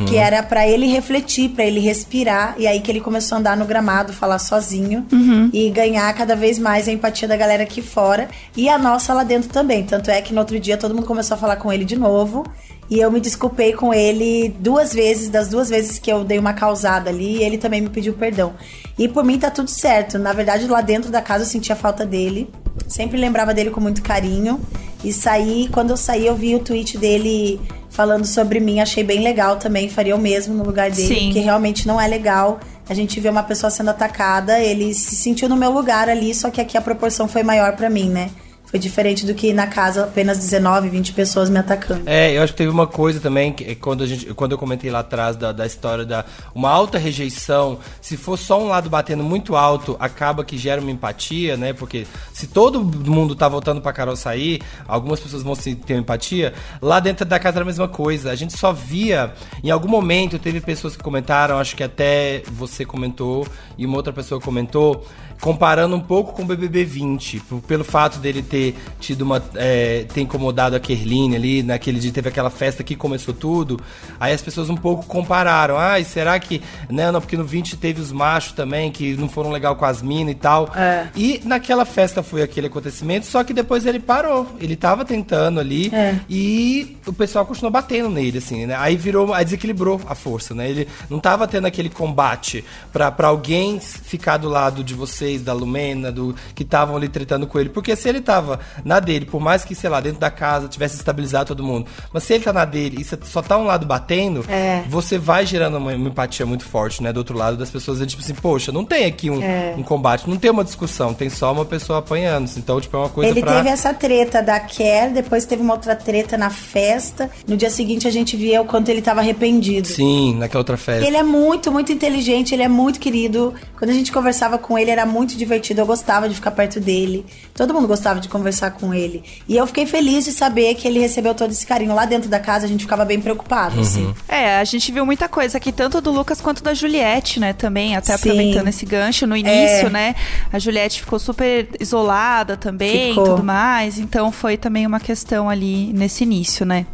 Que 0.07 0.17
era 0.17 0.41
pra 0.41 0.67
ele 0.67 0.87
refletir, 0.87 1.49
pra 1.49 1.63
ele 1.63 1.79
respirar. 1.79 2.55
E 2.57 2.65
aí 2.65 2.79
que 2.81 2.89
ele 2.89 2.99
começou 2.99 3.35
a 3.35 3.39
andar 3.39 3.55
no 3.55 3.63
gramado, 3.63 4.11
falar 4.11 4.39
sozinho. 4.39 5.05
E 5.53 5.69
ganhar 5.69 6.11
cada 6.15 6.35
vez 6.35 6.57
mais 6.57 6.87
a 6.87 6.91
empatia 6.91 7.27
da 7.27 7.37
galera 7.37 7.61
aqui 7.61 7.79
fora. 7.79 8.27
E 8.55 8.67
a 8.69 8.77
nossa 8.77 9.13
lá 9.13 9.23
dentro 9.23 9.49
também. 9.49 9.83
Tanto 9.83 10.09
é 10.09 10.19
que 10.19 10.33
no 10.33 10.39
outro 10.39 10.59
dia 10.59 10.77
todo 10.77 10.95
mundo 10.95 11.05
começou 11.05 11.35
a 11.35 11.37
falar 11.37 11.57
com 11.57 11.71
ele 11.71 11.85
de 11.85 11.95
novo. 11.95 12.43
E 12.89 12.99
eu 12.99 13.11
me 13.11 13.19
desculpei 13.19 13.73
com 13.73 13.93
ele 13.93 14.55
duas 14.59 14.93
vezes, 14.93 15.27
das 15.29 15.49
duas 15.49 15.69
vezes 15.69 15.99
que 15.99 16.11
eu 16.11 16.23
dei 16.23 16.39
uma 16.39 16.53
causada 16.53 17.09
ali, 17.09 17.37
e 17.37 17.43
ele 17.43 17.57
também 17.57 17.81
me 17.81 17.89
pediu 17.89 18.13
perdão. 18.13 18.53
E 18.97 19.07
por 19.07 19.23
mim 19.25 19.37
tá 19.37 19.51
tudo 19.51 19.69
certo. 19.69 20.17
Na 20.17 20.31
verdade, 20.31 20.67
lá 20.67 20.81
dentro 20.81 21.11
da 21.11 21.21
casa 21.21 21.43
eu 21.43 21.47
sentia 21.47 21.75
falta 21.75 22.05
dele. 22.05 22.49
Sempre 22.87 23.17
lembrava 23.17 23.53
dele 23.53 23.71
com 23.71 23.81
muito 23.81 24.01
carinho. 24.01 24.59
E 25.03 25.11
saí, 25.11 25.69
quando 25.71 25.91
eu 25.91 25.97
saí, 25.97 26.25
eu 26.25 26.35
vi 26.35 26.55
o 26.55 26.59
tweet 26.59 26.97
dele 26.97 27.59
falando 27.89 28.25
sobre 28.25 28.59
mim, 28.59 28.79
achei 28.79 29.03
bem 29.03 29.23
legal 29.23 29.57
também, 29.57 29.89
faria 29.89 30.15
o 30.15 30.19
mesmo 30.19 30.53
no 30.53 30.63
lugar 30.63 30.91
dele, 30.91 31.15
Sim. 31.15 31.25
porque 31.25 31.39
realmente 31.39 31.87
não 31.87 31.99
é 31.99 32.05
legal 32.05 32.59
a 32.87 32.93
gente 32.93 33.19
ver 33.19 33.29
uma 33.29 33.41
pessoa 33.41 33.71
sendo 33.71 33.89
atacada, 33.89 34.59
ele 34.59 34.93
se 34.93 35.15
sentiu 35.15 35.49
no 35.49 35.55
meu 35.55 35.71
lugar 35.71 36.07
ali, 36.07 36.33
só 36.35 36.51
que 36.51 36.61
aqui 36.61 36.77
a 36.77 36.81
proporção 36.81 37.27
foi 37.27 37.41
maior 37.41 37.75
pra 37.75 37.89
mim, 37.89 38.07
né? 38.07 38.29
Foi 38.67 38.77
diferente 38.77 39.25
do 39.25 39.33
que 39.33 39.53
na 39.53 39.65
casa 39.65 40.03
apenas 40.03 40.37
19, 40.37 40.89
20 40.89 41.13
pessoas 41.13 41.49
me 41.49 41.57
atacando. 41.57 42.01
É, 42.05 42.37
eu 42.37 42.43
acho 42.43 42.51
que 42.51 42.57
teve 42.57 42.69
uma 42.69 42.85
coisa 42.85 43.17
também, 43.17 43.53
que 43.53 43.63
é 43.63 43.75
quando, 43.75 44.03
a 44.03 44.05
gente, 44.05 44.33
quando 44.33 44.51
eu 44.51 44.57
comentei 44.57 44.91
lá 44.91 44.99
atrás 44.99 45.37
da, 45.37 45.53
da 45.53 45.65
história 45.65 46.03
da 46.03 46.25
uma 46.53 46.69
alta 46.69 46.97
rejeição, 46.97 47.79
se 48.01 48.17
for 48.17 48.37
só 48.37 48.61
um 48.61 48.67
lado 48.67 48.89
batendo 48.89 49.23
muito 49.23 49.55
alto, 49.55 49.95
acaba 50.01 50.43
que 50.43 50.57
gera 50.57 50.81
uma 50.81 50.91
empatia, 50.91 51.55
né? 51.55 51.71
Porque 51.71 52.05
se 52.33 52.47
todo 52.47 52.83
mundo 52.83 53.37
tá 53.37 53.47
voltando 53.47 53.79
pra 53.79 53.93
Carol 53.93 54.17
sair, 54.17 54.61
algumas 54.85 55.21
pessoas 55.21 55.43
vão 55.43 55.55
ter 55.55 55.95
empatia. 55.95 56.53
Lá 56.81 56.99
dentro 56.99 57.25
da 57.25 57.39
casa 57.39 57.59
era 57.59 57.63
a 57.63 57.65
mesma 57.65 57.87
coisa. 57.87 58.31
A 58.31 58.35
gente 58.35 58.57
só 58.57 58.73
via, 58.73 59.33
em 59.63 59.71
algum 59.71 59.87
momento, 59.87 60.37
teve 60.37 60.59
pessoas 60.59 60.97
que 60.97 61.01
comentaram, 61.01 61.57
acho 61.57 61.73
que 61.73 61.83
até 61.83 62.43
você 62.51 62.83
comentou 62.83 63.47
e 63.77 63.85
uma 63.85 63.95
outra 63.95 64.11
pessoa 64.11 64.41
comentou, 64.41 65.05
comparando 65.41 65.95
um 65.95 65.99
pouco 65.99 66.33
com 66.33 66.43
o 66.43 66.45
BBB 66.45 66.83
20, 66.83 67.39
p- 67.39 67.55
pelo 67.67 67.83
fato 67.83 68.19
dele 68.19 68.41
ter 68.41 68.75
tido 68.99 69.21
uma. 69.21 69.43
É, 69.55 70.05
ter 70.13 70.21
incomodado 70.21 70.75
a 70.75 70.79
Kerline 70.79 71.35
ali, 71.35 71.63
naquele 71.63 71.99
dia 71.99 72.11
teve 72.11 72.29
aquela 72.29 72.49
festa 72.49 72.83
que 72.83 72.95
começou 72.95 73.33
tudo. 73.33 73.79
Aí 74.19 74.33
as 74.33 74.41
pessoas 74.41 74.69
um 74.69 74.75
pouco 74.75 75.05
compararam. 75.05 75.77
Ai, 75.77 76.03
será 76.03 76.39
que. 76.39 76.61
Né, 76.89 77.11
não, 77.11 77.21
porque 77.21 77.37
no 77.37 77.43
20 77.43 77.77
teve 77.77 78.01
os 78.01 78.11
machos 78.11 78.53
também, 78.53 78.91
que 78.91 79.15
não 79.15 79.29
foram 79.29 79.51
legal 79.51 79.75
com 79.75 79.85
as 79.85 80.01
minas 80.01 80.31
e 80.33 80.35
tal. 80.37 80.69
É. 80.75 81.07
E 81.15 81.41
naquela 81.45 81.85
festa 81.85 82.23
foi 82.23 82.41
aquele 82.41 82.67
acontecimento, 82.67 83.25
só 83.25 83.43
que 83.43 83.53
depois 83.53 83.85
ele 83.85 83.99
parou. 83.99 84.47
Ele 84.59 84.75
tava 84.75 85.05
tentando 85.05 85.59
ali 85.59 85.89
É. 85.93 86.19
e 86.29 86.97
o 87.05 87.13
pessoal 87.13 87.45
continuou 87.45 87.71
batendo 87.71 88.09
nele, 88.09 88.39
assim, 88.39 88.65
né? 88.65 88.75
Aí 88.77 88.95
virou, 88.95 89.33
aí 89.33 89.43
desequilibrou 89.45 90.01
a 90.07 90.15
força, 90.15 90.53
né? 90.53 90.69
Ele 90.69 90.87
não 91.09 91.19
tava 91.19 91.47
tendo 91.47 91.65
aquele 91.67 91.89
combate 91.89 92.63
pra, 92.91 93.11
pra 93.11 93.27
alguém 93.27 93.79
ficar 93.79 94.37
do 94.37 94.49
lado 94.49 94.83
de 94.83 94.93
vocês, 95.27 95.41
da 95.41 95.53
Lumena, 95.53 96.11
do 96.11 96.33
que 96.55 96.63
estavam 96.63 96.95
ali 96.95 97.09
tretando 97.09 97.45
com 97.45 97.59
ele. 97.59 97.69
Porque 97.69 97.95
se 97.95 98.07
ele 98.07 98.21
tava 98.21 98.59
na 98.83 98.99
dele, 98.99 99.25
por 99.25 99.41
mais 99.41 99.63
que, 99.65 99.75
sei 99.75 99.89
lá, 99.89 99.99
dentro 99.99 100.19
da 100.19 100.31
casa 100.31 100.67
tivesse 100.67 100.95
estabilizado 100.95 101.47
todo 101.47 101.63
mundo, 101.63 101.87
mas 102.13 102.23
se 102.23 102.33
ele 102.33 102.43
tá 102.43 102.53
na 102.53 102.65
dele 102.65 103.01
e 103.01 103.25
só 103.25 103.41
tá 103.41 103.57
um 103.57 103.65
lado 103.65 103.85
batendo, 103.85 104.45
É. 104.47 104.83
você 104.89 105.17
vai 105.17 105.45
gerando 105.45 105.77
uma, 105.77 105.93
uma 105.93 106.07
empatia 106.09 106.45
muito 106.45 106.63
forte, 106.63 107.03
né? 107.03 107.11
Do 107.11 107.17
outro 107.17 107.37
lado 107.37 107.57
das 107.57 107.69
pessoas, 107.69 108.01
é 108.01 108.05
tipo 108.05 108.21
assim, 108.21 108.33
poxa, 108.33 108.71
não 108.71 108.85
tem 108.85 109.05
aqui 109.05 109.29
um, 109.29 109.41
É. 109.41 109.73
um 109.77 109.83
combate, 109.83 110.29
não 110.29 110.37
tem 110.37 110.49
uma 110.49 110.63
discussão, 110.63 111.13
tem 111.13 111.29
só 111.29 111.51
uma 111.51 111.65
pessoa 111.65 111.99
apanhando. 111.99 112.49
Então, 112.57 112.79
tipo, 112.79 112.95
é 112.95 112.99
uma 112.99 113.09
coisa 113.09 113.31
Ele 113.31 113.41
pra... 113.41 113.55
teve 113.57 113.69
essa 113.69 113.93
treta 113.93 114.41
da 114.41 114.59
Care, 114.59 115.13
depois 115.13 115.45
teve 115.45 115.61
uma 115.61 115.73
outra 115.73 115.95
treta 115.95 116.37
na 116.37 116.49
festa. 116.49 117.29
No 117.47 117.57
dia 117.57 117.69
seguinte 117.69 118.07
a 118.07 118.11
gente 118.11 118.37
via 118.37 118.61
o 118.61 118.65
quanto 118.65 118.89
ele 118.89 119.01
tava 119.01 119.19
arrependido. 119.19 119.87
Sim, 119.87 120.35
naquela 120.35 120.61
outra 120.61 120.77
festa. 120.77 121.05
Ele 121.05 121.17
é 121.17 121.23
muito, 121.23 121.71
muito 121.71 121.91
inteligente, 121.91 122.53
ele 122.53 122.63
é 122.63 122.67
muito 122.67 122.99
querido. 122.99 123.53
Quando 123.77 123.91
a 123.91 123.93
gente 123.93 124.11
conversava 124.11 124.57
com 124.57 124.77
ele, 124.77 124.89
era 124.91 125.05
muito 125.05 125.16
divertido. 125.25 125.81
Eu 125.81 125.85
gostava 125.85 126.27
de 126.27 126.35
ficar 126.35 126.51
perto 126.51 126.79
dele. 126.79 127.25
Todo 127.53 127.73
mundo 127.73 127.87
gostava 127.87 128.19
de 128.19 128.27
conversar 128.29 128.71
com 128.71 128.93
ele. 128.93 129.23
E 129.47 129.55
eu 129.57 129.65
fiquei 129.65 129.85
feliz 129.85 130.25
de 130.25 130.31
saber 130.31 130.75
que 130.75 130.87
ele 130.87 130.99
recebeu 130.99 131.33
todo 131.33 131.51
esse 131.51 131.65
carinho. 131.65 131.95
Lá 131.95 132.05
dentro 132.05 132.29
da 132.29 132.39
casa, 132.39 132.65
a 132.65 132.67
gente 132.67 132.81
ficava 132.83 133.03
bem 133.05 133.19
preocupado, 133.19 133.79
assim. 133.79 134.13
É, 134.27 134.57
a 134.59 134.63
gente 134.63 134.91
viu 134.91 135.05
muita 135.05 135.27
coisa 135.27 135.57
aqui, 135.57 135.71
tanto 135.71 135.99
do 136.01 136.11
Lucas 136.11 136.39
quanto 136.41 136.61
da 136.63 136.73
Juliette, 136.73 137.39
né? 137.39 137.53
Também, 137.53 137.95
até 137.95 138.15
Sim. 138.17 138.29
aproveitando 138.29 138.67
esse 138.67 138.85
gancho 138.85 139.25
no 139.25 139.35
início, 139.35 139.87
É. 139.87 139.89
né? 139.89 140.15
A 140.51 140.59
Juliette 140.59 140.99
ficou 141.01 141.17
super 141.19 141.67
isolada 141.79 142.55
também 142.57 143.07
e 143.07 143.09
Ficou. 143.09 143.25
tudo 143.25 143.43
mais. 143.43 143.97
Então 143.97 144.31
foi 144.31 144.57
também 144.57 144.85
uma 144.85 144.99
questão 144.99 145.49
ali 145.49 145.91
nesse 145.93 146.23
início, 146.23 146.65
né? 146.65 146.85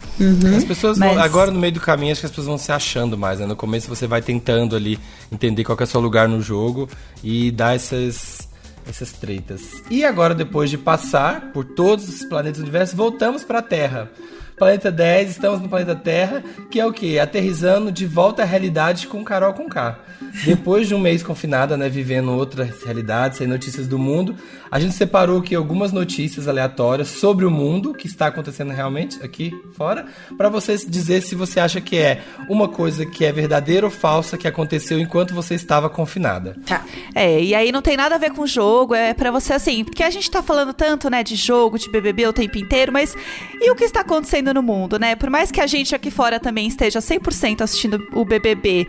As 0.56 0.64
pessoas 0.64 0.98
Mas- 0.98 1.14
vão, 1.16 1.24
agora 1.24 1.52
no 1.52 1.60
meio 1.60 1.74
do 1.74 1.80
caminho, 1.80 2.12
acho 2.12 2.22
que 2.22 2.26
as 2.26 2.32
pessoas 2.32 2.48
vão 2.48 2.58
se 2.58 2.72
achando 2.72 3.18
mais, 3.18 3.40
né? 3.40 3.46
No 3.46 3.56
começo 3.56 3.88
você 3.88 4.08
vai 4.08 4.22
tentando 4.22 4.76
ali 4.76 5.00
entender 5.32 5.64
qual 5.64 5.76
que 5.76 5.84
é 5.84 5.86
o 5.86 5.88
seu 5.88 6.00
lugar 6.00 6.28
no 6.30 6.42
jogo 6.42 6.88
e 7.24 7.52
dar 7.52 7.76
essas, 7.76 8.13
essas 8.88 9.12
tretas. 9.14 9.62
E 9.90 10.04
agora, 10.04 10.36
depois 10.36 10.70
de 10.70 10.78
passar 10.78 11.52
por 11.52 11.66
todos 11.66 12.08
os 12.08 12.26
planetas 12.26 12.60
do 12.60 12.64
universo, 12.64 12.96
voltamos 12.96 13.44
pra 13.44 13.62
Terra. 13.62 14.12
Planeta 14.64 14.90
10, 14.90 15.30
estamos 15.30 15.60
no 15.60 15.68
planeta 15.68 15.94
Terra, 15.94 16.42
que 16.72 16.80
é 16.80 16.86
o 16.86 16.94
quê? 16.94 17.20
Aterrizando 17.22 17.92
de 17.92 18.06
volta 18.06 18.44
à 18.44 18.46
realidade 18.46 19.08
com 19.08 19.22
Carol 19.22 19.54
com 19.54 19.68
K. 19.68 20.00
Depois 20.46 20.88
de 20.88 20.96
um 20.96 21.00
mês 21.00 21.22
confinada, 21.22 21.76
né, 21.76 21.90
vivendo 21.90 22.32
outras 22.32 22.82
realidades, 22.82 23.40
sem 23.40 23.46
notícias 23.46 23.88
do 23.88 24.00
mundo, 24.00 24.38
a 24.72 24.80
gente 24.80 24.96
separou 24.96 25.40
aqui 25.40 25.54
algumas 25.54 25.92
notícias 25.92 26.48
aleatórias 26.48 27.10
sobre 27.10 27.46
o 27.46 27.52
mundo 27.52 27.94
que 27.94 28.08
está 28.08 28.28
acontecendo 28.28 28.72
realmente 28.72 29.22
aqui 29.22 29.54
fora, 29.76 30.06
para 30.38 30.50
você 30.50 30.76
dizer 30.78 31.22
se 31.22 31.36
você 31.36 31.60
acha 31.60 31.80
que 31.80 31.98
é 31.98 32.22
uma 32.50 32.68
coisa 32.68 33.06
que 33.06 33.26
é 33.26 33.32
verdadeira 33.32 33.86
ou 33.86 33.92
falsa 33.92 34.38
que 34.38 34.48
aconteceu 34.48 34.98
enquanto 34.98 35.34
você 35.34 35.54
estava 35.54 35.90
confinada. 35.90 36.56
Tá. 36.66 36.84
É, 37.14 37.40
e 37.42 37.54
aí 37.54 37.72
não 37.72 37.82
tem 37.82 37.98
nada 37.98 38.16
a 38.16 38.18
ver 38.18 38.32
com 38.32 38.48
jogo, 38.48 38.96
é 38.96 39.14
pra 39.14 39.30
você 39.30 39.54
assim, 39.54 39.84
porque 39.84 40.02
a 40.02 40.10
gente 40.10 40.32
tá 40.32 40.42
falando 40.42 40.74
tanto, 40.74 41.10
né, 41.10 41.22
de 41.22 41.36
jogo, 41.36 41.78
de 41.78 41.92
BBB 41.92 42.28
o 42.28 42.34
tempo 42.34 42.58
inteiro, 42.58 42.92
mas 42.92 43.16
e 43.62 43.70
o 43.70 43.76
que 43.76 43.84
está 43.84 44.00
acontecendo 44.00 44.53
no 44.54 44.62
mundo, 44.64 45.00
né? 45.00 45.16
Por 45.16 45.30
mais 45.30 45.52
que 45.52 45.60
a 45.60 45.68
gente 45.68 45.96
aqui 45.96 46.12
fora 46.12 46.40
também 46.40 46.68
esteja 46.68 47.00
100% 47.00 47.62
assistindo 47.62 48.00
o 48.14 48.24
BBB 48.24 48.88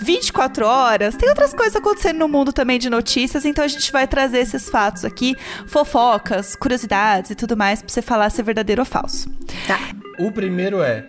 24 0.00 0.66
horas, 0.66 1.16
tem 1.16 1.28
outras 1.28 1.54
coisas 1.54 1.76
acontecendo 1.76 2.18
no 2.18 2.28
mundo 2.28 2.52
também 2.52 2.78
de 2.78 2.90
notícias, 2.90 3.44
então 3.44 3.64
a 3.64 3.68
gente 3.68 3.90
vai 3.90 4.06
trazer 4.06 4.38
esses 4.38 4.68
fatos 4.68 5.04
aqui, 5.04 5.34
fofocas, 5.66 6.54
curiosidades 6.54 7.30
e 7.30 7.34
tudo 7.34 7.56
mais, 7.56 7.80
pra 7.82 7.92
você 7.92 8.02
falar 8.02 8.30
se 8.30 8.40
é 8.40 8.44
verdadeiro 8.44 8.82
ou 8.82 8.86
falso. 8.86 9.28
Tá. 9.66 9.78
O 10.18 10.30
primeiro 10.30 10.82
é. 10.82 11.06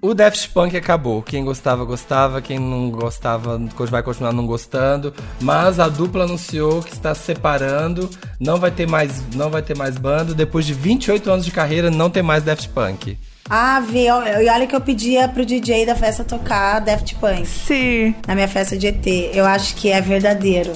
O 0.00 0.14
Daft 0.14 0.50
Punk 0.50 0.76
acabou. 0.76 1.22
Quem 1.22 1.44
gostava, 1.44 1.84
gostava. 1.84 2.42
Quem 2.42 2.58
não 2.58 2.90
gostava, 2.90 3.58
vai 3.90 4.02
continuar 4.02 4.32
não 4.32 4.46
gostando. 4.46 5.12
Mas 5.40 5.80
a 5.80 5.88
dupla 5.88 6.24
anunciou 6.24 6.82
que 6.82 6.92
está 6.92 7.14
se 7.14 7.24
separando. 7.24 8.08
Não 8.38 8.58
vai 8.58 8.70
ter 8.70 8.86
mais, 8.86 9.22
não 9.34 9.50
vai 9.50 9.62
ter 9.62 9.76
mais 9.76 9.96
banda. 9.96 10.34
Depois 10.34 10.66
de 10.66 10.74
28 10.74 11.30
anos 11.30 11.44
de 11.44 11.50
carreira, 11.50 11.90
não 11.90 12.10
tem 12.10 12.22
mais 12.22 12.44
Daft 12.44 12.68
Punk. 12.68 13.18
Ah, 13.48 13.80
vê, 13.80 14.10
ó, 14.10 14.22
e 14.40 14.48
olha 14.48 14.66
que 14.66 14.74
eu 14.74 14.80
pedia 14.80 15.28
pro 15.28 15.46
DJ 15.46 15.86
da 15.86 15.94
festa 15.94 16.24
tocar 16.24 16.80
Daft 16.80 17.14
Punk 17.16 17.46
Sim. 17.46 18.14
na 18.26 18.34
minha 18.34 18.48
festa 18.48 18.76
de 18.76 18.88
ET. 18.88 19.06
Eu 19.32 19.44
acho 19.44 19.74
que 19.76 19.90
é 19.90 20.00
verdadeiro. 20.00 20.72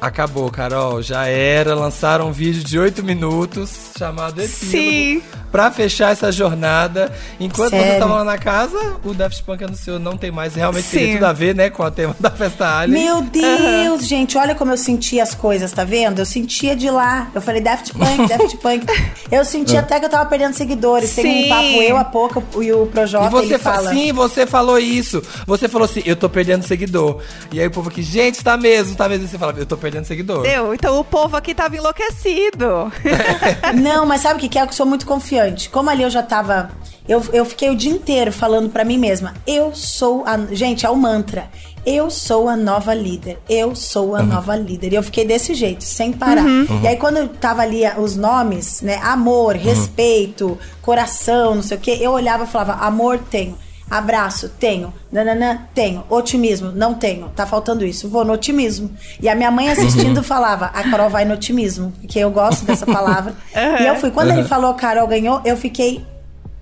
Acabou, 0.00 0.50
Carol. 0.50 1.00
Já 1.00 1.26
era. 1.26 1.74
Lançaram 1.74 2.28
um 2.28 2.32
vídeo 2.32 2.64
de 2.64 2.78
8 2.78 3.04
minutos 3.04 3.92
chamado 3.96 4.42
Sim. 4.42 5.22
Pra 5.52 5.70
fechar 5.70 6.12
essa 6.12 6.32
jornada. 6.32 7.12
Enquanto 7.38 7.70
Sério? 7.70 7.84
vocês 7.84 7.94
estavam 7.94 8.16
lá 8.16 8.24
na 8.24 8.38
casa, 8.38 8.96
o 9.04 9.12
Daft 9.12 9.42
Punk 9.44 9.62
anunciou 9.62 9.98
não 9.98 10.16
tem 10.16 10.30
mais. 10.30 10.54
Realmente 10.54 10.86
Sim. 10.86 10.98
teria 10.98 11.14
tudo 11.14 11.24
a 11.26 11.32
ver, 11.32 11.54
né, 11.54 11.70
com 11.70 11.82
o 11.82 11.90
tema 11.90 12.16
da 12.18 12.30
festa 12.30 12.78
Alien. 12.78 13.04
Meu 13.04 13.20
Deus, 13.22 14.06
gente, 14.06 14.38
olha 14.38 14.54
como 14.54 14.72
eu 14.72 14.76
sentia 14.76 15.22
as 15.22 15.34
coisas, 15.34 15.70
tá 15.70 15.84
vendo? 15.84 16.18
Eu 16.18 16.26
sentia 16.26 16.74
de 16.74 16.90
lá. 16.90 17.30
Eu 17.34 17.42
falei 17.42 17.60
Daft 17.60 17.92
Punk, 17.92 18.26
Daft 18.28 18.56
Punk. 18.56 18.86
Eu 19.30 19.44
senti 19.44 19.76
até 19.76 20.00
que 20.00 20.06
eu 20.06 20.10
tava 20.10 20.24
perdendo 20.26 20.54
seguidores. 20.54 21.14
Tem 21.14 21.24
Sim. 21.24 21.46
um 21.46 21.48
papo 21.48 21.82
eu, 21.82 21.96
a 21.96 22.04
Pouca 22.04 22.42
e 22.60 22.72
o 22.72 22.86
Projota, 22.86 23.26
E 23.26 23.30
você 23.30 23.58
fala. 23.58 23.90
Sim, 23.90 24.12
você 24.12 24.46
falou 24.46 24.78
isso. 24.78 25.22
Você 25.46 25.68
falou 25.68 25.84
assim, 25.84 26.02
eu 26.06 26.16
tô 26.16 26.28
perdendo 26.28 26.66
seguidor. 26.66 27.20
E 27.52 27.60
aí 27.60 27.66
o 27.66 27.70
povo 27.70 27.90
aqui, 27.90 28.02
gente, 28.02 28.42
tá 28.42 28.56
mesmo, 28.56 28.96
tá 28.96 29.08
mesmo. 29.08 29.26
E 29.26 29.28
você 29.28 29.36
fala, 29.36 29.54
eu 29.58 29.66
tô 29.66 29.76
perdendo 29.76 30.06
seguidor. 30.06 30.42
Deu, 30.42 30.72
então 30.72 30.98
o 30.98 31.04
povo 31.04 31.36
aqui 31.36 31.54
tava 31.54 31.76
enlouquecido. 31.76 32.90
Não, 33.82 34.06
mas 34.06 34.22
sabe 34.22 34.38
o 34.38 34.40
que 34.40 34.48
que 34.48 34.58
é? 34.58 34.62
Eu 34.62 34.72
sou 34.72 34.86
muito 34.86 35.04
confiante. 35.06 35.41
Como 35.70 35.90
ali 35.90 36.02
eu 36.02 36.10
já 36.10 36.22
tava. 36.22 36.70
Eu, 37.08 37.22
eu 37.32 37.44
fiquei 37.44 37.68
o 37.70 37.74
dia 37.74 37.90
inteiro 37.90 38.30
falando 38.32 38.70
pra 38.70 38.84
mim 38.84 38.98
mesma. 38.98 39.34
Eu 39.46 39.74
sou 39.74 40.24
a. 40.26 40.36
Gente, 40.54 40.86
é 40.86 40.90
o 40.90 40.96
mantra. 40.96 41.50
Eu 41.84 42.10
sou 42.10 42.48
a 42.48 42.56
nova 42.56 42.94
líder. 42.94 43.38
Eu 43.48 43.74
sou 43.74 44.14
a 44.14 44.22
nova 44.22 44.54
líder. 44.54 44.92
E 44.92 44.96
eu 44.96 45.02
fiquei 45.02 45.24
desse 45.24 45.52
jeito, 45.52 45.82
sem 45.82 46.12
parar. 46.12 46.44
E 46.82 46.86
aí, 46.86 46.96
quando 46.96 47.16
eu 47.16 47.28
tava 47.28 47.62
ali 47.62 47.82
os 47.98 48.16
nomes, 48.16 48.80
né? 48.82 49.00
Amor, 49.02 49.56
respeito, 49.56 50.56
coração, 50.80 51.56
não 51.56 51.62
sei 51.62 51.76
o 51.76 51.80
quê, 51.80 51.98
eu 52.00 52.12
olhava 52.12 52.44
e 52.44 52.46
falava: 52.46 52.74
amor, 52.84 53.18
tenho. 53.18 53.56
Abraço, 53.92 54.48
tenho. 54.48 54.90
Nananã, 55.12 55.66
tenho. 55.74 56.02
Otimismo, 56.08 56.72
não 56.72 56.94
tenho. 56.94 57.28
Tá 57.36 57.44
faltando 57.44 57.84
isso. 57.84 58.08
Vou 58.08 58.24
no 58.24 58.32
otimismo. 58.32 58.90
E 59.20 59.28
a 59.28 59.34
minha 59.34 59.50
mãe 59.50 59.68
assistindo 59.68 60.22
falava: 60.22 60.66
a 60.66 60.82
Carol 60.90 61.10
vai 61.10 61.26
no 61.26 61.34
otimismo. 61.34 61.92
Porque 62.00 62.18
eu 62.18 62.30
gosto 62.30 62.64
dessa 62.64 62.86
palavra. 62.90 63.34
E 63.54 63.86
eu 63.86 63.96
fui. 63.96 64.10
Quando 64.10 64.30
ele 64.30 64.44
falou 64.44 64.72
Carol 64.72 65.06
ganhou, 65.06 65.42
eu 65.44 65.58
fiquei 65.58 66.02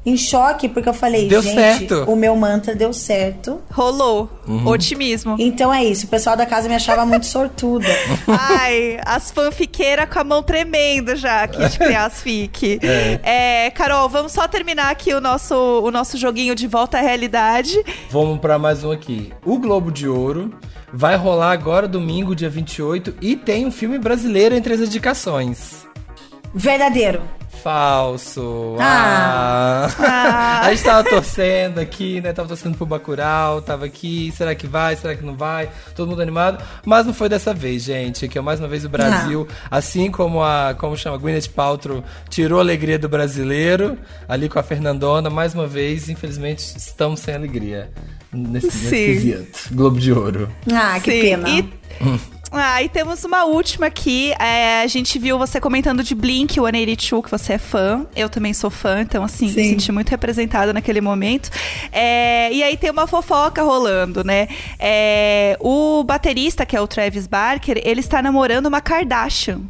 em 0.05 0.17
choque, 0.17 0.69
porque 0.69 0.89
eu 0.89 0.95
falei: 0.95 1.29
Deu 1.29 1.43
gente, 1.43 1.55
certo. 1.55 2.11
o 2.11 2.17
meu 2.17 2.35
mantra 2.37 2.75
deu 2.75 2.93
certo. 2.93 3.61
Rolou. 3.71 4.31
Uhum. 4.47 4.67
Otimismo. 4.67 5.37
Então 5.39 5.73
é 5.73 5.85
isso. 5.85 6.07
O 6.07 6.09
pessoal 6.09 6.37
da 6.37 6.47
casa 6.47 6.69
me 6.69 6.75
achava 6.75 7.05
muito 7.05 7.27
sortuda. 7.27 7.87
Ai, 8.27 8.99
as 9.05 9.31
fanfiqueiras 9.31 10.09
com 10.09 10.19
a 10.19 10.25
mão 10.25 10.43
tremendo 10.43 11.15
já 11.17 11.43
aqui 11.43 11.69
de 11.69 11.79
criar 11.79 12.07
as 12.07 12.23
fic. 12.23 12.81
É, 13.23 13.71
Carol, 13.71 14.09
vamos 14.09 14.33
só 14.33 14.49
terminar 14.49 14.91
aqui 14.91 15.13
o 15.13 15.21
nosso, 15.21 15.55
o 15.55 15.91
nosso 15.91 16.17
joguinho 16.17 16.55
de 16.55 16.67
volta 16.67 16.99
à 16.99 17.01
realidade. 17.01 17.83
Vamos 18.11 18.39
pra 18.39 18.59
mais 18.59 18.83
um 18.85 18.91
aqui. 18.91 19.33
O 19.45 19.59
Globo 19.59 19.91
de 19.93 20.09
Ouro 20.09 20.53
vai 20.93 21.17
rolar 21.17 21.53
agora 21.53 21.87
domingo, 21.87 22.35
dia 22.35 22.49
28, 22.51 23.15
e 23.21 23.37
tem 23.37 23.67
um 23.67 23.71
filme 23.71 23.99
brasileiro 23.99 24.55
entre 24.55 24.75
as 24.75 24.81
indicações. 24.81 25.87
Verdadeiro. 26.55 27.23
Falso. 27.63 28.77
Ah. 28.79 29.89
Ah. 29.99 30.61
A 30.67 30.71
gente 30.71 30.85
tava 30.85 31.09
torcendo 31.09 31.79
aqui, 31.79 32.21
né? 32.21 32.33
Tava 32.33 32.49
torcendo 32.49 32.77
pro 32.77 32.87
Bacurau, 32.87 33.61
tava 33.63 33.87
aqui. 33.87 34.33
Será 34.37 34.55
que 34.55 34.67
vai? 34.67 34.97
Será 34.97 35.15
que 35.15 35.25
não 35.25 35.35
vai? 35.35 35.71
Todo 35.95 36.09
mundo 36.09 36.23
animado. 36.23 36.63
Mas 36.85 37.07
não 37.07 37.15
foi 37.15 37.29
dessa 37.29 37.53
vez, 37.53 37.83
gente. 37.83 38.29
Que 38.29 38.39
é 38.39 38.41
mais 38.41 38.61
uma 38.61 38.69
vez 38.69 38.85
o 38.85 38.89
Brasil, 38.89 39.47
assim 39.71 40.11
como 40.11 40.43
a, 40.43 40.75
como 40.79 40.97
chama, 40.97 41.19
Gwyneth 41.19 41.49
Paltrow, 41.55 42.03
tirou 42.29 42.59
a 42.59 42.63
alegria 42.63 42.99
do 42.99 43.09
brasileiro, 43.09 43.99
ali 44.29 44.49
com 44.49 44.59
a 44.59 44.63
Fernandona. 44.63 45.31
Mais 45.31 45.55
uma 45.55 45.67
vez, 45.67 46.09
infelizmente, 46.09 46.61
estamos 46.77 47.21
sem 47.21 47.35
alegria. 47.35 47.91
Nesse, 48.33 48.67
nesse 48.67 48.79
Sim. 48.79 49.07
quesito. 49.07 49.75
Globo 49.75 49.99
de 49.99 50.13
Ouro. 50.13 50.49
Ah, 50.73 51.01
que 51.01 51.11
Sim, 51.11 51.21
pena. 51.21 51.49
E... 51.49 51.71
Ah, 52.53 52.83
e 52.83 52.89
temos 52.89 53.25
uma 53.25 53.45
última 53.45 53.87
aqui. 53.87 54.33
É, 54.33 54.83
a 54.83 54.87
gente 54.89 55.19
viu 55.19 55.39
você 55.39 55.61
comentando 55.61 56.03
de 56.03 56.15
Blink, 56.15 56.59
o 56.59 56.65
182, 56.65 57.25
que 57.25 57.31
você 57.31 57.53
é 57.53 57.59
fã. 57.59 58.05
Eu 58.17 58.29
também 58.29 58.53
sou 58.53 58.71
fã, 58.71 59.01
então, 59.01 59.23
assim, 59.23 59.47
me 59.47 59.53
Sim. 59.53 59.71
senti 59.71 59.93
muito 59.93 60.09
representada 60.11 60.73
naquele 60.73 61.01
momento. 61.01 61.49
É, 61.93 62.53
e 62.53 62.63
aí 62.63 62.77
tem 62.77 62.91
uma 62.91 63.07
fofoca 63.07 63.63
rolando, 63.63 64.25
né? 64.25 64.49
É, 64.79 65.57
o 65.61 66.03
baterista, 66.03 66.67
que 66.67 66.77
é 66.77 66.81
o 66.81 66.89
Travis 66.89 67.29
Barker, 67.29 67.81
ele 67.85 68.01
está 68.01 68.21
namorando 68.21 68.67
uma 68.67 68.81
Kardashian. 68.81 69.61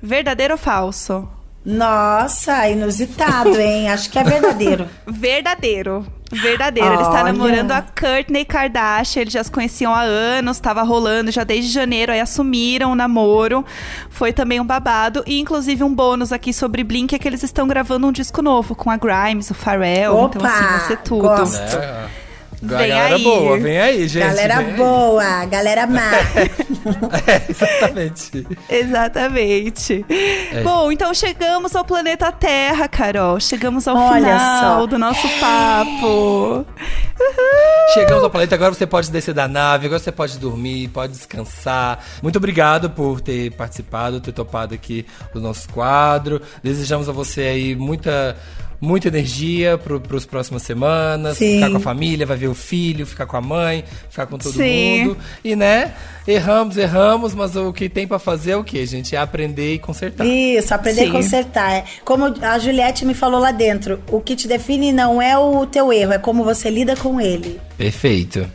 Verdadeiro 0.00 0.54
ou 0.54 0.58
falso? 0.58 1.28
Nossa, 1.64 2.68
inusitado, 2.68 3.60
hein? 3.60 3.90
Acho 3.90 4.08
que 4.08 4.18
é 4.18 4.24
verdadeiro. 4.24 4.88
Verdadeiro. 5.06 6.06
Verdadeiro. 6.30 6.94
Ele 6.94 7.02
está 7.02 7.24
namorando 7.24 7.72
a 7.72 7.82
Kourtney 7.82 8.44
Kardashian. 8.44 9.22
Eles 9.22 9.32
já 9.32 9.42
se 9.42 9.50
conheciam 9.50 9.94
há 9.94 10.02
anos, 10.02 10.56
estava 10.56 10.82
rolando 10.82 11.30
já 11.30 11.44
desde 11.44 11.70
janeiro. 11.70 12.12
Aí 12.12 12.20
assumiram 12.20 12.92
o 12.92 12.94
namoro. 12.94 13.64
Foi 14.08 14.32
também 14.32 14.60
um 14.60 14.64
babado. 14.64 15.22
E 15.26 15.40
inclusive 15.40 15.82
um 15.82 15.92
bônus 15.92 16.32
aqui 16.32 16.52
sobre 16.52 16.84
Blink 16.84 17.14
é 17.14 17.18
que 17.18 17.26
eles 17.26 17.42
estão 17.42 17.66
gravando 17.66 18.06
um 18.06 18.12
disco 18.12 18.42
novo 18.42 18.74
com 18.74 18.90
a 18.90 18.96
Grimes, 18.96 19.50
o 19.50 19.54
Pharrell. 19.54 20.26
então, 20.26 20.46
assim, 20.46 20.64
vai 20.64 20.80
ser 20.86 20.96
tudo. 20.98 21.22
gosto. 21.22 21.76
É, 21.76 22.06
Vem 22.62 22.88
galera 22.88 23.16
aí. 23.16 23.22
boa, 23.24 23.58
vem 23.58 23.80
aí, 23.80 24.06
gente. 24.06 24.26
Galera 24.26 24.56
vem 24.58 24.66
aí. 24.66 24.76
boa, 24.76 25.44
galera 25.46 25.86
má. 25.86 26.10
É, 27.26 27.50
exatamente. 27.50 28.46
Exatamente. 28.68 30.04
É. 30.52 30.62
Bom, 30.62 30.90
então 30.90 31.12
chegamos 31.12 31.76
ao 31.76 31.84
planeta 31.84 32.32
Terra, 32.32 32.88
Carol. 32.88 33.38
Chegamos 33.38 33.86
ao 33.86 33.96
Olha 33.96 34.38
final 34.38 34.80
só. 34.80 34.86
do 34.86 34.98
nosso 34.98 35.28
papo. 35.38 36.64
Chegamos 37.92 38.22
ao 38.24 38.30
planeta, 38.30 38.54
agora 38.54 38.72
você 38.72 38.86
pode 38.86 39.10
descer 39.10 39.34
da 39.34 39.46
nave, 39.46 39.86
agora 39.86 39.98
você 40.00 40.12
pode 40.12 40.38
dormir, 40.38 40.88
pode 40.88 41.12
descansar. 41.12 41.98
Muito 42.22 42.36
obrigado 42.36 42.88
por 42.90 43.20
ter 43.20 43.50
participado, 43.52 44.20
ter 44.20 44.32
topado 44.32 44.74
aqui 44.74 45.04
o 45.34 45.38
nosso 45.40 45.68
quadro. 45.70 46.40
Desejamos 46.62 47.08
a 47.08 47.12
você 47.12 47.42
aí 47.42 47.74
muita. 47.76 48.36
Muita 48.80 49.08
energia 49.08 49.78
para 49.78 50.16
as 50.16 50.24
próximas 50.24 50.62
semanas. 50.62 51.36
Sim. 51.36 51.56
Ficar 51.56 51.70
com 51.70 51.76
a 51.76 51.80
família, 51.80 52.24
vai 52.24 52.36
ver 52.36 52.48
o 52.48 52.54
filho, 52.54 53.06
ficar 53.06 53.26
com 53.26 53.36
a 53.36 53.40
mãe, 53.40 53.84
ficar 54.08 54.26
com 54.26 54.38
todo 54.38 54.52
Sim. 54.52 55.04
mundo. 55.04 55.18
E 55.44 55.54
né, 55.54 55.92
erramos, 56.26 56.76
erramos, 56.76 57.34
mas 57.34 57.56
o 57.56 57.72
que 57.72 57.88
tem 57.88 58.06
para 58.06 58.18
fazer 58.18 58.52
é 58.52 58.56
o 58.56 58.64
que, 58.64 58.84
gente? 58.86 59.14
É 59.14 59.18
aprender 59.18 59.74
e 59.74 59.78
consertar. 59.78 60.26
Isso, 60.26 60.72
aprender 60.74 61.02
Sim. 61.02 61.08
a 61.08 61.12
consertar. 61.12 61.72
É 61.72 61.84
Como 62.04 62.24
a 62.40 62.58
Juliette 62.58 63.04
me 63.04 63.14
falou 63.14 63.40
lá 63.40 63.52
dentro, 63.52 64.00
o 64.10 64.20
que 64.20 64.34
te 64.34 64.48
define 64.48 64.92
não 64.92 65.20
é 65.20 65.36
o 65.38 65.66
teu 65.66 65.92
erro, 65.92 66.12
é 66.12 66.18
como 66.18 66.42
você 66.44 66.70
lida 66.70 66.96
com 66.96 67.20
ele. 67.20 67.60
Perfeito. 67.80 68.46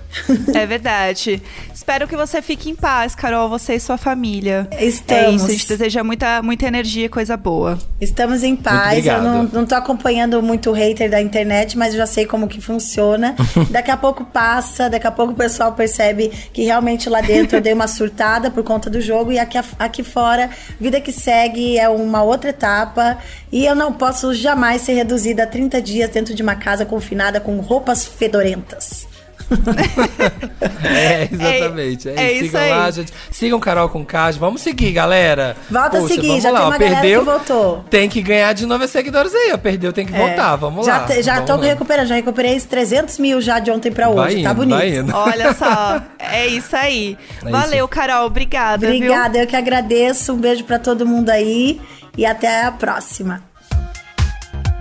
É 0.53 0.67
verdade. 0.67 1.41
Espero 1.73 2.07
que 2.07 2.15
você 2.15 2.43
fique 2.43 2.69
em 2.69 2.75
paz, 2.75 3.15
Carol, 3.15 3.49
você 3.49 3.73
e 3.73 3.79
sua 3.79 3.97
família. 3.97 4.67
É 4.69 4.85
Estamos. 4.85 5.35
isso, 5.35 5.45
a 5.45 5.49
gente 5.49 5.67
deseja 5.67 6.03
muita, 6.03 6.43
muita 6.43 6.67
energia 6.67 7.07
e 7.07 7.09
coisa 7.09 7.35
boa. 7.35 7.75
Estamos 7.99 8.43
em 8.43 8.55
paz. 8.55 9.03
Eu 9.03 9.13
obrigado. 9.15 9.23
não, 9.23 9.43
não 9.45 9.65
tô 9.65 9.73
acompanhando 9.73 10.43
muito 10.43 10.69
o 10.69 10.73
hater 10.73 11.09
da 11.09 11.19
internet, 11.19 11.75
mas 11.75 11.93
eu 11.93 11.97
já 11.97 12.05
sei 12.05 12.27
como 12.27 12.47
que 12.47 12.61
funciona. 12.61 13.35
daqui 13.71 13.89
a 13.89 13.97
pouco 13.97 14.23
passa, 14.25 14.91
daqui 14.91 15.07
a 15.07 15.11
pouco 15.11 15.33
o 15.33 15.35
pessoal 15.35 15.73
percebe 15.73 16.31
que 16.53 16.63
realmente 16.63 17.09
lá 17.09 17.21
dentro 17.21 17.57
eu 17.57 17.61
dei 17.61 17.73
uma 17.73 17.87
surtada 17.87 18.51
por 18.51 18.63
conta 18.63 18.91
do 18.91 19.01
jogo 19.01 19.31
e 19.31 19.39
aqui, 19.39 19.57
aqui 19.79 20.03
fora, 20.03 20.51
vida 20.79 21.01
que 21.01 21.11
segue 21.11 21.79
é 21.79 21.89
uma 21.89 22.21
outra 22.21 22.51
etapa 22.51 23.17
e 23.51 23.65
eu 23.65 23.73
não 23.73 23.91
posso 23.91 24.35
jamais 24.35 24.83
ser 24.83 24.93
reduzida 24.93 25.43
a 25.43 25.47
30 25.47 25.81
dias 25.81 26.11
dentro 26.11 26.35
de 26.35 26.43
uma 26.43 26.55
casa 26.55 26.85
confinada 26.85 27.39
com 27.39 27.59
roupas 27.59 28.05
fedorentas. 28.05 29.14
É, 30.85 31.27
exatamente. 31.31 32.09
É, 32.09 32.13
É 32.15 32.31
isso. 32.33 32.45
isso 32.45 32.51
Sigam 32.51 32.61
aí. 32.61 32.69
lá, 32.69 32.91
gente. 32.91 33.13
Sigam 33.31 33.59
Carol 33.59 33.89
com 33.89 34.05
Cage. 34.05 34.37
Vamos 34.39 34.61
seguir, 34.61 34.91
galera. 34.91 35.55
Volta 35.69 35.97
a 35.97 36.07
seguir, 36.07 36.39
já 36.39 36.51
lá. 36.51 36.59
tem 36.59 36.67
uma 36.67 36.77
galera 36.77 37.01
Perdeu, 37.01 37.19
que 37.21 37.25
voltou. 37.25 37.85
Tem 37.89 38.09
que 38.09 38.21
ganhar 38.21 38.53
de 38.53 38.65
novo 38.65 38.83
os 38.83 38.91
seguidores 38.91 39.33
aí. 39.33 39.51
ó. 39.53 39.57
Perdeu, 39.57 39.91
tem 39.91 40.05
que 40.05 40.11
voltar. 40.13 40.55
Vamos 40.55 40.87
É. 40.87 40.91
já 40.91 40.97
lá. 40.99 41.21
já 41.21 41.33
vamos 41.35 41.49
tô 41.49 41.55
lá. 41.57 41.63
recuperando, 41.63 42.07
já 42.07 42.15
recuperei 42.15 42.55
os 42.55 42.63
300 42.65 43.17
mil 43.19 43.41
já 43.41 43.59
de 43.59 43.71
ontem 43.71 43.91
pra 43.91 44.09
hoje. 44.09 44.15
Vai 44.15 44.33
tá 44.43 44.49
indo, 44.51 44.53
bonito. 44.55 44.77
vai 44.77 44.95
indo. 44.95 45.15
Olha 45.15 45.53
só, 45.55 46.01
é 46.19 46.47
isso 46.47 46.75
aí. 46.75 47.17
É 47.43 47.49
Valeu, 47.49 47.87
Carol, 47.87 48.25
obrigada. 48.27 48.85
viu? 48.87 48.95
Obrigada, 48.95 49.37
eu 49.39 49.47
que 49.47 49.55
agradeço. 49.55 50.33
Um 50.33 50.37
beijo 50.37 50.63
pra 50.63 50.77
todo 50.79 51.05
mundo 51.05 51.29
aí 51.29 51.81
e 52.17 52.25
até 52.25 52.63
a 52.65 52.71
próxima. 52.71 53.41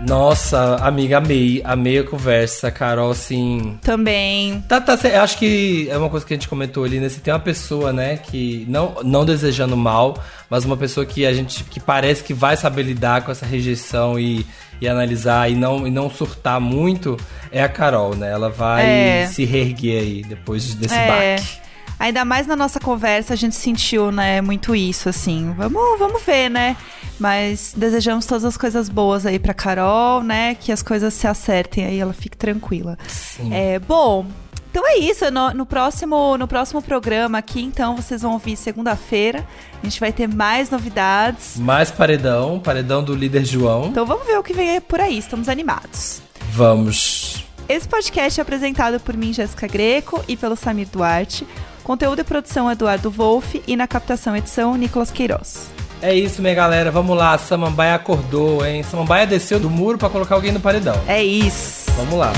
Nossa, 0.07 0.77
amiga, 0.77 1.19
amei. 1.19 1.61
Amei 1.65 1.99
a 1.99 2.05
conversa. 2.05 2.71
Carol, 2.71 3.11
assim. 3.11 3.79
Também. 3.83 4.63
Tá, 4.69 4.81
tá, 4.81 4.99
acho 5.23 5.39
que 5.39 5.89
é 5.91 5.97
uma 5.97 6.09
coisa 6.11 6.25
que 6.27 6.35
a 6.35 6.37
gente 6.37 6.49
comentou 6.49 6.85
ali, 6.85 7.01
né? 7.01 7.09
Se 7.09 7.21
tem 7.21 7.33
uma 7.33 7.41
pessoa, 7.41 7.93
né, 7.93 8.17
que 8.17 8.65
não, 8.69 8.97
não 9.03 9.25
desejando 9.25 9.77
mal, 9.77 10.23
mas 10.51 10.65
uma 10.65 10.77
pessoa 10.77 11.05
que 11.07 11.25
a 11.27 11.33
gente 11.33 11.65
que 11.65 11.81
parece 11.81 12.23
que 12.23 12.35
vai 12.35 12.57
saber 12.57 12.83
lidar 12.83 13.23
com 13.23 13.33
essa 13.33 13.47
rejeição 13.47 14.19
e, 14.19 14.47
e 14.81 14.89
analisar 14.89 15.51
e 15.51 15.55
não, 15.55 15.87
e 15.87 15.91
não 15.91 16.11
surtar 16.11 16.61
muito, 16.61 17.17
é 17.51 17.63
a 17.63 17.69
Carol, 17.69 18.15
né? 18.15 18.31
Ela 18.31 18.51
vai 18.51 18.85
É. 18.87 19.27
se 19.27 19.45
reerguer 19.45 20.01
aí 20.03 20.23
depois 20.23 20.75
desse 20.75 20.95
É. 20.95 21.37
baque. 21.37 21.64
Ainda 21.99 22.25
mais 22.25 22.47
na 22.47 22.57
nossa 22.57 22.81
conversa, 22.81 23.33
a 23.35 23.37
gente 23.37 23.55
sentiu, 23.55 24.11
né, 24.11 24.41
muito 24.41 24.75
isso, 24.75 25.09
assim. 25.09 25.55
Vamos, 25.57 25.99
vamos 25.99 26.23
ver, 26.23 26.51
né? 26.51 26.77
Mas 27.19 27.73
desejamos 27.77 28.27
todas 28.27 28.45
as 28.45 28.57
coisas 28.57 28.89
boas 28.89 29.25
aí 29.25 29.39
pra 29.39 29.55
Carol, 29.55 30.23
né? 30.23 30.55
Que 30.57 30.73
as 30.73 30.83
coisas 30.83 31.15
se 31.15 31.27
acertem 31.27 31.87
aí, 31.87 31.99
ela 32.01 32.13
fique 32.13 32.37
tranquila. 32.37 32.99
Sim. 33.07 33.55
É, 33.55 33.79
bom, 33.79 34.27
Então 34.71 34.83
é 34.89 34.99
isso, 34.99 35.31
no, 35.31 35.55
no 35.55 35.65
próximo, 35.65 36.37
no 36.37 36.49
próximo 36.49 36.83
programa 36.83 37.39
aqui, 37.39 37.63
então, 37.63 37.95
vocês 37.95 38.23
vão 38.23 38.33
ouvir 38.33 38.57
segunda-feira. 38.57 39.47
A 39.81 39.87
gente 39.87 40.01
vai 40.01 40.13
ter 40.13 40.27
mais 40.27 40.69
novidades. 40.69 41.57
Mais 41.61 41.93
paredão, 41.93 42.59
paredão 42.59 43.03
do 43.05 43.15
líder 43.15 43.45
João. 43.45 43.87
Então 43.87 44.05
vamos 44.05 44.27
ver 44.27 44.37
o 44.37 44.43
que 44.43 44.53
vem 44.53 44.81
por 44.81 45.01
aí, 45.01 45.17
estamos 45.17 45.49
animados. 45.49 46.21
Vamos. 46.51 47.45
Esse 47.69 47.87
podcast 47.89 48.41
é 48.41 48.43
apresentado 48.43 48.99
por 48.99 49.17
mim, 49.17 49.33
Jéssica 49.33 49.69
Greco, 49.69 50.23
e 50.27 50.37
pelo 50.37 50.57
Samir 50.57 50.89
Duarte. 50.93 51.47
Conteúdo 51.85 52.21
e 52.21 52.25
produção 52.25 52.71
Eduardo 52.71 53.11
Wolff 53.11 53.63
e 53.67 53.77
na 53.77 53.87
captação 53.87 54.35
edição 54.35 54.75
Nicolas 54.75 55.11
Queiroz. 55.11 55.71
É 56.01 56.15
isso, 56.15 56.41
minha 56.41 56.55
galera. 56.55 56.91
Vamos 56.91 57.17
lá. 57.17 57.37
Samambaia 57.37 57.95
acordou, 57.95 58.67
hein? 58.67 58.83
Samambaia 58.83 59.27
desceu 59.27 59.61
do 59.61 59.71
muro 59.71 59.99
pra 59.99 60.09
colocar 60.09 60.35
alguém 60.35 60.51
no 60.51 60.61
paredão. 60.61 60.99
É 61.07 61.23
isso. 61.23 61.91
Vamos 61.93 62.19
lá. 62.19 62.33